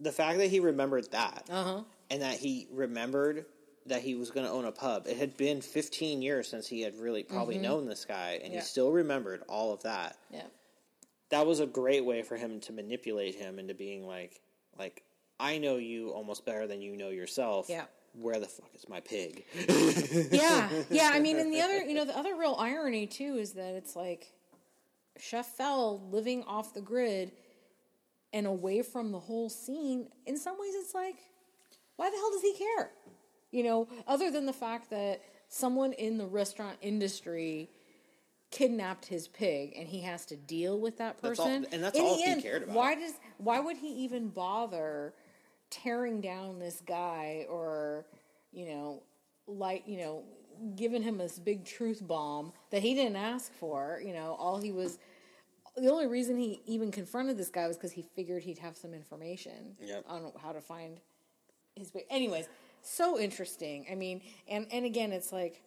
The 0.01 0.13
fact 0.13 0.39
that 0.39 0.49
he 0.49 0.61
remembered 0.61 1.11
that, 1.13 1.47
Uh-huh. 1.51 1.83
and 2.11 2.23
that 2.23 2.39
he 2.39 2.67
remembered 2.71 3.47
that 3.87 4.03
he 4.03 4.15
was 4.15 4.31
going 4.31 4.47
to 4.47 4.53
own 4.53 4.65
a 4.65 4.73
pub. 4.73 5.07
It 5.07 5.17
had 5.17 5.37
been 5.37 5.61
15 5.61 6.23
years 6.23 6.49
since 6.49 6.67
he 6.69 6.81
had 6.83 6.95
really 6.97 7.23
probably 7.23 7.59
known 7.59 7.87
this 7.87 8.05
guy, 8.05 8.33
and 8.35 8.45
Mm-hmm. 8.45 8.53
Yeah. 8.55 8.61
he 8.61 8.67
still 8.67 8.91
remembered 8.93 9.43
all 9.49 9.73
of 9.73 9.83
that 9.83 10.17
Yeah, 10.31 10.47
that 11.31 11.47
was 11.47 11.61
a 11.61 11.67
great 11.67 12.05
way 12.05 12.23
for 12.23 12.37
him 12.37 12.61
to 12.61 12.73
manipulate 12.73 13.35
him 13.35 13.59
into 13.59 13.75
being 13.75 14.07
like 14.07 14.41
like 14.79 15.03
I 15.41 15.59
know 15.59 15.77
you 15.77 16.11
almost 16.11 16.45
better 16.47 16.67
than 16.67 16.81
you 16.81 16.97
know 16.97 17.11
yourself. 17.11 17.67
Yeah. 17.69 17.85
Where 18.21 18.39
the 18.39 18.47
fuck 18.47 18.71
is 18.75 18.89
my 18.89 19.01
pig? 19.01 19.45
yeah, 20.31 20.69
yeah. 20.91 21.11
I 21.13 21.19
mean, 21.19 21.39
and 21.39 21.53
the 21.53 21.61
other, 21.61 21.83
you 21.85 21.95
know, 21.95 22.05
the 22.05 22.17
other 22.17 22.37
real 22.37 22.55
irony 22.59 23.07
too 23.07 23.37
is 23.37 23.53
that 23.55 23.75
it's 23.75 23.97
like 23.97 24.33
Chef 25.19 25.47
Feld 25.57 26.13
living 26.13 26.45
off 26.45 26.75
the 26.75 26.81
grid 26.81 27.33
and 28.33 28.47
away 28.47 28.83
from 28.83 29.11
the 29.11 29.19
whole 29.19 29.49
scene. 29.49 30.07
In 30.27 30.37
some 30.37 30.59
ways, 30.61 30.75
it's 30.77 30.95
like, 30.95 31.17
why 31.97 32.09
the 32.11 32.17
hell 32.17 32.31
does 32.31 32.43
he 32.43 32.55
care? 32.55 32.91
You 33.51 33.65
know, 33.65 33.89
other 34.07 34.31
than 34.31 34.47
the 34.47 34.53
fact 34.53 34.91
that 34.91 35.21
someone 35.49 35.93
in 35.95 36.17
the 36.19 36.27
restaurant 36.27 36.77
industry 36.83 37.69
kidnapped 38.53 39.07
his 39.07 39.27
pig 39.27 39.73
and 39.77 39.89
he 39.89 40.01
has 40.03 40.25
to 40.27 40.37
deal 40.37 40.79
with 40.79 40.99
that 40.99 41.19
That's 41.21 41.41
all- 41.41 41.47
person. 41.47 41.67
and 41.73 41.83
that's 41.83 41.99
In 41.99 42.05
all 42.05 42.17
he 42.17 42.25
end, 42.25 42.43
cared 42.43 42.63
about. 42.63 42.77
Why 42.77 42.95
does 42.95 43.15
why 43.39 43.59
would 43.59 43.77
he 43.79 43.89
even 44.05 44.29
bother 44.29 45.13
tearing 45.83 46.21
down 46.21 46.59
this 46.59 46.81
guy 46.87 47.47
or 47.51 48.05
you 48.53 48.67
know 48.67 49.03
like 49.47 49.83
you 49.87 49.99
know 49.99 50.23
giving 50.77 51.03
him 51.03 51.19
this 51.19 51.39
big 51.39 51.65
truth 51.65 52.01
bomb 52.07 52.53
that 52.71 52.81
he 52.83 52.95
didn't 52.95 53.17
ask 53.17 53.53
for 53.55 54.01
you 54.05 54.13
know 54.13 54.37
all 54.39 54.59
he 54.61 54.71
was 54.71 54.99
the 55.77 55.91
only 55.91 56.07
reason 56.07 56.39
he 56.39 56.61
even 56.67 56.93
confronted 56.93 57.37
this 57.37 57.49
guy 57.49 57.67
was 57.67 57.77
because 57.77 57.91
he 57.91 58.03
figured 58.15 58.45
he'd 58.45 58.59
have 58.59 58.77
some 58.77 58.95
information 58.95 59.75
Yep. 59.81 60.05
on 60.09 60.31
how 60.41 60.53
to 60.53 60.61
find 60.61 61.01
his 61.75 61.93
way. 61.93 62.05
Anyways 62.09 62.49
so 62.83 63.19
interesting. 63.19 63.87
I 63.91 63.97
mean 63.97 64.21
and 64.47 64.67
and 64.71 64.85
again 64.85 65.11
it's 65.11 65.33
like 65.33 65.61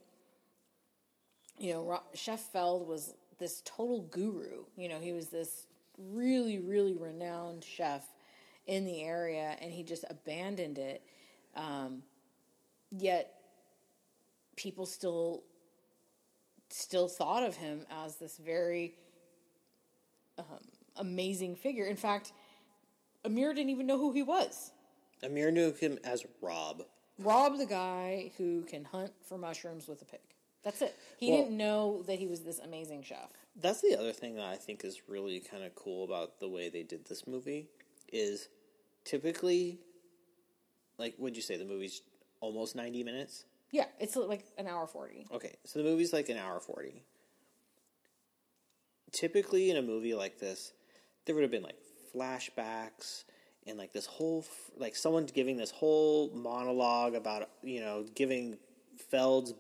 you 1.60 1.74
know 1.74 2.02
chef 2.14 2.40
feld 2.40 2.88
was 2.88 3.14
this 3.40 3.62
total 3.66 4.02
guru. 4.04 4.64
You 4.78 4.88
know 4.90 5.00
he 5.00 5.12
was 5.12 5.28
this 5.28 5.68
really 5.98 6.60
really 6.60 6.96
renowned 6.96 7.64
chef 7.64 8.04
in 8.68 8.86
the 8.86 9.02
area 9.04 9.56
and 9.62 9.72
he 9.72 9.84
just 9.84 10.06
abandoned 10.10 10.78
it 10.78 11.02
um, 11.56 12.04
yet 12.92 13.34
people 14.56 14.86
still 14.86 15.44
still 16.70 17.08
thought 17.08 17.44
of 17.44 17.56
him 17.56 17.86
as 18.04 18.18
this 18.18 18.38
very 18.38 18.94
um, 20.38 20.46
amazing 20.98 21.56
figure 21.56 21.86
in 21.86 21.96
fact 21.96 22.34
amir 23.26 23.54
didn't 23.54 23.70
even 23.70 23.88
know 23.88 23.98
who 23.98 24.12
he 24.12 24.22
was 24.24 24.72
Amir 25.24 25.52
knew 25.52 25.74
him 25.74 25.98
as 26.04 26.26
Rob. 26.42 26.84
Rob 27.20 27.58
the 27.58 27.66
guy 27.66 28.32
who 28.38 28.62
can 28.64 28.86
hunt 28.86 29.12
for 29.28 29.38
mushrooms 29.38 29.88
with 29.88 30.02
a 30.02 30.06
pig. 30.06 30.20
That's 30.64 30.82
it. 30.82 30.96
He 31.18 31.32
Well- 31.32 31.42
didn't 31.44 31.58
know 31.58 32.04
that 32.04 32.20
he 32.20 32.28
was 32.28 32.44
this 32.44 32.60
amazing 32.60 33.02
chef. 33.04 33.32
That's 33.56 33.82
the 33.82 33.96
other 33.98 34.14
thing 34.14 34.36
that 34.36 34.46
I 34.46 34.58
think 34.58 34.84
is 34.86 35.10
really 35.10 35.40
kind 35.40 35.64
of 35.64 35.74
cool 35.74 36.04
about 36.04 36.40
the 36.40 36.48
way 36.48 36.70
they 36.70 36.84
did 36.84 37.06
this 37.06 37.26
movie 37.26 37.68
is 38.14 38.48
typically, 39.08 39.80
like, 41.00 41.16
would 41.18 41.36
you 41.36 41.42
say 41.42 41.58
the 41.58 41.66
movie's 41.66 42.02
almost 42.42 42.76
90 42.76 43.04
minutes? 43.04 43.46
Yeah, 43.72 43.86
it's 44.00 44.16
like 44.16 44.46
an 44.58 44.68
hour 44.68 44.86
40. 44.88 45.28
Okay, 45.34 45.56
so 45.66 45.80
the 45.80 45.86
movie's 45.86 46.14
like 46.14 46.30
an 46.30 46.38
hour 46.38 46.60
40. 46.60 47.04
Typically, 49.12 49.72
in 49.72 49.78
a 49.78 49.82
movie 49.82 50.14
like 50.14 50.38
this, 50.40 50.74
there 51.26 51.34
would 51.36 51.42
have 51.42 51.52
been 51.52 51.64
like 51.64 51.78
flashbacks 52.16 53.24
and 53.66 53.78
like 53.78 53.94
this 53.94 54.06
whole, 54.06 54.46
like 54.78 54.96
someone 54.96 55.26
giving 55.26 55.58
this 55.58 55.72
whole 55.72 56.30
monologue 56.34 57.16
about, 57.16 57.50
you 57.64 57.80
know, 57.80 58.06
giving 58.16 58.58
Feld's 59.10 59.54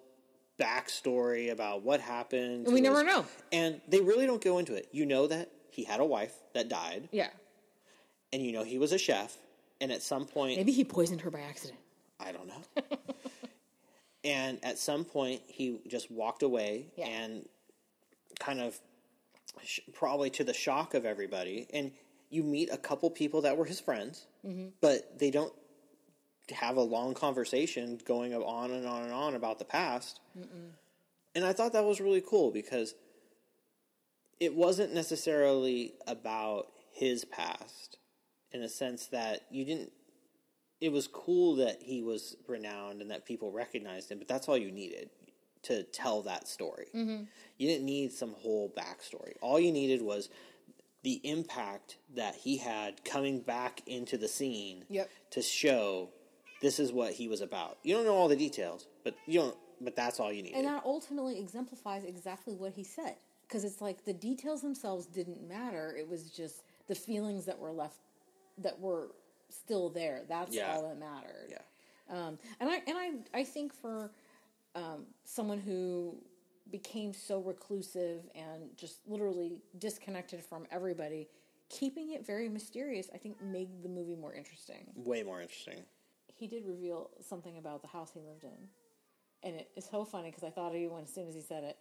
backstory 0.59 1.51
about 1.51 1.83
what 1.83 1.99
happened. 2.01 2.65
And 2.65 2.73
we 2.73 2.81
never 2.81 3.03
his- 3.03 3.13
know. 3.13 3.25
And 3.51 3.81
they 3.87 4.01
really 4.01 4.25
don't 4.25 4.43
go 4.43 4.57
into 4.57 4.75
it. 4.75 4.87
You 4.91 5.05
know 5.05 5.27
that 5.27 5.49
he 5.71 5.83
had 5.83 5.99
a 5.99 6.05
wife 6.05 6.33
that 6.53 6.69
died, 6.69 7.07
Yeah. 7.11 7.29
And 8.33 8.41
you 8.41 8.51
know 8.51 8.63
he 8.63 8.77
was 8.77 8.91
a 8.91 8.97
chef, 8.97 9.35
and 9.81 9.91
at 9.91 10.01
some 10.01 10.25
point, 10.25 10.57
Maybe 10.57 10.71
he 10.71 10.83
poisoned 10.83 11.21
her 11.21 11.31
by 11.31 11.39
accident. 11.41 11.79
I 12.19 12.31
don't 12.31 12.47
know. 12.47 12.61
and 14.23 14.63
at 14.63 14.77
some 14.79 15.05
point, 15.05 15.41
he 15.47 15.79
just 15.87 16.09
walked 16.11 16.43
away 16.43 16.87
Yeah. 16.97 17.07
and 17.07 17.47
kind 18.39 18.59
of 18.59 18.77
sh- 19.63 19.79
probably 19.93 20.29
to 20.31 20.43
the 20.43 20.53
shock 20.53 20.93
of 20.93 21.05
everybody. 21.05 21.67
And 21.73 21.91
you 22.29 22.43
meet 22.43 22.69
a 22.71 22.77
couple 22.77 23.09
people 23.09 23.41
that 23.41 23.57
were 23.57 23.65
his 23.65 23.79
friends, 23.79 24.25
Mm-hmm. 24.45 24.67
but 24.81 25.17
they 25.19 25.29
don't 25.31 25.53
have 26.51 26.77
a 26.77 26.81
long 26.81 27.13
conversation 27.13 27.99
going 28.05 28.33
on 28.33 28.71
and 28.71 28.85
on 28.87 29.03
and 29.03 29.11
on 29.13 29.35
about 29.35 29.59
the 29.59 29.65
past. 29.65 30.19
And 31.35 31.45
I 31.45 31.51
thought 31.53 31.73
that 31.73 31.83
was 31.83 31.99
really 32.01 32.21
cool 32.25 32.51
because 32.51 32.95
it 34.39 34.53
wasn't 34.55 34.93
necessarily 34.93 35.93
about 36.07 36.67
his 36.93 37.25
past 37.25 37.97
in 38.51 38.61
a 38.61 38.69
sense 38.69 39.07
that 39.07 39.41
you 39.51 39.65
didn't 39.65 39.91
it 40.79 40.91
was 40.91 41.07
cool 41.07 41.55
that 41.55 41.81
he 41.81 42.03
was 42.03 42.35
renowned 42.47 43.01
and 43.01 43.09
that 43.09 43.25
people 43.25 43.51
recognized 43.51 44.11
him, 44.11 44.19
but 44.19 44.27
that's 44.27 44.47
all 44.47 44.57
you 44.57 44.71
needed 44.71 45.09
to 45.63 45.83
tell 45.83 46.21
that 46.21 46.47
story. 46.47 46.87
Mm-hmm. 46.95 47.23
You 47.57 47.67
didn't 47.67 47.85
need 47.85 48.13
some 48.13 48.33
whole 48.33 48.71
backstory. 48.77 49.33
All 49.41 49.59
you 49.59 49.71
needed 49.71 50.01
was 50.01 50.29
the 51.03 51.19
impact 51.23 51.97
that 52.15 52.35
he 52.35 52.57
had 52.57 53.03
coming 53.03 53.39
back 53.39 53.81
into 53.87 54.17
the 54.17 54.27
scene 54.27 54.83
Yep. 54.89 55.09
to 55.31 55.41
show 55.41 56.09
this 56.61 56.79
is 56.79 56.91
what 56.91 57.13
he 57.13 57.27
was 57.27 57.41
about. 57.41 57.77
You 57.83 57.95
don't 57.95 58.05
know 58.05 58.15
all 58.15 58.27
the 58.27 58.35
details, 58.35 58.87
but 59.03 59.15
you 59.25 59.39
don't. 59.39 59.57
But 59.79 59.95
that's 59.95 60.19
all 60.19 60.33
you 60.33 60.41
needed. 60.41 60.57
And 60.57 60.67
that 60.67 60.83
ultimately 60.85 61.39
exemplifies 61.39 62.03
exactly 62.03 62.55
what 62.55 62.73
he 62.73 62.83
said. 62.83 63.15
Because 63.47 63.63
it's 63.63 63.79
like 63.79 64.05
the 64.05 64.13
details 64.13 64.61
themselves 64.61 65.05
didn't 65.05 65.47
matter. 65.47 65.95
It 65.95 66.09
was 66.09 66.31
just 66.31 66.63
the 66.87 66.95
feelings 66.95 67.45
that 67.45 67.59
were 67.59 67.71
left, 67.71 67.99
that 68.59 68.79
were 68.79 69.11
still 69.49 69.89
there. 69.89 70.23
That's 70.27 70.55
Yeah. 70.55 70.73
all 70.73 70.83
that 70.83 70.97
mattered. 70.99 71.49
yeah, 71.49 71.61
Um, 72.09 72.37
and 72.59 72.69
I 72.69 72.81
and 72.87 72.97
I 72.97 73.39
I 73.39 73.43
think 73.43 73.73
for 73.73 74.11
um, 74.75 75.05
someone 75.23 75.59
who 75.59 76.17
became 76.69 77.13
so 77.13 77.39
reclusive 77.39 78.29
and 78.35 78.75
just 78.75 79.07
literally 79.07 79.61
disconnected 79.79 80.43
from 80.43 80.67
everybody, 80.69 81.29
keeping 81.69 82.11
it 82.11 82.25
very 82.25 82.49
mysterious, 82.49 83.09
I 83.13 83.17
think 83.17 83.41
made 83.41 83.81
the 83.83 83.89
movie 83.89 84.15
more 84.15 84.33
interesting. 84.33 84.91
way 84.95 85.23
more 85.23 85.41
interesting. 85.41 85.85
He 86.27 86.47
did 86.47 86.65
reveal 86.65 87.09
something 87.21 87.57
about 87.57 87.81
the 87.81 87.87
house 87.87 88.11
he 88.13 88.19
lived 88.19 88.43
in, 88.43 88.67
and 89.43 89.55
it 89.55 89.71
is 89.75 89.85
so 89.89 90.03
funny 90.05 90.29
because 90.29 90.43
I 90.43 90.49
thought 90.49 90.75
of 90.75 90.79
you 90.79 90.89
when 90.91 91.03
as 91.03 91.13
soon 91.13 91.27
as 91.27 91.35
he 91.35 91.41
said 91.41 91.63
it. 91.63 91.77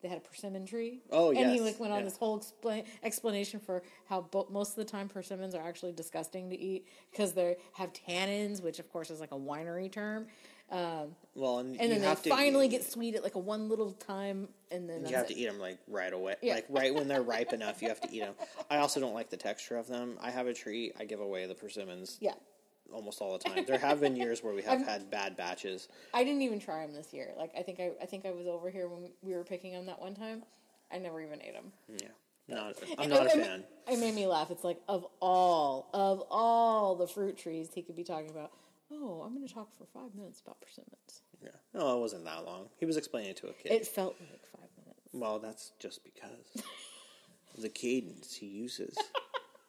They 0.00 0.08
had 0.08 0.18
a 0.18 0.20
persimmon 0.20 0.64
tree. 0.64 1.00
Oh, 1.10 1.30
And 1.32 1.50
he 1.50 1.60
like 1.60 1.80
went 1.80 1.92
on 1.92 2.00
yeah. 2.00 2.04
this 2.04 2.16
whole 2.16 2.36
explain, 2.36 2.84
explanation 3.02 3.58
for 3.58 3.82
how 4.08 4.20
bo- 4.22 4.46
most 4.50 4.70
of 4.70 4.76
the 4.76 4.84
time 4.84 5.08
persimmons 5.08 5.54
are 5.54 5.62
actually 5.66 5.92
disgusting 5.92 6.50
to 6.50 6.56
eat 6.58 6.86
because 7.10 7.32
they 7.32 7.56
have 7.72 7.92
tannins, 7.92 8.62
which 8.62 8.78
of 8.78 8.90
course 8.92 9.10
is 9.10 9.18
like 9.18 9.32
a 9.32 9.36
winery 9.38 9.90
term. 9.90 10.26
Um, 10.70 11.16
Well, 11.34 11.58
and, 11.60 11.80
and 11.80 11.88
you 11.88 11.94
then 11.98 12.02
have 12.02 12.22
they 12.22 12.28
to 12.30 12.36
finally 12.36 12.68
get 12.68 12.84
sweet 12.84 13.14
at 13.16 13.24
like 13.24 13.34
a 13.34 13.38
one 13.40 13.68
little 13.68 13.90
time, 13.92 14.48
and 14.70 14.88
then 14.88 15.04
You 15.06 15.16
have 15.16 15.24
it. 15.24 15.34
to 15.34 15.36
eat 15.40 15.46
them 15.46 15.58
like 15.58 15.78
right 15.88 16.12
away, 16.12 16.36
Yeah. 16.42 16.56
like 16.56 16.66
right 16.68 16.94
when 16.94 17.08
they're 17.08 17.22
ripe 17.22 17.52
enough. 17.54 17.80
You 17.82 17.88
have 17.88 18.00
to 18.02 18.12
eat 18.12 18.20
them. 18.20 18.34
I 18.70 18.76
also 18.76 19.00
don't 19.00 19.14
like 19.14 19.30
the 19.30 19.36
texture 19.38 19.78
of 19.78 19.88
them. 19.88 20.18
I 20.20 20.30
have 20.30 20.46
a 20.46 20.54
tree. 20.54 20.92
I 21.00 21.06
give 21.06 21.20
away 21.20 21.46
the 21.46 21.54
persimmons 21.54 22.18
Yeah, 22.20 22.34
almost 22.92 23.20
all 23.20 23.36
the 23.36 23.44
time. 23.48 23.64
There 23.66 23.78
have 23.78 24.00
been 24.00 24.16
years 24.16 24.42
where 24.42 24.54
we 24.54 24.62
have 24.62 24.82
had 24.86 25.10
bad 25.10 25.36
batches. 25.36 25.88
I 26.14 26.24
didn't 26.24 26.42
even 26.42 26.60
try 26.60 26.84
them 26.86 26.94
this 26.94 27.12
year. 27.12 27.32
Like 27.36 27.52
I 27.58 27.62
think 27.62 27.80
I, 27.80 27.92
I 28.02 28.06
think 28.06 28.26
I 28.26 28.30
was 28.30 28.46
over 28.46 28.70
here 28.70 28.88
when 28.88 29.10
we 29.22 29.34
were 29.34 29.44
picking 29.44 29.72
them 29.72 29.86
that 29.86 30.00
one 30.00 30.14
time. 30.14 30.42
I 30.90 30.98
never 30.98 31.20
even 31.20 31.40
ate 31.42 31.52
them. 31.54 31.72
Yeah, 31.88 32.08
not. 32.48 32.76
I'm 32.98 33.10
not 33.10 33.26
a 33.26 33.30
fan. 33.30 33.64
It 33.90 33.98
made 33.98 34.14
me 34.14 34.26
laugh. 34.26 34.50
It's 34.50 34.64
like 34.64 34.78
of 34.88 35.06
all 35.20 35.90
of 35.92 36.22
all 36.30 36.96
the 36.96 37.06
fruit 37.06 37.36
trees 37.36 37.68
he 37.74 37.82
could 37.82 37.96
be 37.96 38.04
talking 38.04 38.30
about. 38.30 38.52
Oh, 38.90 39.22
I'm 39.24 39.34
going 39.34 39.46
to 39.46 39.52
talk 39.52 39.68
for 39.76 39.84
five 39.92 40.14
minutes 40.14 40.40
about 40.40 40.62
persimmons. 40.62 41.20
Yeah, 41.42 41.50
no, 41.74 41.98
it 41.98 42.00
wasn't 42.00 42.24
that 42.24 42.46
long. 42.46 42.70
He 42.78 42.86
was 42.86 42.96
explaining 42.96 43.30
it 43.32 43.36
to 43.38 43.48
a 43.48 43.52
kid. 43.52 43.70
It 43.70 43.86
felt 43.86 44.16
like 44.18 44.40
five 44.50 44.70
minutes. 44.82 45.00
well, 45.12 45.38
that's 45.38 45.72
just 45.78 46.00
because 46.04 46.64
the 47.58 47.68
cadence 47.68 48.34
he 48.34 48.46
uses, 48.46 48.96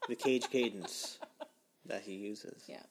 the 0.07 0.15
cage 0.15 0.49
cadence 0.49 1.19
that 1.85 2.01
he 2.03 2.13
uses. 2.13 2.63
Yeah. 2.67 2.83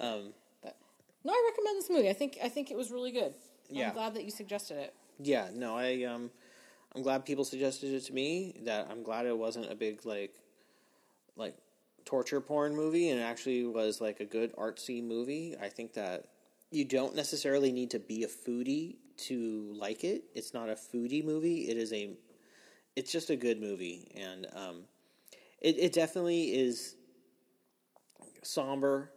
Um, 0.00 0.32
But 0.62 0.76
no, 1.24 1.32
I 1.32 1.50
recommend 1.50 1.78
this 1.78 1.90
movie. 1.90 2.08
I 2.08 2.14
think 2.14 2.38
I 2.42 2.48
think 2.48 2.70
it 2.70 2.76
was 2.76 2.90
really 2.90 3.12
good. 3.12 3.34
Yeah. 3.68 3.88
I'm 3.88 3.94
glad 3.94 4.14
that 4.14 4.24
you 4.24 4.30
suggested 4.30 4.78
it. 4.78 4.94
Yeah, 5.18 5.48
no, 5.54 5.76
I 5.76 6.04
um, 6.04 6.30
I'm 6.94 7.02
glad 7.02 7.24
people 7.24 7.44
suggested 7.44 7.92
it 7.92 8.00
to 8.06 8.12
me. 8.12 8.60
That 8.64 8.88
I'm 8.90 9.02
glad 9.02 9.26
it 9.26 9.36
wasn't 9.36 9.70
a 9.70 9.74
big 9.74 10.04
like, 10.04 10.32
like 11.36 11.54
torture 12.04 12.40
porn 12.40 12.74
movie, 12.74 13.10
and 13.10 13.20
it 13.20 13.22
actually 13.22 13.64
was 13.64 14.00
like 14.00 14.20
a 14.20 14.24
good 14.24 14.54
artsy 14.56 15.02
movie. 15.02 15.56
I 15.60 15.68
think 15.68 15.92
that 15.94 16.26
you 16.70 16.84
don't 16.84 17.14
necessarily 17.14 17.70
need 17.70 17.90
to 17.90 17.98
be 17.98 18.24
a 18.24 18.28
foodie 18.28 18.96
to 19.18 19.72
like 19.76 20.04
it. 20.04 20.24
It's 20.34 20.54
not 20.54 20.68
a 20.68 20.74
foodie 20.74 21.24
movie. 21.24 21.68
It 21.68 21.76
is 21.76 21.92
a, 21.92 22.10
it's 22.96 23.12
just 23.12 23.30
a 23.30 23.36
good 23.36 23.60
movie, 23.60 24.10
and 24.16 24.46
um, 24.54 24.82
it 25.60 25.78
it 25.78 25.92
definitely 25.92 26.54
is 26.54 26.96
somber. 28.42 29.12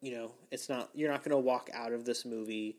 You 0.00 0.12
know, 0.12 0.32
it's 0.50 0.68
not. 0.68 0.90
You're 0.94 1.10
not 1.10 1.20
going 1.22 1.30
to 1.32 1.38
walk 1.38 1.70
out 1.74 1.92
of 1.92 2.04
this 2.04 2.24
movie 2.24 2.76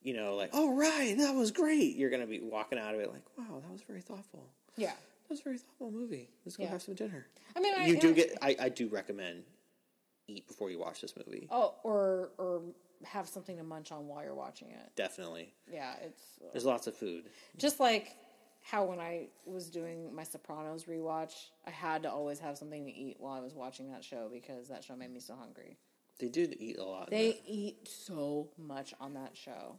you 0.00 0.14
know, 0.14 0.36
like, 0.36 0.50
oh, 0.52 0.74
right, 0.76 1.16
that 1.18 1.34
was 1.34 1.50
great. 1.50 1.96
You're 1.96 2.08
going 2.08 2.22
to 2.22 2.26
be 2.28 2.38
walking 2.40 2.78
out 2.78 2.94
of 2.94 3.00
it 3.00 3.10
like, 3.12 3.22
wow, 3.36 3.60
that 3.60 3.70
was 3.70 3.82
very 3.82 4.00
thoughtful. 4.00 4.46
Yeah. 4.76 4.90
That 4.92 4.94
was 5.30 5.40
a 5.40 5.42
very 5.42 5.58
thoughtful 5.58 5.90
movie. 5.90 6.30
Let's 6.46 6.56
go 6.56 6.62
Yeah. 6.62 6.70
have 6.70 6.82
some 6.82 6.94
dinner. 6.94 7.26
I 7.56 7.60
mean, 7.60 7.74
I, 7.76 7.86
you 7.86 7.98
do 7.98 8.10
I- 8.10 8.12
get, 8.12 8.38
I, 8.40 8.56
I 8.60 8.68
do 8.68 8.86
recommend 8.88 9.42
eat 10.28 10.46
before 10.46 10.70
you 10.70 10.78
watch 10.78 11.00
this 11.00 11.14
movie. 11.16 11.48
Oh, 11.50 11.74
or 11.82 12.30
or 12.38 12.62
have 13.04 13.28
something 13.28 13.56
to 13.56 13.64
munch 13.64 13.90
on 13.90 14.06
while 14.06 14.22
you're 14.22 14.34
watching 14.36 14.68
it. 14.70 14.90
Definitely. 14.94 15.52
Yeah, 15.70 15.94
it's 16.00 16.22
uh, 16.42 16.46
There's 16.52 16.64
lots 16.64 16.86
of 16.86 16.96
food. 16.96 17.24
just 17.56 17.80
like 17.80 18.14
how 18.62 18.84
when 18.84 19.00
I 19.00 19.26
was 19.46 19.68
doing 19.68 20.14
my 20.14 20.22
Sopranos 20.22 20.84
rewatch, 20.84 21.32
I 21.66 21.70
had 21.70 22.04
to 22.04 22.10
always 22.10 22.38
have 22.38 22.56
something 22.56 22.84
to 22.86 22.92
eat 22.92 23.16
while 23.18 23.34
I 23.34 23.40
was 23.40 23.54
watching 23.54 23.90
that 23.90 24.04
show 24.04 24.28
because 24.32 24.68
that 24.68 24.84
show 24.84 24.94
made 24.94 25.12
me 25.12 25.18
so 25.20 25.34
hungry. 25.34 25.76
They 26.18 26.28
did 26.28 26.56
eat 26.58 26.78
a 26.78 26.84
lot. 26.84 27.10
They 27.10 27.32
that. 27.32 27.42
eat 27.46 27.88
so 27.88 28.48
much 28.58 28.94
on 29.00 29.14
that 29.14 29.36
show. 29.36 29.76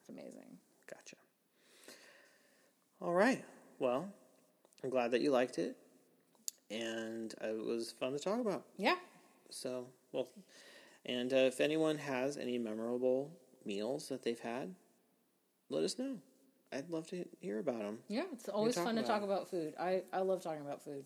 It's 0.00 0.08
amazing. 0.08 0.58
Gotcha. 0.92 1.16
All 3.00 3.12
right. 3.12 3.44
Well, 3.78 4.08
I'm 4.82 4.90
glad 4.90 5.12
that 5.12 5.20
you 5.20 5.30
liked 5.30 5.58
it. 5.58 5.76
And 6.70 7.34
it 7.40 7.64
was 7.64 7.92
fun 7.92 8.12
to 8.12 8.18
talk 8.18 8.40
about. 8.40 8.64
Yeah. 8.76 8.96
So, 9.50 9.86
well, 10.12 10.28
and 11.06 11.32
uh, 11.32 11.36
if 11.36 11.60
anyone 11.60 11.98
has 11.98 12.36
any 12.36 12.58
memorable 12.58 13.32
meals 13.64 14.08
that 14.08 14.22
they've 14.22 14.38
had, 14.38 14.74
let 15.68 15.84
us 15.84 15.98
know. 15.98 16.16
I'd 16.72 16.88
love 16.90 17.08
to 17.08 17.24
hear 17.40 17.58
about 17.58 17.80
them. 17.80 17.98
Yeah, 18.08 18.24
it's 18.32 18.48
always 18.48 18.76
fun 18.76 18.94
to 18.96 19.02
talk 19.02 19.22
about 19.22 19.50
food. 19.50 19.74
I, 19.78 20.02
I 20.12 20.20
love 20.20 20.42
talking 20.42 20.60
about 20.60 20.82
food. 20.84 21.04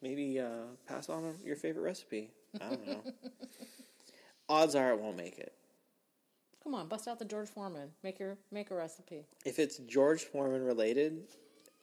Maybe 0.00 0.40
uh, 0.40 0.74
pass 0.86 1.08
on 1.08 1.34
your 1.44 1.56
favorite 1.56 1.82
recipe. 1.82 2.30
I 2.60 2.68
don't 2.70 2.86
know. 2.86 3.02
Odds 4.52 4.74
are 4.74 4.90
it 4.92 5.00
won't 5.00 5.16
make 5.16 5.38
it. 5.38 5.54
Come 6.62 6.74
on, 6.74 6.86
bust 6.86 7.08
out 7.08 7.18
the 7.18 7.24
George 7.24 7.48
Foreman. 7.48 7.88
Make 8.02 8.18
your 8.18 8.36
make 8.50 8.70
a 8.70 8.74
recipe. 8.74 9.24
If 9.46 9.58
it's 9.58 9.78
George 9.78 10.24
Foreman 10.24 10.62
related, 10.62 11.22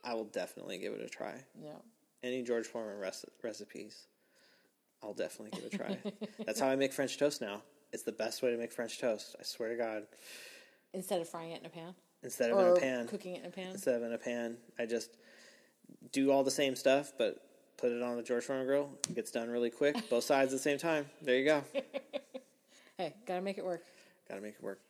I 0.04 0.14
will 0.14 0.26
definitely 0.26 0.78
give 0.78 0.94
it 0.94 1.02
a 1.02 1.10
try. 1.10 1.34
Yeah. 1.60 1.72
Any 2.22 2.44
George 2.44 2.68
Foreman 2.68 3.00
rec- 3.00 3.16
recipes, 3.44 4.06
I'll 5.02 5.16
definitely 5.16 5.60
give 5.60 5.66
it 5.66 5.74
a 5.74 5.78
try. 5.78 5.98
That's 6.46 6.60
how 6.60 6.68
I 6.68 6.76
make 6.76 6.94
French 6.94 7.18
toast 7.18 7.42
now. 7.42 7.64
It's 7.92 8.04
the 8.04 8.12
best 8.12 8.44
way 8.44 8.52
to 8.52 8.58
make 8.58 8.72
French 8.72 9.00
toast. 9.00 9.36
I 9.40 9.44
swear 9.44 9.70
to 9.70 9.76
God. 9.76 10.04
Instead 10.94 11.22
of 11.22 11.28
frying 11.28 11.52
it 11.54 11.62
in 11.62 11.66
a 11.66 11.70
pan 11.70 11.96
Instead 12.22 12.52
of 12.52 12.58
or 12.58 12.72
in 12.72 12.78
a 12.78 12.80
pan, 12.80 13.08
cooking 13.08 13.36
it 13.36 13.40
in 13.40 13.46
a 13.48 13.52
pan. 13.52 13.72
instead 13.72 13.96
of 13.96 14.04
in 14.04 14.14
a 14.14 14.18
pan, 14.20 14.58
I 14.78 14.86
just 14.86 15.18
do 16.12 16.32
all 16.32 16.44
the 16.44 16.52
same 16.52 16.76
stuff, 16.76 17.14
but 17.18 17.42
put 17.78 17.92
it 17.92 18.04
on 18.04 18.16
the 18.16 18.24
George 18.24 18.44
Foreman 18.44 18.68
grill. 18.68 18.92
It 19.10 19.16
gets 19.16 19.32
done 19.32 19.50
really 19.50 19.72
quick, 19.72 20.08
both 20.08 20.24
sides 20.24 20.54
at 20.54 20.58
the 20.58 20.64
same 20.64 20.78
time. 20.78 21.08
There 21.24 21.36
you 21.36 21.46
go. 21.46 21.64
Hey, 23.00 23.14
gotta 23.26 23.40
make 23.40 23.58
it 23.58 23.64
work. 23.64 23.82
Got 24.28 24.36
to 24.36 24.42
make 24.42 24.56
it 24.56 24.62
work. 24.62 24.82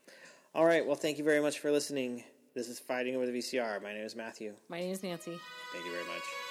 All 0.55 0.65
right. 0.65 0.83
Well, 0.83 0.95
thank 0.95 1.19
you 1.19 1.23
very 1.23 1.41
much 1.41 1.59
for 1.59 1.71
listening 1.71 2.23
This 2.55 2.67
is 2.67 2.79
Fighting 2.79 3.15
Over 3.15 3.27
the 3.27 3.37
VCR. 3.37 3.83
My 3.83 3.93
name 3.93 4.03
is 4.03 4.15
Matthew. 4.15 4.55
My 4.67 4.79
name 4.79 4.91
is 4.91 5.03
Nancy. 5.03 5.39
Thank 5.71 5.85
you 5.85 5.91
very 5.91 6.05
much. 6.05 6.48